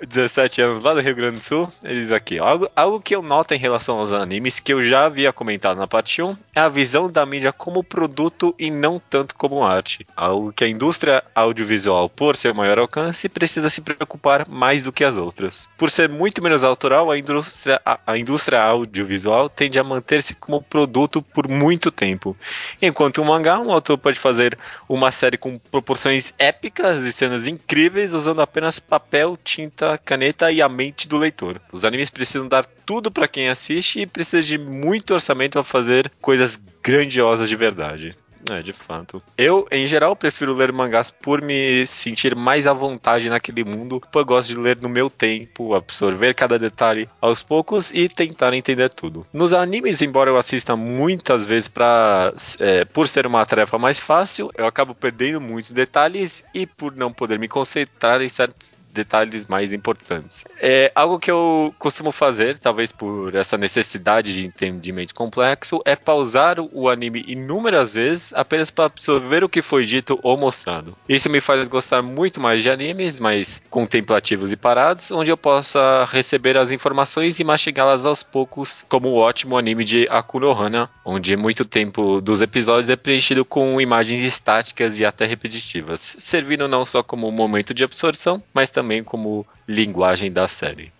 Semana. 0.00 0.10
17 0.10 0.62
anos 0.62 0.82
lá 0.82 0.94
do 0.94 1.00
Rio 1.00 1.14
Grande 1.14 1.38
do 1.38 1.44
Sul. 1.44 1.72
Ele 1.82 2.00
diz 2.00 2.12
aqui: 2.12 2.38
algo, 2.38 2.68
algo 2.74 3.00
que 3.00 3.14
eu 3.14 3.22
noto 3.22 3.54
em 3.54 3.58
relação 3.58 3.98
aos 3.98 4.12
animes, 4.12 4.60
que 4.60 4.72
eu 4.72 4.82
já 4.82 5.06
havia 5.06 5.32
comentado 5.32 5.76
na 5.76 5.86
parte 5.86 6.22
1, 6.22 6.36
é 6.54 6.60
a 6.60 6.68
visão 6.68 7.10
da 7.10 7.24
mídia 7.26 7.52
como 7.52 7.84
produto 7.84 8.54
e 8.58 8.70
não 8.70 9.00
tanto 9.10 9.34
como 9.34 9.64
arte. 9.64 10.06
Algo 10.16 10.52
que 10.52 10.64
a 10.64 10.68
indústria 10.68 11.22
audiovisual, 11.34 12.08
por 12.08 12.36
seu 12.36 12.54
maior 12.54 12.78
alcance, 12.78 13.28
precisa 13.28 13.70
se 13.70 13.80
preocupar 13.80 14.48
mais 14.48 14.82
do 14.82 14.92
que 14.92 15.04
as 15.04 15.16
outras. 15.16 15.68
Por 15.76 15.90
ser 15.90 16.08
muito 16.08 16.42
menos 16.42 16.64
autoral, 16.64 17.10
a 17.10 17.18
indústria, 17.18 17.80
a, 17.84 17.98
a 18.06 18.18
indústria 18.18 18.60
audiovisual 18.60 19.48
tende 19.48 19.78
a 19.78 19.84
manter-se 19.84 20.34
como 20.34 20.62
produto 20.62 21.22
por 21.22 21.48
muito 21.48 21.90
tempo. 21.90 22.36
Enquanto 22.80 23.20
um 23.20 23.24
mangá, 23.24 23.58
um 23.58 23.70
autor 23.70 23.98
pode 23.98 24.18
fazer 24.18 24.58
uma 24.88 25.12
série 25.12 25.36
com 25.36 25.58
proporções 25.58 26.32
épicas 26.38 27.02
e 27.02 27.12
cenas 27.12 27.46
incríveis 27.46 28.12
usando 28.12 28.40
apenas 28.40 28.78
papel, 28.78 29.38
tinta, 29.42 29.89
caneta 29.98 30.50
e 30.50 30.60
a 30.62 30.68
mente 30.68 31.08
do 31.08 31.18
leitor. 31.18 31.60
Os 31.72 31.84
animes 31.84 32.10
precisam 32.10 32.48
dar 32.48 32.66
tudo 32.84 33.10
para 33.10 33.28
quem 33.28 33.48
assiste 33.48 34.00
e 34.00 34.06
precisa 34.06 34.42
de 34.42 34.58
muito 34.58 35.14
orçamento 35.14 35.52
para 35.52 35.64
fazer 35.64 36.10
coisas 36.20 36.60
grandiosas 36.82 37.48
de 37.48 37.56
verdade. 37.56 38.16
É, 38.50 38.62
de 38.62 38.72
fato. 38.72 39.22
Eu, 39.36 39.66
em 39.70 39.86
geral, 39.86 40.16
prefiro 40.16 40.54
ler 40.54 40.72
mangás 40.72 41.10
por 41.10 41.42
me 41.42 41.86
sentir 41.86 42.34
mais 42.34 42.66
à 42.66 42.72
vontade 42.72 43.28
naquele 43.28 43.64
mundo, 43.64 44.00
eu 44.12 44.24
gosto 44.24 44.48
de 44.48 44.56
ler 44.56 44.78
no 44.80 44.88
meu 44.88 45.10
tempo, 45.10 45.74
absorver 45.74 46.34
cada 46.34 46.58
detalhe 46.58 47.08
aos 47.20 47.42
poucos 47.42 47.90
e 47.92 48.08
tentar 48.08 48.54
entender 48.54 48.88
tudo. 48.90 49.26
Nos 49.32 49.52
animes, 49.52 50.00
embora 50.00 50.30
eu 50.30 50.36
assista 50.36 50.74
muitas 50.74 51.44
vezes 51.44 51.68
para 51.68 52.32
é, 52.58 52.84
por 52.84 53.08
ser 53.08 53.26
uma 53.26 53.44
tarefa 53.44 53.78
mais 53.78 54.00
fácil, 54.00 54.50
eu 54.56 54.66
acabo 54.66 54.94
perdendo 54.94 55.40
muitos 55.40 55.70
detalhes 55.70 56.42
e 56.54 56.66
por 56.66 56.96
não 56.96 57.12
poder 57.12 57.38
me 57.38 57.48
concentrar 57.48 58.22
em 58.22 58.28
certos 58.28 58.79
detalhes 59.00 59.46
mais 59.46 59.72
importantes. 59.72 60.44
É 60.60 60.92
algo 60.94 61.18
que 61.18 61.30
eu 61.30 61.74
costumo 61.78 62.12
fazer, 62.12 62.58
talvez 62.58 62.92
por 62.92 63.34
essa 63.34 63.56
necessidade 63.56 64.34
de 64.34 64.46
entendimento 64.46 65.14
complexo, 65.14 65.80
é 65.84 65.96
pausar 65.96 66.56
o 66.60 66.88
anime 66.88 67.24
inúmeras 67.26 67.94
vezes 67.94 68.32
apenas 68.34 68.70
para 68.70 68.86
absorver 68.86 69.42
o 69.42 69.48
que 69.48 69.62
foi 69.62 69.86
dito 69.86 70.18
ou 70.22 70.36
mostrado. 70.36 70.96
Isso 71.08 71.30
me 71.30 71.40
faz 71.40 71.68
gostar 71.68 72.02
muito 72.02 72.40
mais 72.40 72.62
de 72.62 72.70
animes 72.70 73.20
mais 73.20 73.62
contemplativos 73.70 74.52
e 74.52 74.56
parados, 74.56 75.10
onde 75.10 75.30
eu 75.30 75.36
possa 75.36 76.04
receber 76.10 76.56
as 76.56 76.70
informações 76.70 77.38
e 77.38 77.44
mastigá-las 77.44 78.04
aos 78.04 78.22
poucos, 78.22 78.84
como 78.88 79.08
o 79.08 79.16
ótimo 79.16 79.56
anime 79.56 79.84
de 79.84 80.06
Akuno 80.10 80.52
Hana, 80.52 80.90
onde 81.04 81.36
muito 81.36 81.64
tempo 81.64 82.20
dos 82.20 82.42
episódios 82.42 82.90
é 82.90 82.96
preenchido 82.96 83.44
com 83.44 83.80
imagens 83.80 84.20
estáticas 84.20 84.98
e 84.98 85.04
até 85.04 85.24
repetitivas, 85.24 86.16
servindo 86.18 86.68
não 86.68 86.84
só 86.84 87.02
como 87.02 87.30
momento 87.30 87.72
de 87.72 87.84
absorção, 87.84 88.42
mas 88.52 88.70
também 88.70 88.89
como 89.04 89.46
linguagem 89.68 90.30
da 90.32 90.48
série. 90.48 90.90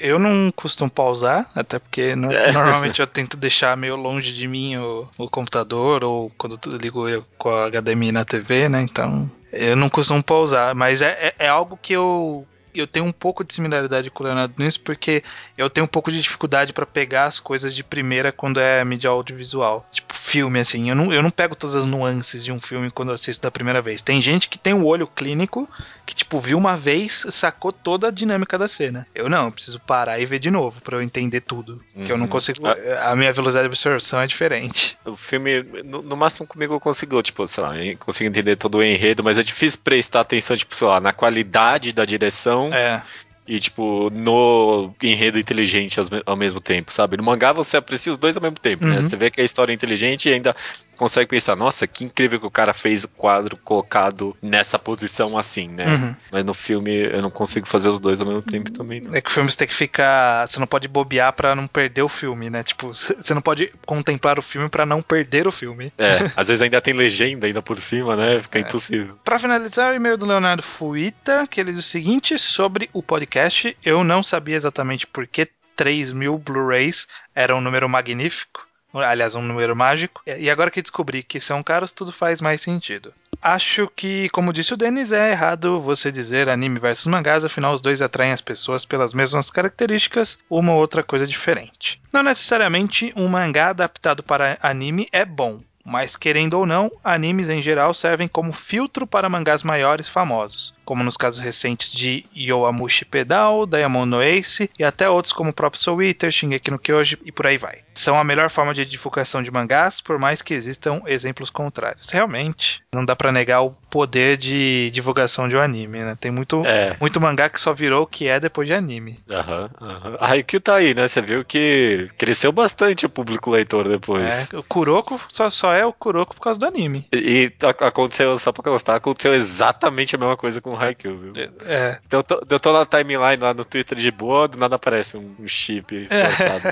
Eu 0.00 0.18
não 0.18 0.50
costumo 0.50 0.90
pausar, 0.90 1.48
até 1.54 1.78
porque 1.78 2.16
no- 2.16 2.32
normalmente 2.52 2.98
eu 3.00 3.06
tento 3.06 3.36
deixar 3.36 3.76
meio 3.76 3.94
longe 3.94 4.32
de 4.32 4.48
mim 4.48 4.76
o, 4.76 5.06
o 5.16 5.28
computador 5.30 6.02
ou 6.02 6.30
quando 6.36 6.58
eu 6.66 6.76
ligo 6.76 7.08
eu 7.08 7.24
com 7.38 7.48
a 7.48 7.66
HDMI 7.70 8.10
na 8.12 8.24
TV, 8.24 8.68
né? 8.68 8.82
Então 8.82 9.30
eu 9.52 9.76
não 9.76 9.88
costumo 9.88 10.20
pausar, 10.22 10.74
mas 10.74 11.00
é, 11.00 11.32
é, 11.38 11.44
é 11.46 11.48
algo 11.48 11.78
que 11.80 11.92
eu. 11.92 12.44
Eu 12.74 12.86
tenho 12.86 13.04
um 13.04 13.12
pouco 13.12 13.44
de 13.44 13.52
similaridade 13.54 14.10
com 14.10 14.22
o 14.22 14.26
Leonardo 14.26 14.54
nisso, 14.58 14.80
porque 14.80 15.22
eu 15.56 15.68
tenho 15.68 15.84
um 15.84 15.88
pouco 15.88 16.10
de 16.10 16.20
dificuldade 16.20 16.72
pra 16.72 16.86
pegar 16.86 17.24
as 17.26 17.38
coisas 17.40 17.74
de 17.74 17.84
primeira 17.84 18.32
quando 18.32 18.58
é 18.60 18.84
mídia 18.84 19.10
audiovisual. 19.10 19.86
Tipo, 19.92 20.14
filme, 20.14 20.58
assim. 20.60 20.88
Eu 20.88 20.94
não, 20.94 21.12
eu 21.12 21.22
não 21.22 21.30
pego 21.30 21.54
todas 21.54 21.74
as 21.76 21.86
nuances 21.86 22.44
de 22.44 22.52
um 22.52 22.60
filme 22.60 22.90
quando 22.90 23.08
eu 23.10 23.14
assisto 23.14 23.42
da 23.42 23.50
primeira 23.50 23.82
vez. 23.82 24.00
Tem 24.02 24.20
gente 24.20 24.48
que 24.48 24.58
tem 24.58 24.72
o 24.74 24.84
olho 24.84 25.06
clínico 25.06 25.68
que, 26.06 26.14
tipo, 26.14 26.40
viu 26.40 26.56
uma 26.58 26.76
vez, 26.76 27.26
sacou 27.30 27.72
toda 27.72 28.08
a 28.08 28.10
dinâmica 28.10 28.56
da 28.58 28.68
cena. 28.68 29.06
Eu 29.14 29.28
não, 29.28 29.46
eu 29.46 29.52
preciso 29.52 29.78
parar 29.80 30.18
e 30.18 30.26
ver 30.26 30.38
de 30.38 30.50
novo 30.50 30.80
pra 30.80 30.96
eu 30.96 31.02
entender 31.02 31.40
tudo. 31.40 31.80
Que 32.04 32.10
eu 32.12 32.16
não 32.16 32.24
Uhum. 32.24 32.30
consigo. 32.30 32.62
A 33.02 33.14
minha 33.16 33.32
velocidade 33.32 33.64
de 33.68 33.72
absorção 33.72 34.20
é 34.20 34.26
diferente. 34.26 34.96
O 35.12 35.16
filme, 35.16 35.62
no, 35.84 36.00
no 36.00 36.16
máximo 36.16 36.46
comigo 36.46 36.72
eu 36.74 36.80
consigo, 36.80 37.20
tipo, 37.22 37.46
sei 37.48 37.62
lá, 37.62 37.76
eu 37.76 37.96
consigo 37.98 38.28
entender 38.30 38.56
todo 38.56 38.78
o 38.78 38.82
enredo, 38.82 39.22
mas 39.22 39.36
é 39.36 39.42
difícil 39.42 39.80
prestar 39.82 40.20
atenção, 40.20 40.56
tipo, 40.56 40.74
sei 40.76 40.86
lá, 40.86 41.00
na 41.00 41.12
qualidade 41.12 41.92
da 41.92 42.04
direção 42.04 42.61
É. 42.72 43.00
e, 43.48 43.58
tipo, 43.58 44.10
no 44.10 44.94
enredo 45.02 45.38
inteligente 45.38 45.98
ao, 46.26 46.36
mesmo 46.36 46.60
tempo, 46.60 46.92
sabe? 46.92 47.16
No 47.16 47.22
mangá 47.22 47.52
você 47.52 47.78
aprecia 47.78 48.12
os 48.12 48.18
dois 48.18 48.36
ao 48.36 48.42
mesmo 48.42 48.58
tempo, 48.58 48.84
né? 48.86 48.96
Uhum. 48.96 49.02
Você 49.02 49.16
vê 49.16 49.30
que 49.30 49.40
a 49.40 49.44
história 49.44 49.72
é 49.72 49.74
inteligente 49.74 50.28
e 50.28 50.34
ainda 50.34 50.54
consegue 50.96 51.28
pensar, 51.28 51.56
nossa, 51.56 51.86
que 51.86 52.04
incrível 52.04 52.38
que 52.40 52.46
o 52.46 52.50
cara 52.50 52.72
fez 52.72 53.04
o 53.04 53.08
quadro 53.08 53.56
colocado 53.56 54.36
nessa 54.40 54.78
posição 54.78 55.36
assim, 55.36 55.68
né? 55.68 55.86
Uhum. 55.86 56.14
Mas 56.32 56.44
no 56.44 56.54
filme 56.54 56.90
eu 56.90 57.20
não 57.22 57.30
consigo 57.30 57.66
fazer 57.66 57.88
os 57.88 58.00
dois 58.00 58.20
ao 58.20 58.26
mesmo 58.26 58.42
tempo 58.42 58.70
também, 58.72 59.00
não. 59.00 59.14
É 59.14 59.20
que 59.20 59.30
o 59.30 59.32
filme 59.32 59.50
você 59.50 59.58
tem 59.58 59.68
que 59.68 59.74
ficar. 59.74 60.46
Você 60.46 60.58
não 60.60 60.66
pode 60.66 60.88
bobear 60.88 61.32
pra 61.32 61.54
não 61.54 61.66
perder 61.66 62.02
o 62.02 62.08
filme, 62.08 62.48
né? 62.50 62.62
Tipo, 62.62 62.88
você 62.94 63.34
não 63.34 63.42
pode 63.42 63.72
contemplar 63.86 64.38
o 64.38 64.42
filme 64.42 64.68
pra 64.68 64.86
não 64.86 65.02
perder 65.02 65.46
o 65.46 65.52
filme. 65.52 65.92
É, 65.98 66.30
às 66.36 66.48
vezes 66.48 66.62
ainda 66.62 66.80
tem 66.80 66.94
legenda 66.94 67.46
ainda 67.46 67.62
por 67.62 67.78
cima, 67.80 68.14
né? 68.16 68.40
Fica 68.40 68.58
É. 68.58 68.62
impossível. 68.62 69.18
Pra 69.24 69.38
finalizar, 69.38 69.92
o 69.92 69.94
e-mail 69.96 70.16
do 70.16 70.26
Leonardo 70.26 70.62
Fuita, 70.62 71.46
que 71.46 71.60
ele 71.60 71.72
diz 71.72 71.84
o 71.84 71.88
seguinte 71.88 72.38
sobre 72.38 72.88
o 72.92 73.02
podcast. 73.02 73.76
Eu 73.84 74.04
não 74.04 74.22
sabia 74.22 74.56
exatamente 74.56 75.06
por 75.06 75.26
que 75.26 75.48
3 75.76 76.12
mil 76.12 76.38
Blu-rays 76.38 77.06
era 77.34 77.56
um 77.56 77.60
número 77.60 77.88
magnífico. 77.88 78.66
Aliás, 78.94 79.34
um 79.34 79.42
número 79.42 79.74
mágico. 79.74 80.22
E 80.26 80.50
agora 80.50 80.70
que 80.70 80.82
descobri 80.82 81.22
que 81.22 81.40
são 81.40 81.62
caros, 81.62 81.92
tudo 81.92 82.12
faz 82.12 82.40
mais 82.40 82.60
sentido. 82.60 83.12
Acho 83.42 83.90
que, 83.96 84.28
como 84.28 84.52
disse 84.52 84.72
o 84.72 84.76
Denis, 84.76 85.10
é 85.10 85.32
errado 85.32 85.80
você 85.80 86.12
dizer 86.12 86.48
anime 86.48 86.78
versus 86.78 87.06
mangás, 87.06 87.44
afinal 87.44 87.72
os 87.72 87.80
dois 87.80 88.00
atraem 88.00 88.30
as 88.30 88.40
pessoas 88.40 88.84
pelas 88.84 89.12
mesmas 89.12 89.50
características, 89.50 90.38
uma 90.48 90.72
ou 90.72 90.78
outra 90.78 91.02
coisa 91.02 91.26
diferente. 91.26 92.00
Não 92.12 92.22
necessariamente 92.22 93.12
um 93.16 93.26
mangá 93.26 93.70
adaptado 93.70 94.22
para 94.22 94.58
anime 94.62 95.08
é 95.10 95.24
bom, 95.24 95.58
mas 95.84 96.16
querendo 96.16 96.54
ou 96.54 96.66
não, 96.66 96.90
animes 97.02 97.48
em 97.48 97.60
geral 97.60 97.92
servem 97.92 98.28
como 98.28 98.52
filtro 98.52 99.06
para 99.06 99.28
mangás 99.28 99.62
maiores 99.62 100.08
famosos, 100.08 100.72
como 100.84 101.02
nos 101.02 101.16
casos 101.16 101.40
recentes 101.40 101.90
de 101.90 102.24
Yowamushi 102.36 103.04
Pedal, 103.04 103.66
Diamond 103.66 104.08
no 104.08 104.22
Ace 104.22 104.70
e 104.78 104.84
até 104.84 105.08
outros 105.08 105.32
como 105.32 105.50
o 105.50 105.54
próprio 105.54 105.82
Soul 105.82 106.02
Eater, 106.02 106.30
Shingeki 106.30 106.70
no 106.70 106.78
Kyoji 106.78 107.18
e 107.24 107.32
por 107.32 107.46
aí 107.46 107.58
vai. 107.58 107.80
São 107.94 108.18
a 108.18 108.24
melhor 108.24 108.48
forma 108.50 108.72
de 108.74 108.84
divulgação 108.84 109.42
de 109.42 109.50
mangás, 109.50 110.00
por 110.00 110.18
mais 110.18 110.40
que 110.42 110.54
existam 110.54 111.00
exemplos 111.06 111.50
contrários. 111.50 112.08
Realmente, 112.10 112.82
não 112.94 113.04
dá 113.04 113.14
pra 113.14 113.30
negar 113.32 113.62
o 113.62 113.70
poder 113.90 114.36
de 114.36 114.90
divulgação 114.92 115.48
de 115.48 115.56
um 115.56 115.60
anime, 115.60 115.98
né? 115.98 116.16
Tem 116.18 116.30
muito, 116.30 116.62
É. 116.66 116.96
muito 117.00 117.20
mangá 117.20 117.48
que 117.48 117.60
só 117.60 117.72
virou 117.72 118.02
o 118.04 118.06
que 118.06 118.26
é 118.28 118.40
depois 118.40 118.66
de 118.68 118.74
anime. 118.74 119.18
Aham, 119.30 119.70
aham. 119.80 120.16
A 120.20 120.32
Haikyuu 120.32 120.60
tá 120.60 120.76
aí, 120.76 120.94
né? 120.94 121.06
Você 121.06 121.20
viu 121.20 121.44
que 121.44 122.08
cresceu 122.16 122.50
bastante 122.52 123.04
o 123.06 123.10
público 123.10 123.50
leitor 123.50 123.88
depois. 123.88 124.52
É, 124.52 124.56
o 124.56 124.62
Kuroko 124.62 125.20
só, 125.30 125.50
só 125.50 125.72
é 125.72 125.84
o 125.84 125.92
Kuroko 125.92 126.34
por 126.34 126.40
causa 126.42 126.58
do 126.58 126.66
anime. 126.66 127.06
E, 127.12 127.52
e 127.60 127.66
aconteceu, 127.84 128.36
só 128.38 128.52
pra 128.52 128.62
constar, 128.64 128.96
aconteceu 128.96 129.34
exatamente 129.34 130.14
a 130.14 130.18
mesma 130.18 130.36
coisa 130.36 130.60
com 130.60 130.70
o 130.70 130.76
Haikyuu, 130.76 131.16
viu? 131.18 131.32
É, 131.66 131.98
Então 132.06 132.20
eu 132.20 132.24
tô, 132.24 132.42
eu 132.48 132.60
tô 132.60 132.72
na 132.72 132.86
timeline 132.86 133.36
lá 133.42 133.52
no 133.54 133.64
Twitter 133.64 133.98
de 133.98 134.10
boa, 134.10 134.48
do 134.48 134.56
nada 134.58 134.76
aparece 134.76 135.16
um, 135.16 135.34
chip 135.46 136.08
É. 136.10 136.28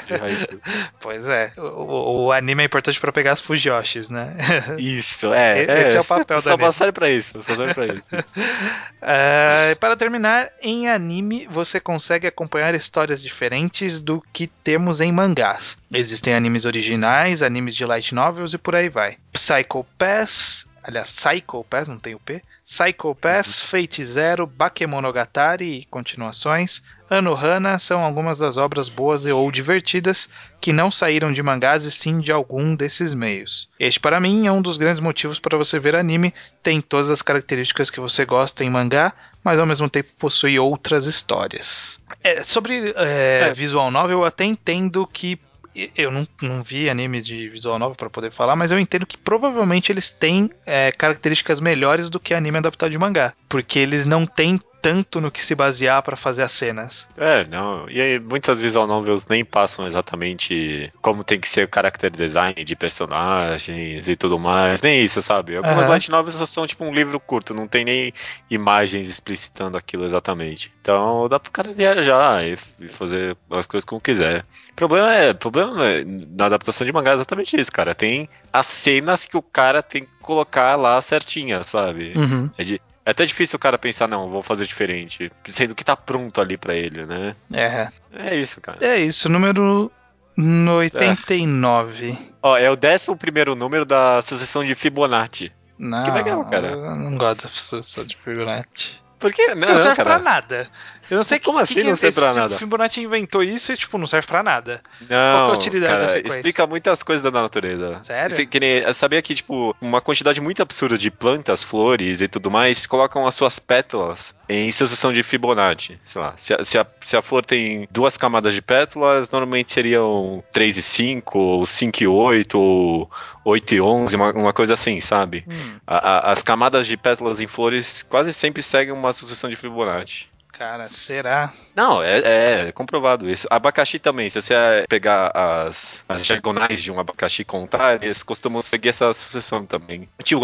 de 0.07 0.15
Haikyuu. 0.15 0.61
Pois 1.11 1.27
é, 1.29 1.51
o, 1.57 2.27
o- 2.27 2.33
anime 2.33 2.63
é 2.63 2.67
importante 2.67 3.01
pra 3.01 3.11
pegar 3.11 3.33
as 3.33 3.41
Fujoshis, 3.41 4.09
né? 4.09 4.37
Isso, 4.79 5.35
é. 5.35 5.65
E- 5.65 5.83
esse 5.83 5.97
é 5.97 6.01
o 6.01 6.05
papel 6.05 6.37
do 6.37 6.43
Só 6.43 6.71
serve 6.71 6.93
pra 6.93 7.11
isso, 7.11 7.43
só 7.43 7.57
serve 7.57 7.75
pra 7.75 7.87
isso. 7.87 8.09
É, 9.03 9.75
para 9.75 9.97
terminar, 9.97 10.51
em 10.63 10.89
anime 10.89 11.49
você 11.51 11.81
consegue 11.81 12.29
acompanhar 12.29 12.75
histórias 12.77 13.21
diferentes 13.21 14.01
do 14.01 14.23
que 14.33 14.47
temos 14.47 15.01
em 15.01 15.11
mangás. 15.11 15.77
Existem 15.93 16.33
animes 16.33 16.65
originais, 16.65 17.43
animes 17.43 17.75
de 17.75 17.85
light 17.85 18.15
novels 18.15 18.55
e 18.55 18.59
por 18.59 18.77
aí 18.77 18.89
vai. 18.89 19.17
Psycho 19.33 19.85
Pass 19.99 20.65
aliás, 20.83 21.13
Psycho 21.15 21.65
Pass, 21.69 21.89
não 21.89 21.99
tem 21.99 22.15
o 22.15 22.21
P, 22.21 22.41
Psycho 22.71 23.17
Pass, 23.17 23.61
Fate 23.61 24.05
Zero, 24.05 24.47
Bakemonogatari 24.47 25.81
e 25.81 25.85
continuações, 25.87 26.85
Anohana 27.11 27.81
são 27.81 28.01
algumas 28.01 28.39
das 28.39 28.57
obras 28.57 28.89
boas 28.89 29.27
e 29.27 29.33
ou 29.33 29.51
divertidas 29.51 30.29
que 30.61 30.73
não 30.73 30.89
saíram 30.89 31.33
de 31.33 31.43
mangás 31.43 31.85
e 31.85 31.91
sim 31.91 32.21
de 32.21 32.31
algum 32.31 32.77
desses 32.77 33.13
meios. 33.13 33.69
Este, 33.77 33.99
para 33.99 34.21
mim, 34.21 34.47
é 34.47 34.53
um 34.53 34.63
dos 34.63 34.77
grandes 34.77 35.01
motivos 35.01 35.41
para 35.41 35.59
você 35.59 35.81
ver 35.81 35.97
anime, 35.97 36.33
tem 36.63 36.81
todas 36.81 37.11
as 37.11 37.23
características 37.23 37.91
que 37.91 37.99
você 37.99 38.25
gosta 38.25 38.63
em 38.63 38.71
mangá, 38.71 39.13
mas 39.43 39.59
ao 39.59 39.67
mesmo 39.67 39.91
tempo 39.91 40.11
possui 40.17 40.57
outras 40.57 41.07
histórias. 41.07 42.01
É, 42.23 42.45
sobre 42.45 42.95
é, 42.95 43.49
é. 43.49 43.53
visual 43.53 43.91
novel, 43.91 44.19
eu 44.19 44.25
até 44.25 44.45
entendo 44.45 45.05
que 45.09 45.41
eu 45.75 46.11
não, 46.11 46.27
não 46.43 46.63
vi 46.63 46.89
animes 46.91 47.27
de 47.27 47.49
visual 47.49 47.79
novel 47.79 47.97
para 47.97 48.11
poder 48.11 48.31
falar, 48.31 48.57
mas 48.57 48.71
eu 48.73 48.79
entendo 48.79 49.07
que 49.07 49.17
provavelmente 49.17 49.93
eles 49.93 50.11
têm 50.11 50.51
é, 50.67 50.91
características 50.93 51.61
melhores 51.61 52.11
do 52.11 52.21
que 52.21 52.35
anime 52.35 52.59
adaptado 52.59 52.91
de 52.91 52.99
mangá. 52.99 53.33
Porque 53.49 53.79
eles 53.79 54.05
não 54.05 54.27
têm 54.27 54.59
tanto 54.81 55.21
no 55.21 55.31
que 55.31 55.45
se 55.45 55.55
basear 55.55 56.03
para 56.03 56.17
fazer 56.17 56.43
as 56.43 56.53
cenas. 56.53 57.09
É, 57.17 57.45
não. 57.45 57.89
E 57.89 58.01
aí, 58.01 58.19
muitas 58.19 58.59
visual 58.59 58.87
novels 58.87 59.27
nem 59.29 59.45
passam 59.45 59.87
exatamente 59.87 60.93
como 61.01 61.25
tem 61.25 61.39
que 61.39 61.49
ser 61.49 61.67
o 61.67 61.71
character 61.73 62.11
design 62.11 62.65
de 62.65 62.77
personagens 62.77 64.09
e 64.09 64.17
tudo 64.17 64.39
mais. 64.39 64.83
Nem 64.83 65.03
isso, 65.05 65.21
sabe? 65.23 65.57
Algumas 65.57 65.85
uhum. 65.85 65.91
light 65.91 66.11
novels 66.11 66.51
são 66.51 66.67
tipo 66.67 66.85
um 66.85 66.95
livro 66.95 67.19
curto, 67.21 67.55
não 67.55 67.69
tem 67.69 67.85
nem 67.85 68.13
imagens 68.51 69.09
explicitando 69.09 69.77
aquilo 69.77 70.05
exatamente. 70.07 70.73
Então 70.81 71.29
dá 71.29 71.39
pro 71.39 71.51
cara 71.51 71.73
viajar 71.73 72.45
e, 72.45 72.57
fazer 72.91 73.37
as 73.51 73.67
coisas 73.67 73.85
como 73.85 74.01
quiser. 74.01 74.45
O 74.73 74.75
problema 74.75 75.13
é, 75.15 75.35
problema 75.35 75.87
é, 75.87 76.05
na 76.05 76.47
adaptação 76.47 76.87
de 76.87 76.93
mangá 76.93 77.11
é 77.11 77.15
exatamente 77.15 77.59
isso, 77.59 77.71
cara. 77.71 77.95
Tem 77.95 78.29
as 78.53 78.67
cenas 78.67 79.25
que 79.25 79.37
o 79.37 79.43
cara 79.43 79.83
tem 79.83 80.05
que 80.05 80.17
colocar 80.21 80.77
lá 80.77 81.01
certinha, 81.03 81.63
sabe? 81.63 82.15
Uhum. 82.17 82.51
É 82.57 82.65
de, 82.65 82.81
é 83.05 83.11
até 83.11 83.25
difícil 83.25 83.57
o 83.57 83.61
cara 83.61 83.79
pensar, 83.79 84.07
não, 84.07 84.29
vou 84.29 84.43
fazer 84.43 84.67
diferente, 84.67 85.33
sendo 85.49 85.75
que 85.75 85.85
tá 85.85 85.97
pronto 85.97 86.41
ali 86.41 86.57
para 86.57 86.75
ele, 86.75 87.07
né? 87.07 87.35
É. 87.53 87.89
É 88.13 88.37
isso, 88.37 88.61
cara. 88.61 88.79
É 88.81 88.99
isso, 88.99 89.29
número 89.29 89.91
89. 90.37 92.11
É. 92.11 92.17
Ó, 92.43 92.57
é 92.57 92.71
o 92.71 92.75
11 92.75 93.17
primeiro 93.17 93.55
número 93.55 93.85
da 93.85 94.23
sucessão 94.23 94.65
de 94.65 94.75
Fibonacci. 94.75 95.53
Não, 95.79 96.05
que 96.05 96.11
legal, 96.11 96.45
cara. 96.45 96.69
Eu 96.69 96.97
não 96.97 97.17
gosto 97.17 97.45
da 97.45 97.49
sucessão 97.49 98.05
de 98.05 98.17
Fibonacci. 98.17 99.01
Por 99.19 99.33
quê? 99.33 99.55
Não, 99.55 99.69
não 99.69 99.77
serve 99.77 99.97
cara. 99.97 100.11
pra 100.11 100.19
nada. 100.19 100.69
Eu 101.11 101.17
não 101.17 101.25
sei 101.25 101.41
Como 101.41 101.59
que, 101.59 101.65
assim 101.65 101.75
que 101.75 101.83
não 101.83 101.97
serve 101.97 102.21
pra 102.21 102.33
nada? 102.33 102.55
O 102.55 102.59
Fibonacci 102.59 103.03
inventou 103.03 103.43
isso 103.43 103.73
e, 103.73 103.77
tipo, 103.77 103.99
não 103.99 104.07
serve 104.07 104.27
pra 104.27 104.43
nada. 104.43 104.81
Não, 105.01 105.09
Qual 105.09 105.49
é 105.49 105.51
a 105.51 105.59
utilidade 105.59 105.93
cara, 105.93 106.03
da 106.03 106.09
sequência? 106.09 106.37
explica 106.37 106.67
muitas 106.67 107.03
coisas 107.03 107.23
da 107.23 107.31
natureza. 107.31 107.99
Sério? 108.03 108.47
que 108.47 108.61
nem, 108.61 108.93
sabia 108.93 109.21
que, 109.21 109.35
tipo, 109.35 109.75
uma 109.81 110.01
quantidade 110.01 110.41
muito 110.41 110.63
absurda 110.63 110.97
de 110.97 111.11
plantas, 111.11 111.65
flores 111.65 112.21
e 112.21 112.29
tudo 112.29 112.51
mais 112.51 112.87
colocam 112.87 113.27
as 113.27 113.35
suas 113.35 113.59
pétalas 113.59 114.35
em 114.49 114.71
sucessão 114.71 115.13
de 115.13 115.23
Fibonacci. 115.23 115.99
Sei 116.05 116.21
lá, 116.21 116.35
se 116.37 116.55
a, 116.55 116.65
se 116.65 116.79
a, 116.79 116.87
se 117.05 117.17
a 117.17 117.23
flor 117.23 117.45
tem 117.45 117.89
duas 117.91 118.17
camadas 118.17 118.55
de 118.55 118.63
pétalas, 118.63 119.31
normalmente 119.31 119.73
seriam 119.73 120.43
3 120.53 120.77
e 120.77 120.83
5, 120.83 121.39
ou 121.39 121.67
5 121.67 122.03
e 122.03 122.07
8, 122.07 122.59
ou 122.59 123.11
8 123.45 123.75
e 123.75 123.81
11, 123.81 124.17
uma, 124.17 124.33
uma 124.33 124.53
coisa 124.53 124.75
assim, 124.75 125.01
sabe? 125.01 125.45
Hum. 125.49 125.77
A, 125.87 125.97
a, 125.97 126.33
as 126.33 126.43
camadas 126.43 126.87
de 126.87 126.97
pétalas 126.97 127.41
em 127.41 127.47
flores 127.47 128.03
quase 128.05 128.33
sempre 128.33 128.63
seguem 128.63 128.93
uma 128.93 129.13
sucessão 129.13 129.51
de 129.51 129.57
Fibonacci 129.57 130.30
cara, 130.61 130.91
será? 130.91 131.55
Não, 131.75 132.03
é, 132.03 132.69
é, 132.69 132.73
comprovado 132.73 133.31
isso. 133.31 133.47
Abacaxi 133.49 133.99
também, 133.99 134.29
se 134.29 134.43
você 134.43 134.55
pegar 134.91 135.33
as, 135.35 136.05
as 136.07 136.23
diagonais 136.23 136.83
de 136.83 136.93
um 136.93 137.01
abacaxi 137.01 137.45
contar, 137.45 138.03
eles 138.05 138.23
costumam 138.23 138.61
seguir 138.61 138.91
essa 138.91 139.15
sucessão 139.15 139.65
também. 139.65 140.07
Tipo, 140.23 140.43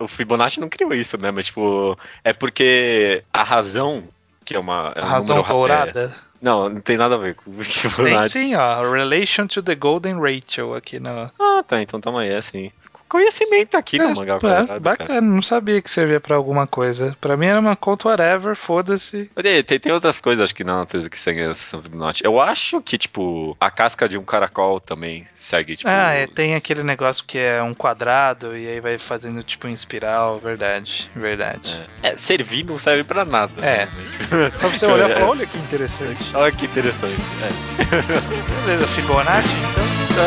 o 0.00 0.08
Fibonacci 0.08 0.60
não 0.60 0.70
criou 0.70 0.94
isso, 0.94 1.18
né? 1.18 1.30
Mas, 1.30 1.46
tipo, 1.46 1.94
é 2.24 2.32
porque 2.32 3.22
a 3.30 3.42
razão, 3.42 4.04
que 4.46 4.56
é 4.56 4.58
uma. 4.58 4.94
É 4.96 5.02
um 5.02 5.04
a 5.04 5.08
razão 5.08 5.42
dourada? 5.42 6.10
É, 6.10 6.34
não, 6.40 6.70
não 6.70 6.80
tem 6.80 6.96
nada 6.96 7.16
a 7.16 7.18
ver 7.18 7.34
com 7.34 7.50
o 7.50 7.60
Fibonacci. 7.62 8.32
Tem 8.32 8.48
sim, 8.48 8.54
ó. 8.54 8.90
Relation 8.90 9.46
to 9.46 9.62
the 9.62 9.74
Golden 9.74 10.18
Rachel 10.18 10.74
aqui 10.74 10.98
no. 10.98 11.30
Ah, 11.38 11.62
tá. 11.66 11.82
Então 11.82 12.00
tamo 12.00 12.16
aí, 12.16 12.30
é 12.30 12.38
assim 12.38 12.72
conhecimento 13.14 13.76
aqui 13.76 14.00
é, 14.00 14.02
no 14.02 14.16
Mangá 14.16 14.38
é, 14.42 14.80
Bacana, 14.80 15.08
cara. 15.08 15.20
não 15.20 15.40
sabia 15.40 15.80
que 15.80 15.88
servia 15.88 16.18
pra 16.18 16.34
alguma 16.34 16.66
coisa. 16.66 17.16
Pra 17.20 17.36
mim 17.36 17.46
era 17.46 17.60
uma 17.60 17.76
conta 17.76 18.08
whatever, 18.08 18.56
foda-se. 18.56 19.30
Tem, 19.64 19.78
tem 19.78 19.92
outras 19.92 20.20
coisas, 20.20 20.42
acho 20.42 20.54
que 20.54 20.64
na 20.64 20.78
natureza 20.78 21.08
que 21.08 21.16
seguem 21.16 21.44
a 21.44 21.54
Sessão 21.54 21.80
Fibonacci. 21.80 22.24
Eu 22.24 22.40
acho 22.40 22.80
que, 22.80 22.98
tipo, 22.98 23.56
a 23.60 23.70
casca 23.70 24.08
de 24.08 24.18
um 24.18 24.24
caracol 24.24 24.80
também 24.80 25.24
segue, 25.32 25.76
tipo... 25.76 25.88
Ah, 25.88 26.12
é, 26.12 26.26
tem 26.26 26.56
aquele 26.56 26.82
negócio 26.82 27.24
que 27.24 27.38
é 27.38 27.62
um 27.62 27.72
quadrado 27.72 28.56
e 28.56 28.66
aí 28.66 28.80
vai 28.80 28.98
fazendo, 28.98 29.44
tipo, 29.44 29.68
em 29.68 29.72
espiral, 29.72 30.40
verdade, 30.40 31.08
verdade. 31.14 31.86
É, 32.02 32.08
é 32.08 32.16
servir 32.16 32.64
não 32.64 32.78
serve 32.78 33.04
pra 33.04 33.24
nada. 33.24 33.52
É. 33.64 33.86
Né? 33.86 34.50
Só 34.58 34.68
pra 34.68 34.76
você 34.76 34.86
olhar 34.86 35.10
e 35.10 35.14
falar, 35.14 35.26
olha 35.26 35.46
que 35.46 35.58
interessante. 35.58 36.36
Olha 36.36 36.50
que 36.50 36.64
interessante, 36.64 37.14
é. 37.42 38.66
Beleza, 38.66 38.88
Fibonacci, 38.88 39.54
então? 39.70 40.24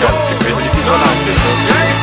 Cara, 0.00 0.28
sequência 0.28 0.62
de 0.62 0.70
Fibonacci. 0.70 1.95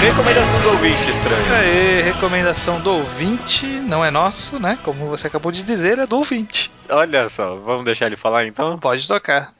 Recomendação 0.00 0.60
do 0.60 0.68
ouvinte, 0.70 1.10
estranho. 1.10 1.54
Aê, 1.54 2.02
recomendação 2.02 2.80
do 2.80 2.90
ouvinte, 2.90 3.66
não 3.66 4.04
é 4.04 4.10
nosso, 4.10 4.58
né? 4.58 4.78
Como 4.82 5.06
você 5.06 5.26
acabou 5.26 5.52
de 5.52 5.62
dizer, 5.62 5.98
é 5.98 6.06
do 6.06 6.16
ouvinte. 6.16 6.70
Olha 6.88 7.28
só, 7.28 7.54
vamos 7.56 7.84
deixar 7.84 8.06
ele 8.06 8.16
falar 8.16 8.46
então? 8.46 8.78
Pode 8.78 9.06
tocar. 9.06 9.52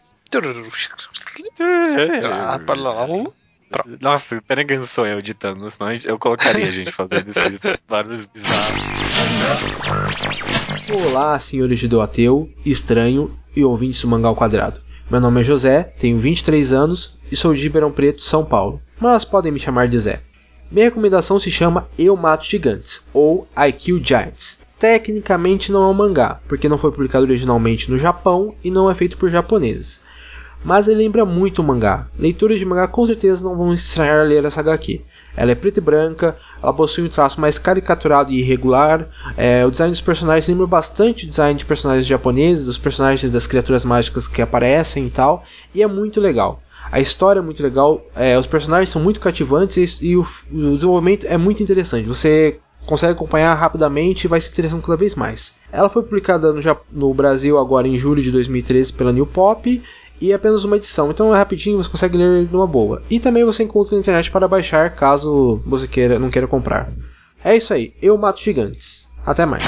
Nossa, 4.01 4.41
pera 4.47 4.65
que 4.65 4.75
eu 4.75 4.83
sou 4.83 5.07
eu 5.07 5.19
editando, 5.19 5.69
senão 5.71 5.93
eu 6.05 6.19
colocaria 6.19 6.67
a 6.67 6.71
gente 6.71 6.93
fazendo 6.93 7.29
esses 7.29 7.61
barulhos 7.89 8.27
bizarros. 8.27 8.83
Olá, 10.93 11.39
senhores 11.41 11.89
do 11.89 12.01
ateu, 12.01 12.49
estranho 12.65 13.37
e 13.55 13.65
ouvintes 13.65 14.01
do 14.01 14.09
Mangal 14.09 14.37
Quadrado. 14.37 14.81
Meu 15.11 15.21
nome 15.21 15.41
é 15.41 15.45
José, 15.45 15.83
tenho 16.01 16.21
23 16.21 16.73
anos 16.73 17.17
e 17.31 17.37
sou 17.37 17.53
de 17.53 17.63
Ribeirão 17.63 17.91
Preto, 17.91 18.23
São 18.23 18.45
Paulo, 18.45 18.81
mas 19.01 19.25
podem 19.25 19.51
me 19.51 19.61
chamar 19.61 19.89
de 19.89 19.99
Zé. 19.99 20.21
Minha 20.71 20.87
recomendação 20.87 21.41
se 21.41 21.51
chama 21.51 21.89
Eu 21.99 22.17
Mato 22.17 22.45
Gigantes, 22.45 23.01
ou 23.13 23.49
I 23.57 23.73
Kill 23.73 24.03
Giants. 24.05 24.59
Tecnicamente 24.79 25.73
não 25.73 25.83
é 25.83 25.87
um 25.89 25.95
mangá, 25.95 26.41
porque 26.49 26.69
não 26.69 26.79
foi 26.79 26.93
publicado 26.93 27.25
originalmente 27.25 27.91
no 27.91 27.99
Japão 27.99 28.55
e 28.63 28.71
não 28.71 28.89
é 28.89 28.95
feito 28.95 29.17
por 29.17 29.31
japoneses. 29.31 29.99
Mas 30.65 30.87
ele 30.87 31.03
lembra 31.03 31.25
muito 31.25 31.63
o 31.63 31.65
mangá. 31.65 32.07
Leitores 32.19 32.59
de 32.59 32.65
mangá 32.65 32.87
com 32.87 33.07
certeza 33.07 33.43
não 33.43 33.57
vão 33.57 33.73
estranhar 33.73 34.27
ler 34.27 34.45
essa 34.45 34.61
HQ. 34.61 35.01
Ela 35.37 35.53
é 35.53 35.55
preta 35.55 35.79
e 35.79 35.83
branca, 35.83 36.37
ela 36.63 36.73
possui 36.73 37.05
um 37.05 37.09
traço 37.09 37.41
mais 37.41 37.59
caricaturado 37.59 38.31
e 38.31 38.41
irregular. 38.41 39.09
É, 39.37 39.65
o 39.65 39.71
design 39.71 39.93
dos 39.93 40.03
personagens 40.03 40.47
lembra 40.49 40.67
bastante 40.67 41.25
o 41.25 41.29
design 41.29 41.59
de 41.59 41.65
personagens 41.65 42.07
japoneses, 42.07 42.65
dos 42.65 42.79
personagens 42.79 43.33
das 43.33 43.47
criaturas 43.47 43.85
mágicas 43.85 44.27
que 44.29 44.43
aparecem 44.43 45.07
e 45.07 45.11
tal, 45.11 45.43
e 45.75 45.83
é 45.83 45.87
muito 45.87 46.21
legal. 46.21 46.61
A 46.91 47.01
história 47.01 47.39
é 47.39 47.43
muito 47.43 47.63
legal, 47.63 48.03
é, 48.17 48.39
os 48.39 48.47
personagens 48.47 48.93
são 48.93 49.01
muito 49.01 49.21
cativantes 49.21 49.99
e, 50.01 50.09
e 50.09 50.17
o, 50.17 50.27
o, 50.53 50.75
desenvolvimento 50.75 51.25
é 51.27 51.37
muito 51.37 51.63
interessante. 51.63 52.09
Você 52.09 52.59
consegue 52.85 53.13
acompanhar 53.13 53.55
rapidamente 53.55 54.25
e 54.25 54.29
vai 54.29 54.41
se 54.41 54.51
interessando 54.51 54.83
cada 54.83 54.97
vez 54.97 55.15
mais. 55.15 55.41
Ela 55.71 55.89
foi 55.89 56.03
publicada 56.03 56.53
no, 56.53 56.61
no 56.91 57.15
Brasil 57.15 57.59
agora 57.59 57.87
em 57.87 57.97
julho 57.97 58.23
de 58.23 58.33
2013 58.33 58.93
pela 58.95 59.13
New 59.13 59.27
Pop 59.27 59.81
e 60.21 60.33
é 60.33 60.35
apenas 60.35 60.65
uma 60.65 60.77
edição, 60.77 61.11
então 61.11 61.35
é 61.35 61.39
rapidinho, 61.39 61.79
você 61.79 61.91
consegue 61.91 62.17
ler 62.17 62.49
numa 62.51 62.67
boa. 62.67 63.03
E 63.11 63.19
também 63.19 63.45
você 63.45 63.63
encontra 63.63 63.95
na 63.95 64.01
internet 64.01 64.31
para 64.31 64.47
baixar 64.49 64.95
caso 64.95 65.63
você 65.65 65.89
queira, 65.89 66.19
não 66.19 66.31
queira 66.31 66.47
comprar. 66.47 66.91
É 67.43 67.57
isso 67.57 67.73
aí, 67.73 67.95
eu 68.03 68.19
mato 68.19 68.43
gigantes. 68.43 69.01
Até 69.25 69.45
mais. 69.45 69.63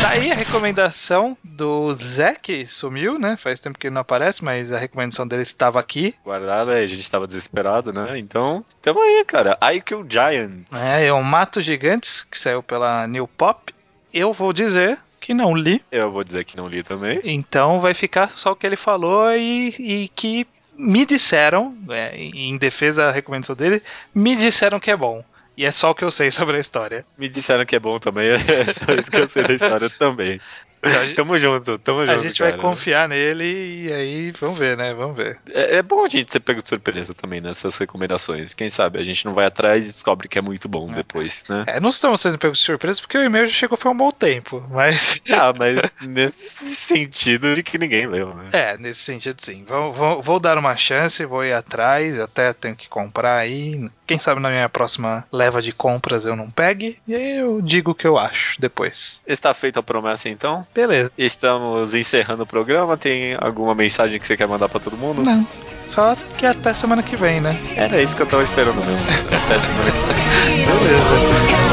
Tá 0.00 0.10
aí 0.10 0.30
a 0.30 0.34
recomendação 0.34 1.36
do 1.42 1.92
Zé, 1.92 2.34
que 2.34 2.66
sumiu, 2.66 3.18
né? 3.18 3.36
Faz 3.36 3.60
tempo 3.60 3.78
que 3.78 3.88
ele 3.88 3.94
não 3.94 4.02
aparece, 4.02 4.44
mas 4.44 4.72
a 4.72 4.78
recomendação 4.78 5.26
dele 5.26 5.42
estava 5.42 5.80
aqui. 5.80 6.14
Guardada, 6.24 6.72
a 6.72 6.86
gente 6.86 7.00
estava 7.00 7.26
desesperado, 7.26 7.92
né? 7.92 8.18
Então, 8.18 8.64
tamo 8.80 9.00
aí, 9.00 9.24
cara. 9.26 9.58
I 9.62 9.80
Kill 9.80 10.06
Giants. 10.08 10.66
É, 10.72 11.12
um 11.12 11.22
Mato 11.22 11.60
Gigantes, 11.60 12.24
que 12.30 12.38
saiu 12.38 12.62
pela 12.62 13.06
New 13.06 13.26
Pop. 13.26 13.74
Eu 14.14 14.32
vou 14.32 14.52
dizer 14.52 14.98
que 15.30 15.34
não 15.34 15.54
li. 15.54 15.80
Eu 15.92 16.10
vou 16.10 16.24
dizer 16.24 16.44
que 16.44 16.56
não 16.56 16.66
li 16.66 16.82
também. 16.82 17.20
Então 17.22 17.78
vai 17.78 17.94
ficar 17.94 18.30
só 18.36 18.50
o 18.50 18.56
que 18.56 18.66
ele 18.66 18.74
falou 18.74 19.32
e, 19.32 19.68
e 19.78 20.08
que 20.08 20.44
me 20.76 21.06
disseram, 21.06 21.72
é, 21.88 22.16
em 22.16 22.56
defesa 22.56 23.06
da 23.06 23.12
recomendação 23.12 23.54
dele, 23.54 23.80
me 24.12 24.34
disseram 24.34 24.80
que 24.80 24.90
é 24.90 24.96
bom. 24.96 25.22
E 25.60 25.66
é 25.66 25.70
só 25.70 25.90
o 25.90 25.94
que 25.94 26.02
eu 26.02 26.10
sei 26.10 26.30
sobre 26.30 26.56
a 26.56 26.58
história. 26.58 27.04
Me 27.18 27.28
disseram 27.28 27.66
que 27.66 27.76
é 27.76 27.78
bom 27.78 27.98
também, 27.98 28.30
é 28.32 28.64
só 28.72 28.94
isso 28.94 29.10
que 29.10 29.18
eu 29.18 29.28
sei 29.28 29.42
da 29.42 29.52
história 29.52 29.90
também. 29.90 30.40
Então, 30.82 31.06
gente, 31.06 31.14
Tamo 31.14 31.36
junto, 31.36 31.78
tamo 31.78 32.06
junto. 32.06 32.18
a 32.18 32.22
gente 32.22 32.40
vai 32.40 32.52
cara. 32.52 32.62
confiar 32.62 33.06
nele 33.08 33.84
e 33.84 33.92
aí 33.92 34.30
vamos 34.32 34.58
ver, 34.58 34.76
né? 34.78 34.94
Vamos 34.94 35.14
ver. 35.14 35.38
É, 35.52 35.76
é 35.76 35.82
bom 35.82 36.04
a 36.04 36.08
gente 36.08 36.32
ser 36.32 36.40
pego 36.40 36.62
de 36.62 36.68
surpresa 36.68 37.12
também 37.12 37.40
nessas 37.40 37.76
recomendações. 37.76 38.54
Quem 38.54 38.70
sabe 38.70 38.98
a 38.98 39.04
gente 39.04 39.26
não 39.26 39.34
vai 39.34 39.44
atrás 39.44 39.84
e 39.84 39.92
descobre 39.92 40.26
que 40.26 40.38
é 40.38 40.42
muito 40.42 40.68
bom 40.68 40.90
depois, 40.90 41.44
né? 41.48 41.64
É, 41.66 41.80
não 41.80 41.90
estamos 41.90 42.20
sendo 42.22 42.38
pegos 42.38 42.58
de 42.58 42.64
surpresa 42.64 42.98
porque 43.00 43.18
o 43.18 43.22
e-mail 43.22 43.46
já 43.46 43.52
chegou 43.52 43.76
faz 43.76 43.94
um 43.94 43.98
bom 43.98 44.10
tempo, 44.10 44.66
mas. 44.70 45.20
Ah, 45.40 45.52
mas 45.56 45.80
nesse 46.02 46.74
sentido 46.74 47.54
de 47.54 47.62
que 47.62 47.78
ninguém 47.78 48.06
leu, 48.06 48.34
né? 48.34 48.48
É, 48.52 48.76
nesse 48.76 49.00
sentido 49.00 49.40
sim. 49.40 49.64
Vou, 49.64 49.92
vou, 49.92 50.22
vou 50.22 50.40
dar 50.40 50.58
uma 50.58 50.76
chance, 50.76 51.24
vou 51.24 51.44
ir 51.44 51.52
atrás, 51.52 52.16
eu 52.16 52.24
até 52.24 52.52
tenho 52.52 52.76
que 52.76 52.88
comprar 52.88 53.36
aí. 53.36 53.88
Quem 54.06 54.18
sabe 54.18 54.40
na 54.40 54.50
minha 54.50 54.68
próxima 54.68 55.26
leva 55.32 55.49
de 55.58 55.72
compras 55.72 56.24
eu 56.24 56.36
não 56.36 56.48
pegue. 56.48 56.98
E 57.08 57.14
aí 57.14 57.38
eu 57.38 57.60
digo 57.60 57.90
o 57.90 57.94
que 57.94 58.06
eu 58.06 58.18
acho 58.18 58.60
depois. 58.60 59.20
Está 59.26 59.52
feita 59.52 59.80
a 59.80 59.82
promessa 59.82 60.28
então? 60.28 60.64
Beleza. 60.72 61.14
Estamos 61.18 61.94
encerrando 61.94 62.44
o 62.44 62.46
programa. 62.46 62.96
Tem 62.96 63.36
alguma 63.40 63.74
mensagem 63.74 64.20
que 64.20 64.26
você 64.26 64.36
quer 64.36 64.46
mandar 64.46 64.68
pra 64.68 64.78
todo 64.78 64.96
mundo? 64.96 65.22
Não. 65.24 65.46
Só 65.86 66.16
que 66.38 66.46
até 66.46 66.72
semana 66.72 67.02
que 67.02 67.16
vem, 67.16 67.40
né? 67.40 67.58
Era 67.74 68.00
isso 68.00 68.14
que 68.14 68.22
eu 68.22 68.26
tava 68.26 68.44
esperando 68.44 68.76
mesmo. 68.76 69.06
Até 69.44 69.58
semana 69.58 69.90
que 69.90 70.54
vem. 70.54 70.66
Beleza. 70.66 71.69